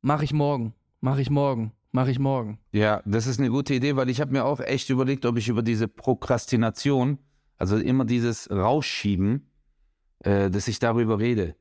mache 0.02 0.24
ich 0.24 0.32
morgen, 0.32 0.74
mache 1.00 1.20
ich 1.20 1.30
morgen, 1.30 1.72
mache 1.92 2.10
ich 2.10 2.18
morgen. 2.18 2.58
Ja, 2.72 3.02
das 3.04 3.26
ist 3.26 3.38
eine 3.38 3.50
gute 3.50 3.74
Idee, 3.74 3.96
weil 3.96 4.08
ich 4.08 4.20
habe 4.20 4.32
mir 4.32 4.44
auch 4.44 4.60
echt 4.60 4.90
überlegt, 4.90 5.24
ob 5.24 5.36
ich 5.36 5.48
über 5.48 5.62
diese 5.62 5.88
Prokrastination, 5.88 7.18
also 7.56 7.76
immer 7.76 8.04
dieses 8.04 8.50
Rausschieben, 8.50 9.50
äh, 10.20 10.50
dass 10.50 10.68
ich 10.68 10.78
darüber 10.78 11.18
rede. 11.18 11.54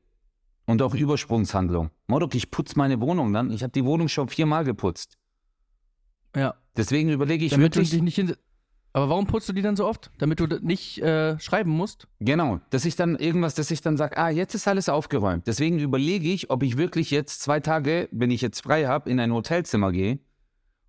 Und 0.66 0.82
auch 0.82 0.94
Übersprungshandlung. 0.94 1.90
Modok, 2.08 2.34
ich 2.34 2.50
putze 2.50 2.76
meine 2.76 3.00
Wohnung 3.00 3.32
dann. 3.32 3.50
Ich 3.50 3.62
habe 3.62 3.72
die 3.72 3.84
Wohnung 3.84 4.08
schon 4.08 4.28
viermal 4.28 4.64
geputzt. 4.64 5.17
Ja. 6.38 6.54
Deswegen 6.76 7.10
überlege 7.10 7.44
ich 7.44 7.50
Damit 7.52 7.74
du 7.74 7.78
wirklich, 7.80 7.90
dich 7.90 8.02
nicht 8.02 8.14
hin. 8.14 8.34
Aber 8.92 9.10
warum 9.10 9.26
putzt 9.26 9.48
du 9.48 9.52
die 9.52 9.62
dann 9.62 9.76
so 9.76 9.86
oft? 9.86 10.10
Damit 10.18 10.40
du 10.40 10.46
nicht 10.62 10.98
äh, 11.02 11.38
schreiben 11.38 11.70
musst? 11.70 12.08
genau, 12.20 12.60
dass 12.70 12.84
ich 12.84 12.96
dann 12.96 13.16
irgendwas, 13.16 13.54
dass 13.54 13.70
ich 13.70 13.80
dann 13.80 13.96
sage, 13.96 14.16
ah, 14.16 14.30
jetzt 14.30 14.54
ist 14.54 14.66
alles 14.66 14.88
aufgeräumt. 14.88 15.46
Deswegen 15.46 15.78
überlege 15.78 16.28
ich, 16.30 16.50
ob 16.50 16.62
ich 16.62 16.76
wirklich 16.78 17.10
jetzt 17.10 17.42
zwei 17.42 17.60
Tage, 17.60 18.08
wenn 18.12 18.30
ich 18.30 18.40
jetzt 18.40 18.62
frei 18.62 18.86
habe, 18.86 19.10
in 19.10 19.20
ein 19.20 19.32
Hotelzimmer 19.32 19.92
gehe, 19.92 20.18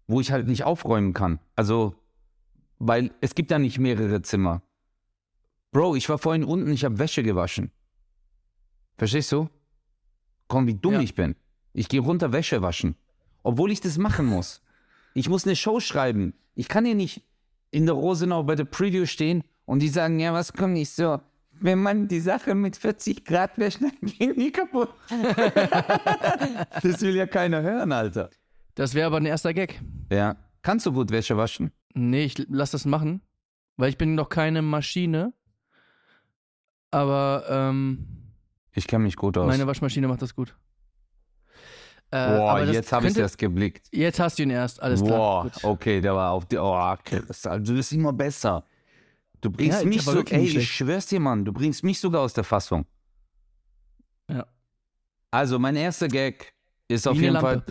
wo 0.08 0.22
ich 0.22 0.32
halt 0.32 0.48
nicht 0.48 0.64
aufräumen 0.64 1.14
kann. 1.14 1.40
Also, 1.56 1.96
weil 2.78 3.12
es 3.22 3.36
gibt 3.36 3.52
ja 3.52 3.60
nicht 3.60 3.80
mehrere 3.80 4.22
Zimmer. 4.22 4.62
Bro, 5.72 5.96
ich 5.96 6.10
war 6.10 6.18
vorhin 6.18 6.44
unten, 6.44 6.72
ich 6.72 6.86
habe 6.86 6.98
Wäsche 7.00 7.22
gewaschen. 7.22 7.72
Verstehst 8.98 9.32
du? 9.32 9.50
Komm, 10.48 10.68
wie 10.68 10.74
dumm 10.74 10.94
Ja. 10.94 11.02
ich 11.02 11.16
bin. 11.16 11.36
Ich 11.74 11.90
gehe 11.90 12.02
runter 12.02 12.32
Wäsche 12.32 12.62
waschen. 12.62 12.96
Obwohl 13.44 13.72
ich 13.72 13.82
das 13.82 13.98
machen 13.98 14.26
muss. 14.26 14.62
Ich 15.14 15.30
muss 15.30 15.46
eine 15.46 15.56
Show 15.56 15.80
schreiben. 15.80 16.34
Ich 16.56 16.68
kann 16.68 16.86
hier 16.86 16.96
nicht 16.96 17.24
in 17.72 17.86
der 17.86 17.96
Rosenau 17.96 18.44
bei 18.44 18.56
der 18.56 18.66
Preview 18.66 19.06
stehen 19.06 19.44
und 19.66 19.80
die 19.82 19.90
sagen, 19.90 20.20
ja, 20.20 20.34
was 20.34 20.54
kommt 20.54 20.74
nicht 20.74 20.92
so. 20.92 21.20
Wenn 21.62 21.80
man 21.82 22.08
die 22.08 22.20
Sache 22.22 22.56
mit 22.56 22.78
40 22.78 23.26
Grad 23.26 23.58
wäscht, 23.58 23.82
dann 23.82 23.92
gehen 24.02 24.34
die 24.36 24.52
kaputt. 24.52 24.90
das 26.82 27.02
will 27.02 27.16
ja 27.16 27.28
keiner 27.28 27.62
hören, 27.62 27.92
Alter. 27.92 28.30
Das 28.76 28.94
wäre 28.94 29.08
aber 29.08 29.18
ein 29.18 29.26
erster 29.26 29.54
Gag. 29.54 29.82
Ja. 30.12 30.38
Kannst 30.62 30.86
du 30.86 30.94
gut 30.94 31.12
Wäsche 31.12 31.38
waschen? 31.38 31.72
Nee, 31.94 32.26
ich 32.26 32.46
lass 32.50 32.72
das 32.72 32.86
machen. 32.86 33.22
Weil 33.78 33.90
ich 33.90 33.98
bin 33.98 34.16
noch 34.16 34.30
keine 34.30 34.62
Maschine. 34.62 35.34
Aber 36.92 37.46
ähm, 37.50 38.08
Ich 38.74 38.88
kenne 38.88 39.04
mich 39.06 39.16
gut 39.16 39.38
aus. 39.38 39.48
meine 39.48 39.68
Waschmaschine 39.68 40.08
macht 40.08 40.22
das 40.22 40.36
gut. 40.36 40.56
Äh, 42.12 42.38
Boah, 42.38 42.62
jetzt 42.62 42.92
habe 42.92 43.08
ich 43.08 43.14
das 43.14 43.38
geblickt. 43.38 43.88
Jetzt 43.92 44.20
hast 44.20 44.40
du 44.40 44.44
ihn 44.44 44.50
erst, 44.50 44.82
alles 44.82 45.04
klar. 45.04 45.50
Boah, 45.62 45.70
okay, 45.70 46.02
der 46.02 46.16
war 46.16 46.32
auf 46.32 46.46
die. 46.46 46.58
Oh, 46.58 46.96
du 47.12 47.74
bist 47.74 47.92
immer 47.94 48.14
besser. 48.14 48.66
Du 49.42 49.52
bringst 49.52 49.84
Ja, 49.84 49.88
ich 49.88 49.96
mich 49.96 50.02
so. 50.04 50.22
Ey, 50.24 50.46
ich 50.48 50.72
schwör's 50.72 51.06
dir, 51.06 51.20
Mann, 51.20 51.46
du 51.46 51.54
bringst 51.54 51.84
mich 51.84 52.00
sogar 52.00 52.22
aus 52.22 52.34
der 52.34 52.44
Fassung. 52.44 52.86
Ja. 54.30 54.46
Also, 55.32 55.60
mein 55.60 55.76
erster 55.76 56.08
Gag 56.08 56.54
ist 56.88 57.08
auf 57.08 57.18
Wie 57.18 57.22
jeden 57.24 57.40
Fall. 57.40 57.64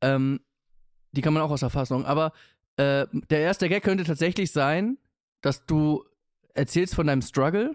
Ähm, 0.00 0.40
die 1.12 1.20
kann 1.20 1.34
man 1.34 1.42
auch 1.42 1.50
aus 1.50 1.60
der 1.60 1.70
Fassung. 1.70 2.04
Aber 2.06 2.32
äh, 2.76 3.06
der 3.12 3.40
erste 3.40 3.68
Gag 3.68 3.82
könnte 3.82 4.04
tatsächlich 4.04 4.50
sein, 4.52 4.96
dass 5.42 5.66
du 5.66 6.04
erzählst 6.54 6.94
von 6.94 7.06
deinem 7.06 7.22
Struggle 7.22 7.74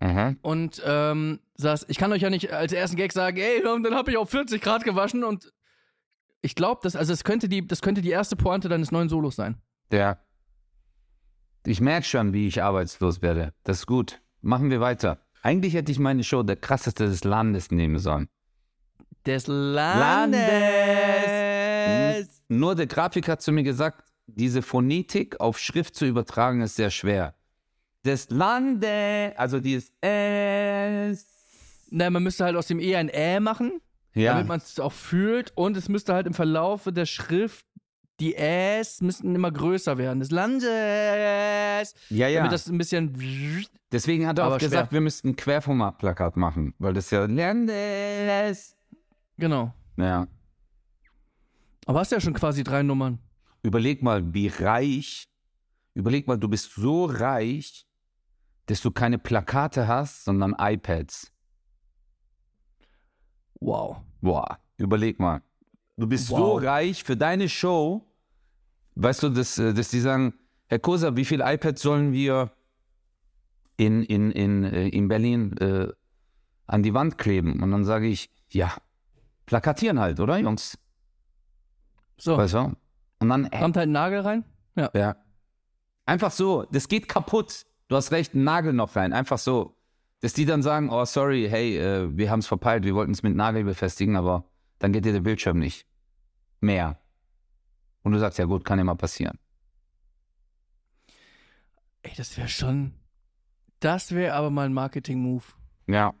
Aha. 0.00 0.34
und 0.42 0.82
ähm, 0.84 1.40
sagst, 1.58 1.86
ich 1.88 1.98
kann 1.98 2.12
euch 2.12 2.22
ja 2.22 2.30
nicht 2.30 2.52
als 2.52 2.72
ersten 2.72 2.96
Gag 2.96 3.12
sagen, 3.12 3.36
ey, 3.36 3.62
dann 3.62 3.94
habe 3.94 4.10
ich 4.10 4.16
auf 4.16 4.30
40 4.30 4.62
Grad 4.62 4.84
gewaschen 4.84 5.24
und 5.24 5.52
ich 6.40 6.54
glaube, 6.54 6.80
das, 6.84 6.94
also 6.94 7.12
es 7.12 7.24
könnte 7.24 7.48
die, 7.48 7.66
das 7.66 7.82
könnte 7.82 8.00
die 8.00 8.10
erste 8.10 8.36
Pointe 8.36 8.68
deines 8.68 8.92
neuen 8.92 9.08
Solos 9.08 9.34
sein. 9.36 9.60
Ja. 9.92 10.18
Ich 11.66 11.80
merke 11.80 12.06
schon, 12.06 12.32
wie 12.32 12.46
ich 12.46 12.62
arbeitslos 12.62 13.20
werde. 13.22 13.52
Das 13.64 13.78
ist 13.78 13.86
gut. 13.86 14.20
Machen 14.40 14.70
wir 14.70 14.80
weiter. 14.80 15.18
Eigentlich 15.42 15.74
hätte 15.74 15.90
ich 15.90 15.98
meine 15.98 16.22
Show 16.22 16.44
der 16.44 16.54
krasseste 16.56 17.06
des 17.08 17.24
Landes 17.24 17.72
nehmen 17.72 17.98
sollen. 17.98 18.28
Des 19.26 19.48
Landes. 19.48 20.38
Nur 22.48 22.76
der 22.76 22.86
Grafiker 22.86 23.32
hat 23.32 23.42
zu 23.42 23.50
mir 23.52 23.64
gesagt, 23.64 24.04
diese 24.26 24.62
Phonetik 24.62 25.40
auf 25.40 25.58
Schrift 25.58 25.96
zu 25.96 26.06
übertragen 26.06 26.60
ist 26.60 26.76
sehr 26.76 26.90
schwer. 26.90 27.34
Des 28.04 28.30
Landes, 28.30 29.32
also 29.36 29.58
dieses 29.58 29.92
S. 30.00 31.37
Na, 31.90 32.10
man 32.10 32.22
müsste 32.22 32.44
halt 32.44 32.56
aus 32.56 32.66
dem 32.66 32.80
E 32.80 32.96
ein 32.96 33.08
Ä 33.08 33.40
machen, 33.40 33.80
Ja, 34.14 34.32
damit 34.32 34.48
man 34.48 34.58
es 34.58 34.78
auch 34.78 34.92
fühlt 34.92 35.52
und 35.54 35.76
es 35.76 35.88
müsste 35.88 36.14
halt 36.14 36.26
im 36.26 36.34
Verlauf 36.34 36.88
der 36.90 37.06
Schrift 37.06 37.64
die 38.20 38.34
Äs 38.34 39.00
müssten 39.00 39.34
immer 39.34 39.50
größer 39.52 39.96
werden. 39.96 40.20
Des 40.20 40.30
Landes. 40.30 40.64
ja, 42.10 42.28
ja. 42.28 42.38
Damit 42.38 42.52
das 42.52 42.66
ein 42.68 42.78
bisschen. 42.78 43.16
Deswegen 43.92 44.26
hat 44.26 44.38
er 44.38 44.48
auch 44.48 44.58
gesagt, 44.58 44.92
wir 44.92 45.00
müssten 45.00 45.28
ein 45.30 45.36
Querformatplakat 45.36 46.36
machen, 46.36 46.74
weil 46.78 46.94
das 46.94 47.10
ja 47.10 47.26
Landes. 47.26 48.76
Genau. 49.36 49.72
Ja. 49.96 50.26
Aber 51.86 52.00
hast 52.00 52.12
ja 52.12 52.20
schon 52.20 52.34
quasi 52.34 52.64
drei 52.64 52.82
Nummern. 52.82 53.18
Überleg 53.62 54.02
mal, 54.02 54.34
wie 54.34 54.48
reich. 54.48 55.24
Überleg 55.94 56.26
mal, 56.26 56.38
du 56.38 56.48
bist 56.48 56.74
so 56.74 57.06
reich, 57.06 57.86
dass 58.66 58.82
du 58.82 58.90
keine 58.90 59.18
Plakate 59.18 59.88
hast, 59.88 60.24
sondern 60.24 60.54
iPads. 60.58 61.32
Wow. 63.60 63.98
Boah, 64.20 64.58
überleg 64.76 65.18
mal. 65.18 65.42
Du 65.96 66.06
bist 66.06 66.28
so 66.28 66.36
Wow. 66.36 66.62
reich 66.62 67.04
für 67.04 67.16
deine 67.16 67.48
Show. 67.48 68.04
Weißt 68.94 69.22
du, 69.22 69.28
dass, 69.28 69.58
äh, 69.58 69.72
dass 69.74 69.88
die 69.88 70.00
sagen, 70.00 70.34
Herr 70.68 70.78
Kosa, 70.78 71.16
wie 71.16 71.24
viele 71.24 71.44
iPads 71.52 71.82
sollen 71.82 72.12
wir 72.12 72.50
in, 73.76 74.02
in, 74.04 74.30
in, 74.32 74.64
äh, 74.64 74.88
in 74.88 75.08
Berlin 75.08 75.56
äh, 75.58 75.88
an 76.66 76.82
die 76.82 76.94
Wand 76.94 77.18
kleben? 77.18 77.62
Und 77.62 77.70
dann 77.70 77.84
sage 77.84 78.06
ich, 78.06 78.30
ja, 78.50 78.72
plakatieren 79.46 79.98
halt, 79.98 80.20
oder 80.20 80.38
Jungs? 80.38 80.78
So. 82.18 82.36
Weißt 82.36 82.54
du? 82.54 82.76
Und 83.20 83.28
dann, 83.28 83.46
äh, 83.46 83.58
Kommt 83.60 83.76
halt 83.76 83.88
ein 83.88 83.92
Nagel 83.92 84.20
rein. 84.20 84.44
Ja. 84.76 84.90
ja. 84.94 85.16
Einfach 86.06 86.30
so, 86.30 86.64
das 86.70 86.88
geht 86.88 87.08
kaputt. 87.08 87.64
Du 87.88 87.96
hast 87.96 88.12
recht, 88.12 88.34
einen 88.34 88.44
Nagel 88.44 88.72
noch 88.72 88.94
rein. 88.96 89.12
Einfach 89.12 89.38
so. 89.38 89.76
Dass 90.20 90.32
die 90.32 90.44
dann 90.44 90.62
sagen, 90.62 90.90
oh 90.90 91.04
sorry, 91.04 91.46
hey, 91.48 91.78
äh, 91.78 92.16
wir 92.16 92.30
haben 92.30 92.40
es 92.40 92.46
verpeilt, 92.46 92.84
wir 92.84 92.94
wollten 92.94 93.12
es 93.12 93.22
mit 93.22 93.36
Nagel 93.36 93.64
befestigen, 93.64 94.16
aber 94.16 94.44
dann 94.78 94.92
geht 94.92 95.04
dir 95.04 95.12
der 95.12 95.20
Bildschirm 95.20 95.58
nicht. 95.58 95.86
Mehr. 96.60 96.98
Und 98.02 98.12
du 98.12 98.18
sagst, 98.18 98.38
ja 98.38 98.44
gut, 98.44 98.64
kann 98.64 98.78
immer 98.78 98.96
passieren. 98.96 99.38
Ey, 102.02 102.12
das 102.16 102.36
wäre 102.36 102.48
schon. 102.48 102.94
Das 103.80 104.12
wäre 104.12 104.34
aber 104.34 104.50
mal 104.50 104.66
ein 104.66 104.72
Marketing-Move. 104.72 105.44
Ja. 105.86 106.14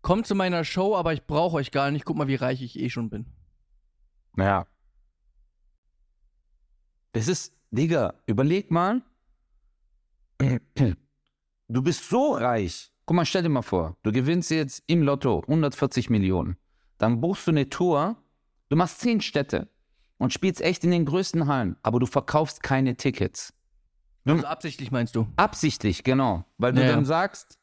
Kommt 0.00 0.26
zu 0.26 0.34
meiner 0.34 0.64
Show, 0.64 0.96
aber 0.96 1.12
ich 1.12 1.26
brauche 1.26 1.56
euch 1.56 1.70
gar 1.70 1.90
nicht. 1.92 2.04
Guck 2.04 2.16
mal, 2.16 2.26
wie 2.26 2.34
reich 2.34 2.62
ich 2.62 2.78
eh 2.78 2.90
schon 2.90 3.08
bin. 3.08 3.26
Ja. 4.36 4.66
Das 7.12 7.28
ist, 7.28 7.54
Digga, 7.70 8.14
überleg 8.26 8.70
mal. 8.70 9.02
Du 11.72 11.80
bist 11.80 12.06
so 12.06 12.34
reich. 12.34 12.92
Guck 13.06 13.16
mal, 13.16 13.24
stell 13.24 13.42
dir 13.42 13.48
mal 13.48 13.62
vor, 13.62 13.96
du 14.02 14.12
gewinnst 14.12 14.50
jetzt 14.50 14.82
im 14.88 15.02
Lotto 15.02 15.40
140 15.40 16.10
Millionen. 16.10 16.58
Dann 16.98 17.22
buchst 17.22 17.46
du 17.46 17.50
eine 17.50 17.70
Tour, 17.70 18.16
du 18.68 18.76
machst 18.76 19.00
zehn 19.00 19.22
Städte 19.22 19.70
und 20.18 20.34
spielst 20.34 20.60
echt 20.60 20.84
in 20.84 20.90
den 20.90 21.06
größten 21.06 21.46
Hallen, 21.46 21.76
aber 21.82 21.98
du 21.98 22.04
verkaufst 22.04 22.62
keine 22.62 22.98
Tickets. 22.98 23.54
Also 24.26 24.46
absichtlich 24.46 24.90
meinst 24.90 25.16
du? 25.16 25.26
Absichtlich, 25.36 26.04
genau. 26.04 26.44
Weil 26.58 26.74
du 26.74 26.82
ja. 26.82 26.92
dann 26.92 27.06
sagst, 27.06 27.58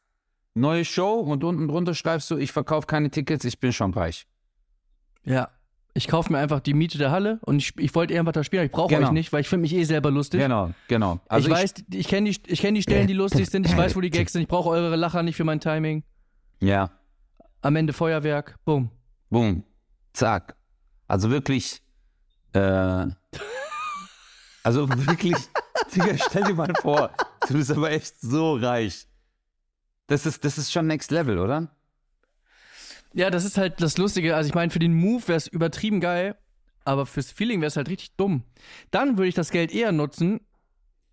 neue 0.54 0.84
Show 0.84 1.20
und 1.20 1.44
unten 1.44 1.68
drunter 1.68 1.94
schreibst 1.94 2.28
du, 2.32 2.36
ich 2.36 2.50
verkaufe 2.50 2.88
keine 2.88 3.12
Tickets, 3.12 3.44
ich 3.44 3.60
bin 3.60 3.72
schon 3.72 3.94
reich. 3.94 4.26
Ja. 5.22 5.50
Ich 5.92 6.06
kaufe 6.06 6.32
mir 6.32 6.38
einfach 6.38 6.60
die 6.60 6.72
Miete 6.74 6.98
der 6.98 7.10
Halle 7.10 7.40
und 7.42 7.58
ich, 7.58 7.76
ich 7.78 7.94
wollte 7.94 8.14
irgendwas 8.14 8.34
da 8.34 8.44
spielen, 8.44 8.60
aber 8.60 8.66
ich 8.66 8.72
brauche 8.72 8.94
Genau. 8.94 9.08
euch 9.08 9.12
nicht, 9.12 9.32
weil 9.32 9.40
ich 9.40 9.48
finde 9.48 9.62
mich 9.62 9.74
eh 9.74 9.82
selber 9.84 10.10
lustig. 10.10 10.40
Genau, 10.40 10.70
genau. 10.88 11.18
Also 11.28 11.48
ich 11.48 11.54
weiß, 11.54 11.74
ich 11.92 12.06
kenne 12.08 12.30
die, 12.30 12.38
ich 12.46 12.60
kenn 12.60 12.74
die 12.74 12.82
Stellen, 12.82 13.06
die 13.08 13.12
lustig 13.12 13.48
sind, 13.50 13.66
ich 13.66 13.76
weiß, 13.76 13.96
wo 13.96 14.00
die 14.00 14.10
Gags 14.10 14.32
sind, 14.32 14.42
ich 14.42 14.48
brauche 14.48 14.68
eure 14.70 14.94
Lacher 14.96 15.22
nicht 15.22 15.36
für 15.36 15.44
mein 15.44 15.58
Timing. 15.60 16.04
Ja. 16.60 16.90
Am 17.62 17.74
Ende 17.76 17.92
Feuerwerk, 17.92 18.56
bumm. 18.64 18.90
Boom. 19.30 19.64
Zack. 20.12 20.54
Also 21.08 21.30
wirklich, 21.30 21.82
äh, 22.52 23.06
Also 24.62 24.88
wirklich, 24.88 25.34
Digga, 25.94 26.16
stell 26.18 26.44
dir 26.44 26.54
mal 26.54 26.72
vor, 26.80 27.10
du 27.48 27.54
bist 27.54 27.70
aber 27.70 27.90
echt 27.90 28.20
so 28.20 28.54
reich. 28.56 29.06
Das 30.06 30.26
ist, 30.26 30.44
das 30.44 30.58
ist 30.58 30.70
schon 30.72 30.86
Next 30.86 31.10
Level, 31.10 31.38
oder? 31.38 31.68
Ja, 33.14 33.30
das 33.30 33.44
ist 33.44 33.58
halt 33.58 33.80
das 33.80 33.98
Lustige. 33.98 34.36
Also 34.36 34.48
ich 34.48 34.54
meine, 34.54 34.70
für 34.70 34.78
den 34.78 34.94
Move 34.94 35.26
wäre 35.28 35.36
es 35.36 35.46
übertrieben 35.46 36.00
geil, 36.00 36.36
aber 36.84 37.06
fürs 37.06 37.30
Feeling 37.30 37.60
wäre 37.60 37.68
es 37.68 37.76
halt 37.76 37.88
richtig 37.88 38.12
dumm. 38.16 38.44
Dann 38.90 39.18
würde 39.18 39.28
ich 39.28 39.34
das 39.34 39.50
Geld 39.50 39.72
eher 39.72 39.92
nutzen, 39.92 40.40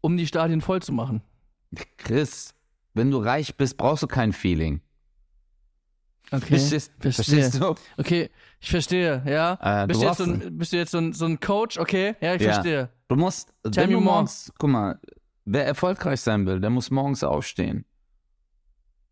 um 0.01 0.17
die 0.17 0.27
Stadien 0.27 0.61
voll 0.61 0.81
zu 0.81 0.91
machen. 0.91 1.21
Chris, 1.97 2.53
wenn 2.93 3.11
du 3.11 3.17
reich 3.17 3.57
bist, 3.57 3.77
brauchst 3.77 4.03
du 4.03 4.07
kein 4.07 4.31
Feeling. 4.33 4.81
Okay. 6.29 6.57
Verstehst, 6.59 6.91
verstehst 6.99 7.61
du? 7.61 7.75
Okay, 7.97 8.29
ich 8.59 8.69
verstehe, 8.69 9.23
ja. 9.25 9.83
Äh, 9.83 9.87
bist, 9.87 10.01
du 10.01 10.05
jetzt 10.05 10.17
so 10.17 10.23
ein, 10.25 10.57
bist 10.57 10.73
du 10.73 10.77
jetzt 10.77 10.91
so 10.91 10.97
ein, 10.97 11.13
so 11.13 11.25
ein 11.25 11.39
Coach? 11.39 11.77
Okay, 11.77 12.15
ja, 12.19 12.35
ich 12.35 12.41
Ja. 12.41 12.53
verstehe. 12.53 12.89
Du 13.07 13.15
musst, 13.15 13.53
Tell 13.63 13.83
wenn 13.83 13.91
du 13.91 14.01
morgens, 14.01 14.51
guck 14.57 14.69
mal, 14.69 14.99
wer 15.45 15.65
erfolgreich 15.65 16.19
sein 16.19 16.45
will, 16.45 16.59
der 16.59 16.69
muss 16.69 16.91
morgens 16.91 17.23
aufstehen. 17.23 17.85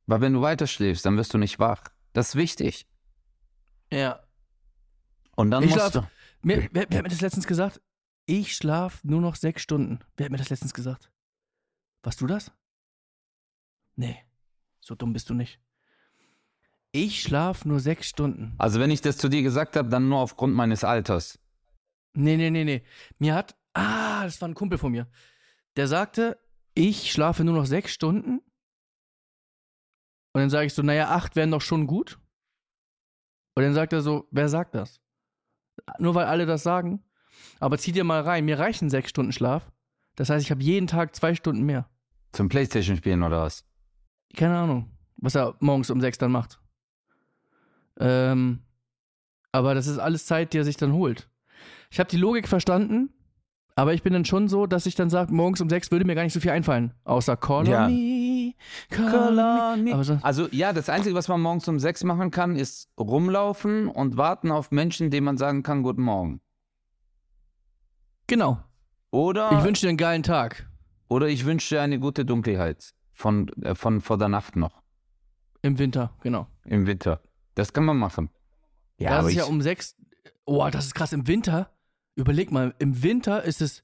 Weil 0.07 0.21
wenn 0.21 0.33
du 0.33 0.41
weiter 0.41 0.67
schläfst, 0.67 1.05
dann 1.05 1.15
wirst 1.17 1.33
du 1.33 1.38
nicht 1.38 1.57
wach. 1.57 1.83
Das 2.16 2.30
ist 2.30 2.36
wichtig. 2.36 2.88
Ja. 3.91 4.24
Und 5.36 5.51
dann 5.51 5.63
Ich 5.63 5.70
musst 5.72 5.82
schlaf- 5.82 5.91
du. 5.91 6.07
Mir, 6.41 6.70
wer, 6.72 6.86
wer 6.89 6.97
hat 6.99 7.03
mir 7.03 7.09
das 7.09 7.20
letztens 7.20 7.45
gesagt? 7.45 7.82
Ich 8.26 8.55
schlaf 8.55 9.03
nur 9.03 9.20
noch 9.20 9.36
sechs 9.36 9.61
Stunden. 9.61 9.99
Wer 10.16 10.26
hat 10.26 10.32
mir 10.32 10.38
das 10.38 10.49
letztens 10.49 10.74
gesagt? 10.74 11.11
Warst 12.03 12.22
du 12.22 12.28
das? 12.28 12.51
Nee, 13.97 14.18
so 14.80 14.95
dumm 14.95 15.11
bist 15.11 15.30
du 15.30 15.34
nicht. 15.34 15.59
Ich 16.93 17.22
schlaf 17.22 17.66
nur 17.66 17.82
sechs 17.82 18.07
Stunden. 18.07 18.53
Also 18.57 18.80
wenn 18.80 18.91
ich 18.91 19.01
das 19.01 19.18
zu 19.18 19.28
dir 19.28 19.41
gesagt 19.43 19.76
habe, 19.76 19.89
dann 19.89 20.07
nur 20.07 20.20
aufgrund 20.20 20.53
meines 20.55 20.86
Alters. 20.86 21.38
Nee, 22.13 22.38
nee, 22.38 22.49
nee, 22.49 22.63
nee. 22.63 22.84
Mir 23.20 23.36
hat, 23.36 23.57
ah, 23.74 24.24
das 24.24 24.39
war 24.39 24.47
ein 24.47 24.53
Kumpel 24.55 24.78
von 24.78 24.93
mir. 24.93 25.09
Der 25.76 25.89
sagte, 25.89 26.39
ich 26.76 27.11
schlafe 27.11 27.43
nur 27.43 27.55
noch 27.55 27.66
sechs 27.66 27.91
Stunden. 27.91 28.39
Und 30.36 30.41
dann 30.41 30.49
sage 30.49 30.65
ich 30.65 30.73
so, 30.73 30.81
naja, 30.81 31.11
acht 31.11 31.38
wären 31.38 31.49
doch 31.49 31.61
schon 31.61 31.88
gut. 31.88 32.19
Und 33.55 33.63
dann 33.63 33.73
sagt 33.73 33.93
er 33.93 34.01
so, 34.01 34.27
wer 34.31 34.49
sagt 34.49 34.75
das? 34.75 34.99
Nur 35.97 36.13
weil 36.13 36.25
alle 36.25 36.45
das 36.45 36.61
sagen. 36.61 37.01
Aber 37.61 37.77
zieh 37.77 37.93
dir 37.93 38.03
mal 38.03 38.19
rein, 38.19 38.43
mir 38.43 38.59
reichen 38.59 38.89
sechs 38.89 39.11
Stunden 39.11 39.31
Schlaf. 39.31 39.71
Das 40.17 40.29
heißt, 40.29 40.43
ich 40.43 40.51
habe 40.51 40.61
jeden 40.61 40.88
Tag 40.88 41.15
zwei 41.15 41.36
Stunden 41.36 41.63
mehr. 41.63 41.89
Zum 42.33 42.49
Playstation 42.49 42.97
spielen 42.97 43.23
oder 43.23 43.43
was? 43.43 43.63
Keine 44.36 44.57
Ahnung, 44.57 44.91
was 45.15 45.36
er 45.36 45.55
morgens 45.61 45.89
um 45.89 46.01
sechs 46.01 46.17
dann 46.17 46.33
macht. 46.33 46.59
Ähm, 47.97 48.59
aber 49.53 49.73
das 49.73 49.88
ist 49.88 49.99
alles 49.99 50.25
Zeit, 50.25 50.51
die 50.51 50.57
er 50.57 50.65
sich 50.65 50.75
dann 50.75 50.91
holt. 50.91 51.29
Ich 51.91 51.99
habe 51.99 52.09
die 52.09 52.17
Logik 52.17 52.49
verstanden, 52.49 53.13
aber 53.75 53.93
ich 53.93 54.03
bin 54.03 54.11
dann 54.11 54.25
schon 54.25 54.49
so, 54.49 54.65
dass 54.65 54.86
ich 54.86 54.95
dann 54.95 55.09
sage, 55.09 55.33
morgens 55.33 55.61
um 55.61 55.69
sechs 55.69 55.91
würde 55.91 56.03
mir 56.03 56.15
gar 56.15 56.23
nicht 56.23 56.33
so 56.33 56.41
viel 56.41 56.51
einfallen. 56.51 56.93
Außer 57.05 57.38
Call 57.38 57.67
Ja. 57.69 57.86
on 57.86 57.93
me, 57.93 58.14
call 58.89 59.38
on 59.39 59.84
me. 59.84 59.93
Aber 59.93 60.03
so, 60.03 60.20
Also 60.22 60.47
ja, 60.51 60.74
das 60.74 60.89
Einzige, 60.89 61.16
was 61.16 61.28
man 61.28 61.41
morgens 61.41 61.68
um 61.68 61.80
sechs 61.80 62.03
machen 62.03 62.32
kann, 62.32 62.55
ist 62.55 62.89
rumlaufen 62.99 63.88
und 63.88 64.18
warten 64.18 64.51
auf 64.51 64.72
Menschen, 64.72 65.11
denen 65.11 65.26
man 65.26 65.38
sagen 65.38 65.63
kann, 65.63 65.84
guten 65.84 66.01
Morgen. 66.03 66.41
genau. 68.28 68.59
Oder 69.11 69.51
Ich 69.57 69.63
wünsche 69.63 69.82
dir 69.86 69.89
einen 69.89 69.97
geilen 69.97 70.24
Tag. 70.24 70.70
Oder 71.07 71.28
ich 71.28 71.45
wünsche 71.45 71.76
dir 71.76 71.82
eine 71.82 71.99
gute 71.99 72.26
Dunkelheit 72.26 72.93
von, 73.13 73.47
äh, 73.61 73.76
von 73.76 74.01
vor 74.01 74.18
der 74.18 74.28
Nacht 74.28 74.55
noch 74.57 74.82
Im 75.61 75.78
Winter, 75.80 76.13
genau. 76.22 76.47
im 76.66 76.86
Winter. 76.86 77.22
Das 77.53 77.72
kann 77.72 77.86
man 77.86 77.97
machen. 77.97 78.30
Ja, 78.97 79.11
das 79.11 79.20
aber 79.20 79.28
ist 79.28 79.32
ich, 79.34 79.38
ja 79.39 79.45
um 79.45 79.61
sechs. 79.61 79.95
Oh, 80.45 80.68
das 80.70 80.88
ist 80.88 80.95
krass. 80.95 81.13
Im 81.13 81.28
Winter, 81.28 81.70
überleg 82.16 82.51
mal, 82.51 82.74
im 82.80 83.03
Winter 83.03 83.43
ist 83.43 83.61
es 83.61 83.84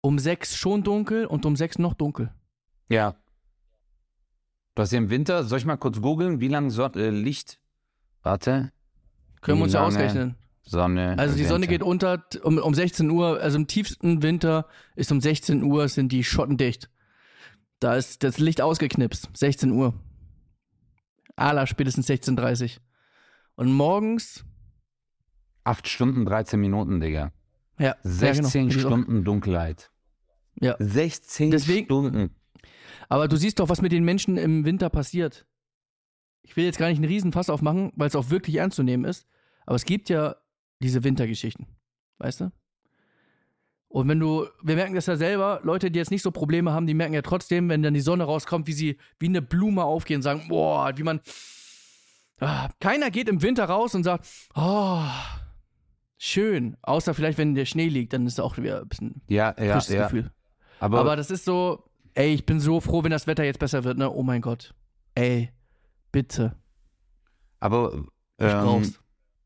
um 0.00 0.18
sechs 0.18 0.56
schon 0.56 0.82
dunkel 0.82 1.26
und 1.26 1.46
um 1.46 1.54
sechs 1.54 1.78
noch 1.78 1.94
dunkel. 1.94 2.32
ja. 2.88 3.14
Du 4.76 4.82
hast 4.82 4.92
ja 4.92 4.98
im 4.98 5.08
Winter, 5.08 5.42
soll 5.42 5.58
ich 5.58 5.64
mal 5.64 5.76
kurz 5.78 6.02
googeln, 6.02 6.38
wie 6.38 6.48
lange 6.48 6.70
Son 6.70 6.92
äh, 6.94 7.08
Licht? 7.08 7.58
Warte, 8.22 8.72
Können 9.40 9.58
wir 9.58 9.64
uns 9.64 9.72
ja 9.72 9.82
ausrechnen. 9.82 10.36
Sonne. 10.64 11.16
Also 11.18 11.34
die 11.36 11.44
Sonne 11.44 11.66
geht 11.66 11.82
unter 11.82 12.24
um, 12.42 12.58
um 12.58 12.74
16 12.74 13.08
Uhr, 13.08 13.40
also 13.40 13.56
im 13.56 13.68
tiefsten 13.68 14.22
Winter 14.22 14.66
ist 14.94 15.10
um 15.10 15.20
16 15.20 15.62
Uhr 15.62 15.88
sind 15.88 16.12
die 16.12 16.24
Schotten 16.24 16.58
dicht. 16.58 16.90
Da 17.78 17.94
ist 17.94 18.22
das 18.22 18.38
Licht 18.38 18.60
ausgeknipst. 18.60 19.30
16 19.34 19.70
Uhr. 19.70 19.94
Aller 21.36 21.66
spätestens 21.66 22.08
16.30 22.08 22.78
Und 23.54 23.72
morgens, 23.72 24.44
Acht 25.64 25.88
Stunden, 25.88 26.24
13 26.26 26.60
Minuten, 26.60 27.00
Digga. 27.00 27.32
ja, 27.78 27.96
16 28.02 28.68
ja, 28.68 28.76
genau. 28.76 28.88
Stunden 28.88 29.24
Dunkelheit. 29.24 29.90
Ja. 30.60 30.76
16 30.78 31.50
Deswegen- 31.50 31.86
Stunden. 31.86 32.30
Aber 33.08 33.28
du 33.28 33.36
siehst 33.36 33.60
doch, 33.60 33.68
was 33.68 33.82
mit 33.82 33.92
den 33.92 34.04
Menschen 34.04 34.36
im 34.36 34.64
Winter 34.64 34.90
passiert. 34.90 35.46
Ich 36.42 36.56
will 36.56 36.64
jetzt 36.64 36.78
gar 36.78 36.88
nicht 36.88 36.98
einen 36.98 37.06
Riesenfass 37.06 37.50
aufmachen, 37.50 37.92
weil 37.96 38.08
es 38.08 38.16
auch 38.16 38.30
wirklich 38.30 38.56
ernst 38.56 38.76
zu 38.76 38.82
nehmen 38.82 39.04
ist. 39.04 39.26
Aber 39.66 39.76
es 39.76 39.84
gibt 39.84 40.08
ja 40.08 40.36
diese 40.80 41.02
Wintergeschichten. 41.04 41.66
Weißt 42.18 42.40
du? 42.40 42.52
Und 43.88 44.08
wenn 44.08 44.20
du, 44.20 44.46
wir 44.62 44.74
merken 44.76 44.94
das 44.94 45.06
ja 45.06 45.16
selber, 45.16 45.60
Leute, 45.62 45.90
die 45.90 45.98
jetzt 45.98 46.10
nicht 46.10 46.22
so 46.22 46.30
Probleme 46.30 46.72
haben, 46.72 46.86
die 46.86 46.94
merken 46.94 47.14
ja 47.14 47.22
trotzdem, 47.22 47.68
wenn 47.68 47.82
dann 47.82 47.94
die 47.94 48.00
Sonne 48.00 48.24
rauskommt, 48.24 48.66
wie 48.66 48.72
sie 48.72 48.98
wie 49.18 49.26
eine 49.26 49.42
Blume 49.42 49.84
aufgehen 49.84 50.16
und 50.16 50.22
sagen, 50.22 50.48
boah, 50.48 50.92
wie 50.96 51.02
man. 51.02 51.20
Ah, 52.38 52.68
keiner 52.80 53.10
geht 53.10 53.28
im 53.28 53.40
Winter 53.40 53.64
raus 53.64 53.94
und 53.94 54.04
sagt, 54.04 54.28
oh, 54.54 55.00
schön. 56.18 56.76
Außer 56.82 57.14
vielleicht, 57.14 57.38
wenn 57.38 57.54
der 57.54 57.64
Schnee 57.64 57.88
liegt, 57.88 58.12
dann 58.12 58.26
ist 58.26 58.40
auch 58.40 58.58
wieder 58.58 58.82
ein 58.82 58.88
bisschen 58.88 59.22
Ja, 59.28 59.54
ja, 59.58 59.74
frisches 59.74 59.94
ja. 59.94 60.04
Gefühl. 60.04 60.30
Aber, 60.78 61.00
Aber 61.00 61.16
das 61.16 61.30
ist 61.30 61.46
so, 61.46 61.85
ey, 62.16 62.34
ich 62.34 62.46
bin 62.46 62.60
so 62.60 62.80
froh, 62.80 63.04
wenn 63.04 63.10
das 63.10 63.26
Wetter 63.26 63.44
jetzt 63.44 63.58
besser 63.58 63.84
wird, 63.84 63.98
ne? 63.98 64.10
Oh 64.10 64.22
mein 64.22 64.40
Gott. 64.40 64.74
Ey, 65.14 65.52
bitte. 66.12 66.56
aber 67.60 68.04
ähm, 68.38 68.94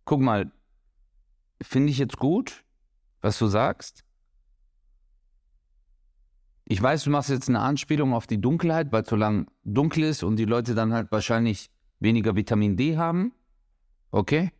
guck 0.04 0.20
mal, 0.20 0.50
finde 1.62 1.90
ich 1.90 1.98
jetzt 1.98 2.16
gut, 2.16 2.64
was 3.20 3.38
du 3.38 3.46
sagst. 3.46 4.04
Ich 6.64 6.80
weiß, 6.80 7.04
du 7.04 7.10
machst 7.10 7.30
jetzt 7.30 7.48
eine 7.48 7.60
Anspielung 7.60 8.14
auf 8.14 8.26
die 8.26 8.40
Dunkelheit, 8.40 8.92
weil 8.92 9.02
es 9.02 9.08
so 9.08 9.16
lang 9.16 9.50
dunkel 9.64 10.04
ist 10.04 10.22
und 10.22 10.36
die 10.36 10.44
Leute 10.44 10.74
dann 10.74 10.92
halt 10.92 11.10
wahrscheinlich 11.10 11.70
weniger 11.98 12.36
Vitamin 12.36 12.76
D 12.76 12.96
haben. 12.96 13.32
Okay? 14.12 14.52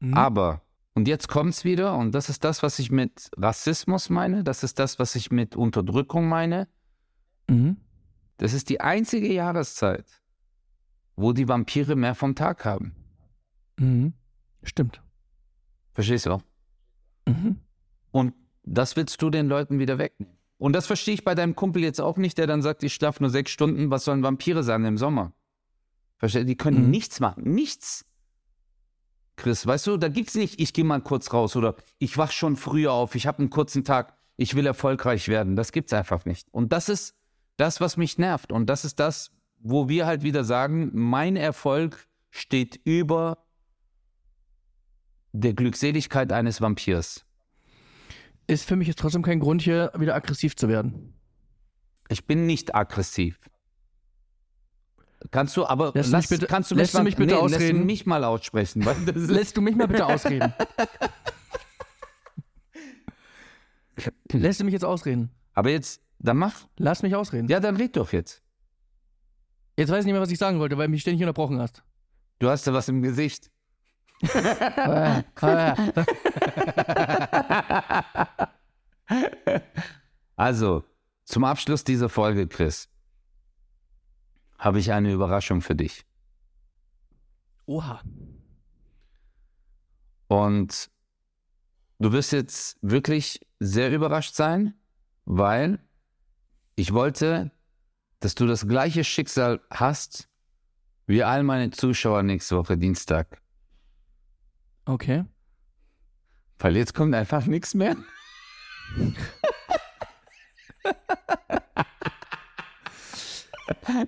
Mhm. 0.00 0.14
Aber, 0.14 0.62
und 0.94 1.08
jetzt 1.08 1.28
kommt's 1.28 1.64
wieder, 1.64 1.96
und 1.96 2.12
das 2.12 2.28
ist 2.28 2.44
das, 2.44 2.62
was 2.62 2.78
ich 2.78 2.90
mit 2.90 3.30
Rassismus 3.36 4.10
meine, 4.10 4.44
das 4.44 4.62
ist 4.62 4.78
das, 4.78 4.98
was 4.98 5.14
ich 5.14 5.30
mit 5.30 5.56
Unterdrückung 5.56 6.28
meine. 6.28 6.68
Mhm. 7.48 7.76
Das 8.36 8.52
ist 8.52 8.68
die 8.68 8.80
einzige 8.80 9.32
Jahreszeit, 9.32 10.20
wo 11.16 11.32
die 11.32 11.48
Vampire 11.48 11.96
mehr 11.96 12.14
vom 12.14 12.34
Tag 12.34 12.64
haben. 12.64 12.94
Mhm. 13.78 14.12
Stimmt. 14.62 15.02
Verstehst 15.94 16.26
du? 16.26 16.42
Mhm. 17.26 17.58
Und 18.10 18.34
das 18.64 18.96
willst 18.96 19.20
du 19.22 19.30
den 19.30 19.48
Leuten 19.48 19.78
wieder 19.78 19.98
wegnehmen. 19.98 20.36
Und 20.58 20.74
das 20.74 20.86
verstehe 20.86 21.14
ich 21.14 21.24
bei 21.24 21.34
deinem 21.34 21.56
Kumpel 21.56 21.82
jetzt 21.82 22.00
auch 22.00 22.16
nicht, 22.16 22.38
der 22.38 22.46
dann 22.46 22.62
sagt, 22.62 22.82
ich 22.84 22.94
schlafe 22.94 23.22
nur 23.22 23.30
sechs 23.30 23.50
Stunden, 23.50 23.90
was 23.90 24.04
sollen 24.04 24.22
Vampire 24.22 24.62
sagen 24.62 24.84
im 24.84 24.96
Sommer? 24.98 25.32
Verstehst 26.18 26.42
du? 26.42 26.46
Die 26.46 26.56
können 26.56 26.84
Mhm. 26.84 26.90
nichts 26.90 27.18
machen, 27.18 27.42
nichts. 27.52 28.04
Chris, 29.36 29.66
weißt 29.66 29.86
du, 29.86 29.96
da 29.96 30.08
gibt's 30.08 30.34
nicht, 30.34 30.60
ich 30.60 30.72
gehe 30.72 30.84
mal 30.84 31.00
kurz 31.00 31.32
raus 31.32 31.56
oder 31.56 31.76
ich 31.98 32.18
wach 32.18 32.30
schon 32.30 32.56
früher 32.56 32.92
auf, 32.92 33.14
ich 33.14 33.26
habe 33.26 33.38
einen 33.38 33.50
kurzen 33.50 33.84
Tag, 33.84 34.14
ich 34.36 34.54
will 34.54 34.66
erfolgreich 34.66 35.28
werden. 35.28 35.56
Das 35.56 35.72
gibt's 35.72 35.92
einfach 35.92 36.24
nicht. 36.24 36.48
Und 36.52 36.72
das 36.72 36.88
ist 36.88 37.14
das, 37.56 37.80
was 37.80 37.96
mich 37.96 38.18
nervt. 38.18 38.52
Und 38.52 38.66
das 38.66 38.84
ist 38.84 39.00
das, 39.00 39.30
wo 39.58 39.88
wir 39.88 40.06
halt 40.06 40.22
wieder 40.22 40.44
sagen, 40.44 40.90
mein 40.92 41.36
Erfolg 41.36 42.08
steht 42.30 42.80
über 42.84 43.38
der 45.32 45.54
Glückseligkeit 45.54 46.32
eines 46.32 46.60
Vampirs. 46.60 47.24
Ist 48.46 48.66
für 48.66 48.76
mich 48.76 48.88
jetzt 48.88 48.98
trotzdem 48.98 49.22
kein 49.22 49.40
Grund, 49.40 49.62
hier 49.62 49.92
wieder 49.96 50.14
aggressiv 50.14 50.56
zu 50.56 50.68
werden. 50.68 51.14
Ich 52.08 52.26
bin 52.26 52.46
nicht 52.46 52.74
aggressiv. 52.74 53.38
Kannst 55.30 55.56
du, 55.56 55.64
aber 55.66 55.92
Lässt 55.94 56.08
du 56.08 56.12
lass, 56.12 56.30
mich 56.30 56.40
bitte- 56.40 56.50
kannst 56.50 56.70
du 56.70 56.74
lässt 56.74 56.88
mich, 56.88 56.92
du 56.92 56.98
mal, 56.98 57.04
mich 57.04 57.16
bitte 57.16 57.34
nee, 57.34 57.40
ausreden? 57.40 57.76
Lässt 57.78 57.86
mich 57.86 58.06
mal 58.06 58.24
aussprechen. 58.24 58.82
Lässt 59.14 59.56
du 59.56 59.60
mich 59.62 59.76
mal 59.76 59.86
bitte 59.86 60.06
ausreden? 60.06 60.52
Lässt 64.32 64.60
du 64.60 64.64
mich 64.64 64.72
jetzt 64.72 64.84
ausreden? 64.84 65.30
aber 65.54 65.70
jetzt, 65.70 66.00
dann 66.18 66.38
mach. 66.38 66.54
Lass 66.78 67.02
mich 67.02 67.14
ausreden. 67.14 67.48
Ja, 67.48 67.60
dann 67.60 67.76
red 67.76 67.96
doch 67.96 68.12
jetzt. 68.12 68.42
Jetzt 69.76 69.90
weiß 69.90 70.00
ich 70.00 70.04
nicht 70.06 70.12
mehr, 70.12 70.20
was 70.22 70.30
ich 70.30 70.38
sagen 70.38 70.58
wollte, 70.58 70.76
weil 70.78 70.86
du 70.86 70.90
mich 70.92 71.02
ständig 71.02 71.22
unterbrochen 71.22 71.60
hast. 71.60 71.82
Du 72.38 72.48
hast 72.48 72.66
ja 72.66 72.72
was 72.72 72.88
im 72.88 73.02
Gesicht. 73.02 73.50
Also, 80.36 80.84
zum 81.24 81.44
Abschluss 81.44 81.84
dieser 81.84 82.08
Folge, 82.08 82.46
Chris, 82.48 82.88
habe 84.62 84.78
ich 84.78 84.92
eine 84.92 85.12
Überraschung 85.12 85.60
für 85.60 85.74
dich. 85.74 86.06
Oha. 87.66 88.00
Und 90.28 90.88
du 91.98 92.12
wirst 92.12 92.30
jetzt 92.30 92.78
wirklich 92.80 93.44
sehr 93.58 93.92
überrascht 93.92 94.36
sein, 94.36 94.74
weil 95.24 95.80
ich 96.76 96.92
wollte, 96.92 97.50
dass 98.20 98.36
du 98.36 98.46
das 98.46 98.68
gleiche 98.68 99.02
Schicksal 99.02 99.60
hast 99.68 100.28
wie 101.06 101.24
all 101.24 101.42
meine 101.42 101.72
Zuschauer 101.72 102.22
nächste 102.22 102.56
Woche 102.56 102.78
Dienstag. 102.78 103.42
Okay. 104.84 105.24
Weil 106.60 106.76
jetzt 106.76 106.94
kommt 106.94 107.16
einfach 107.16 107.46
nichts 107.46 107.74
mehr. 107.74 107.96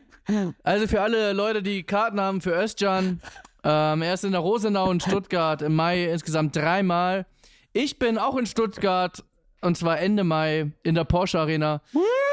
Also 0.62 0.87
für 0.87 1.03
alle 1.03 1.33
Leute, 1.33 1.62
die 1.62 1.83
Karten 1.83 2.20
haben 2.20 2.41
für 2.41 2.53
Özcan, 2.53 3.20
ähm, 3.62 4.03
er 4.03 4.14
ist 4.14 4.25
in 4.25 4.33
der 4.33 4.41
Rosenau 4.41 4.91
in 4.91 5.01
Stuttgart 5.01 5.62
im 5.62 5.75
Mai 5.75 6.05
insgesamt 6.11 6.55
dreimal. 6.57 7.27
Ich 7.72 7.99
bin 7.99 8.18
auch 8.18 8.37
in 8.37 8.47
Stuttgart 8.47 9.25
und 9.62 9.77
zwar 9.77 9.99
Ende 10.01 10.25
Mai 10.25 10.72
in 10.83 10.95
der 10.95 11.05
Porsche 11.05 11.41
Arena. 11.41 11.81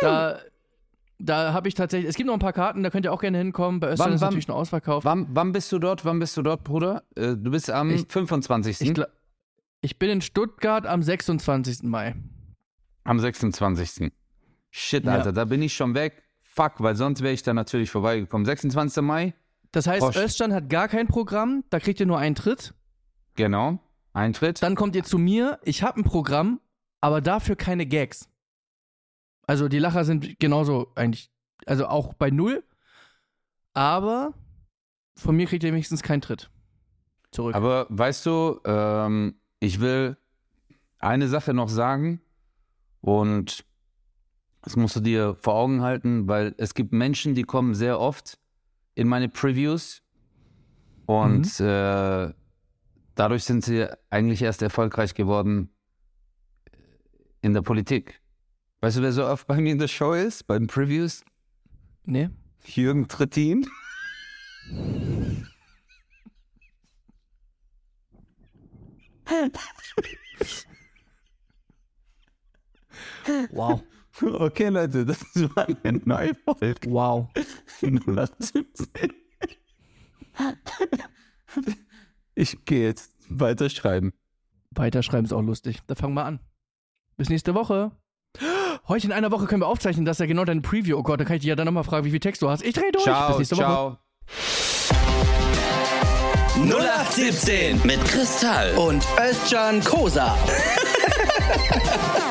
Da, 0.01 0.39
da 1.19 1.53
habe 1.53 1.67
ich 1.67 1.73
tatsächlich, 1.75 2.09
es 2.09 2.15
gibt 2.15 2.27
noch 2.27 2.33
ein 2.33 2.39
paar 2.39 2.53
Karten, 2.53 2.83
da 2.83 2.89
könnt 2.89 3.05
ihr 3.05 3.13
auch 3.13 3.21
gerne 3.21 3.37
hinkommen. 3.37 3.79
Bei 3.79 3.91
Özcan 3.91 4.07
Wann- 4.07 4.13
ist 4.15 4.21
wann- 4.21 4.27
natürlich 4.29 4.45
schon 4.45 4.55
ausverkauft. 4.55 5.05
Wann, 5.05 5.27
wann 5.31 5.51
bist 5.51 5.71
du 5.71 5.79
dort? 5.79 6.03
Wann 6.05 6.19
bist 6.19 6.35
du 6.37 6.41
dort, 6.41 6.63
Bruder? 6.63 7.03
Äh, 7.15 7.35
du 7.37 7.51
bist 7.51 7.69
am 7.69 7.89
Ich- 7.91 8.05
25. 8.09 8.81
Ich, 8.81 8.93
ich 9.81 9.97
bin 9.99 10.09
in 10.09 10.21
Stuttgart 10.21 10.85
am 10.85 11.01
26. 11.03 11.83
Mai. 11.83 12.15
am 13.03 13.19
26. 13.19 14.11
Shit, 14.69 15.05
Ja. 15.05 15.13
Alter, 15.13 15.31
da 15.33 15.45
bin 15.45 15.61
ich 15.61 15.73
schon 15.73 15.95
weg. 15.95 16.23
Fuck, 16.53 16.73
weil 16.79 16.95
sonst 16.95 17.21
wäre 17.21 17.33
ich 17.33 17.43
da 17.43 17.53
natürlich 17.53 17.89
vorbeigekommen. 17.89 18.45
26. 18.45 19.01
Mai, 19.03 19.33
Das 19.71 19.87
heißt, 19.87 20.01
Porsche. 20.01 20.23
Özcan 20.23 20.53
hat 20.53 20.69
gar 20.69 20.87
kein 20.89 21.07
Programm, 21.07 21.63
da 21.69 21.79
kriegt 21.79 21.99
ihr 21.99 22.05
nur 22.05 22.19
einen 22.19 22.35
Tritt. 22.35 22.73
genau. 23.35 23.79
Eintritt. 24.13 24.61
Dann 24.61 24.75
kommt 24.75 24.93
ihr 24.97 25.05
zu 25.05 25.17
mir, 25.17 25.57
ich 25.63 25.83
habe 25.83 26.01
ein 26.01 26.03
Programm, 26.03 26.59
aber 26.99 27.21
dafür 27.21 27.55
keine 27.55 27.85
Gags. 27.85 28.27
Also 29.47 29.69
die 29.69 29.79
Lacher 29.79 30.03
sind 30.03 30.37
genauso 30.37 30.91
eigentlich, 30.95 31.31
also 31.65 31.87
auch 31.87 32.13
bei 32.13 32.29
null. 32.29 32.61
Aber 33.73 34.33
von 35.15 35.33
mir 35.37 35.47
kriegt 35.47 35.63
ihr 35.63 35.71
wenigstens 35.71 36.03
keinen 36.03 36.19
Tritt. 36.19 36.49
Zurück. 37.31 37.55
Aber 37.55 37.85
weißt 37.87 38.25
du, 38.25 38.59
ähm, 38.65 39.39
ich 39.61 39.79
will 39.79 40.17
eine 40.99 41.29
Sache 41.29 41.53
noch 41.53 41.69
sagen 41.69 42.21
und 42.99 43.63
das 44.61 44.75
musst 44.75 44.95
du 44.95 44.99
dir 44.99 45.35
vor 45.35 45.55
Augen 45.55 45.81
halten, 45.81 46.27
weil 46.27 46.53
es 46.57 46.73
gibt 46.73 46.93
Menschen, 46.93 47.35
die 47.35 47.43
kommen 47.43 47.73
sehr 47.73 47.99
oft 47.99 48.37
in 48.95 49.07
meine 49.07 49.29
Previews 49.29 50.01
und 51.05 51.59
äh, 51.59 52.33
dadurch 53.15 53.43
sind 53.43 53.63
sie 53.63 53.87
eigentlich 54.09 54.41
erst 54.41 54.61
erfolgreich 54.61 55.15
geworden 55.15 55.69
in 57.41 57.53
der 57.53 57.61
Politik. 57.61 58.21
Weißt 58.81 58.97
du, 58.97 59.01
wer 59.01 59.11
so 59.11 59.25
oft 59.25 59.47
bei 59.47 59.57
mir 59.57 59.71
in 59.71 59.79
der 59.79 59.87
Show 59.87 60.13
ist, 60.13 60.47
bei 60.47 60.57
den 60.57 60.67
Previews? 60.67 61.23
nee? 62.03 62.29
Jürgen 62.65 63.07
Trittin. 63.07 63.67
Wow. 73.51 73.83
Okay, 74.21 74.67
Leute, 74.69 75.05
das 75.05 75.19
war 75.55 75.67
eine 75.83 76.01
neue 76.03 76.33
Folge. 76.35 76.91
Wow. 76.91 77.29
017. 77.79 79.13
Ich 82.33 82.63
gehe 82.65 82.85
jetzt 82.87 83.11
weiterschreiben. 83.29 84.13
Weiterschreiben 84.71 85.25
ist 85.25 85.33
auch 85.33 85.41
lustig. 85.41 85.79
Da 85.87 85.95
fangen 85.95 86.13
wir 86.13 86.23
an. 86.23 86.39
Bis 87.17 87.29
nächste 87.29 87.53
Woche. 87.53 87.91
Heute 88.87 89.07
in 89.07 89.11
einer 89.11 89.31
Woche 89.31 89.45
können 89.47 89.61
wir 89.61 89.67
aufzeichnen, 89.67 90.05
das 90.05 90.15
ist 90.15 90.21
ja 90.21 90.25
genau 90.27 90.45
deine 90.45 90.61
Preview. 90.61 90.97
Oh 90.97 91.03
Gott, 91.03 91.19
dann 91.19 91.27
kann 91.27 91.35
ich 91.35 91.41
dich 91.41 91.49
ja 91.49 91.55
dann 91.55 91.65
nochmal 91.65 91.83
fragen, 91.83 92.05
wie 92.05 92.11
viel 92.11 92.21
Text 92.21 92.41
du 92.41 92.49
hast. 92.49 92.63
Ich 92.63 92.73
drehe 92.73 92.91
durch. 92.91 93.03
Bis 93.03 93.13
Ciao, 93.13 93.37
nächste 93.37 93.57
Woche. 93.57 93.63
ciao. 93.65 93.97
0817 96.55 97.81
mit 97.83 98.03
Kristall. 98.05 98.73
Und 98.75 99.05
Özcan 99.19 99.83
Kosa. 99.83 100.37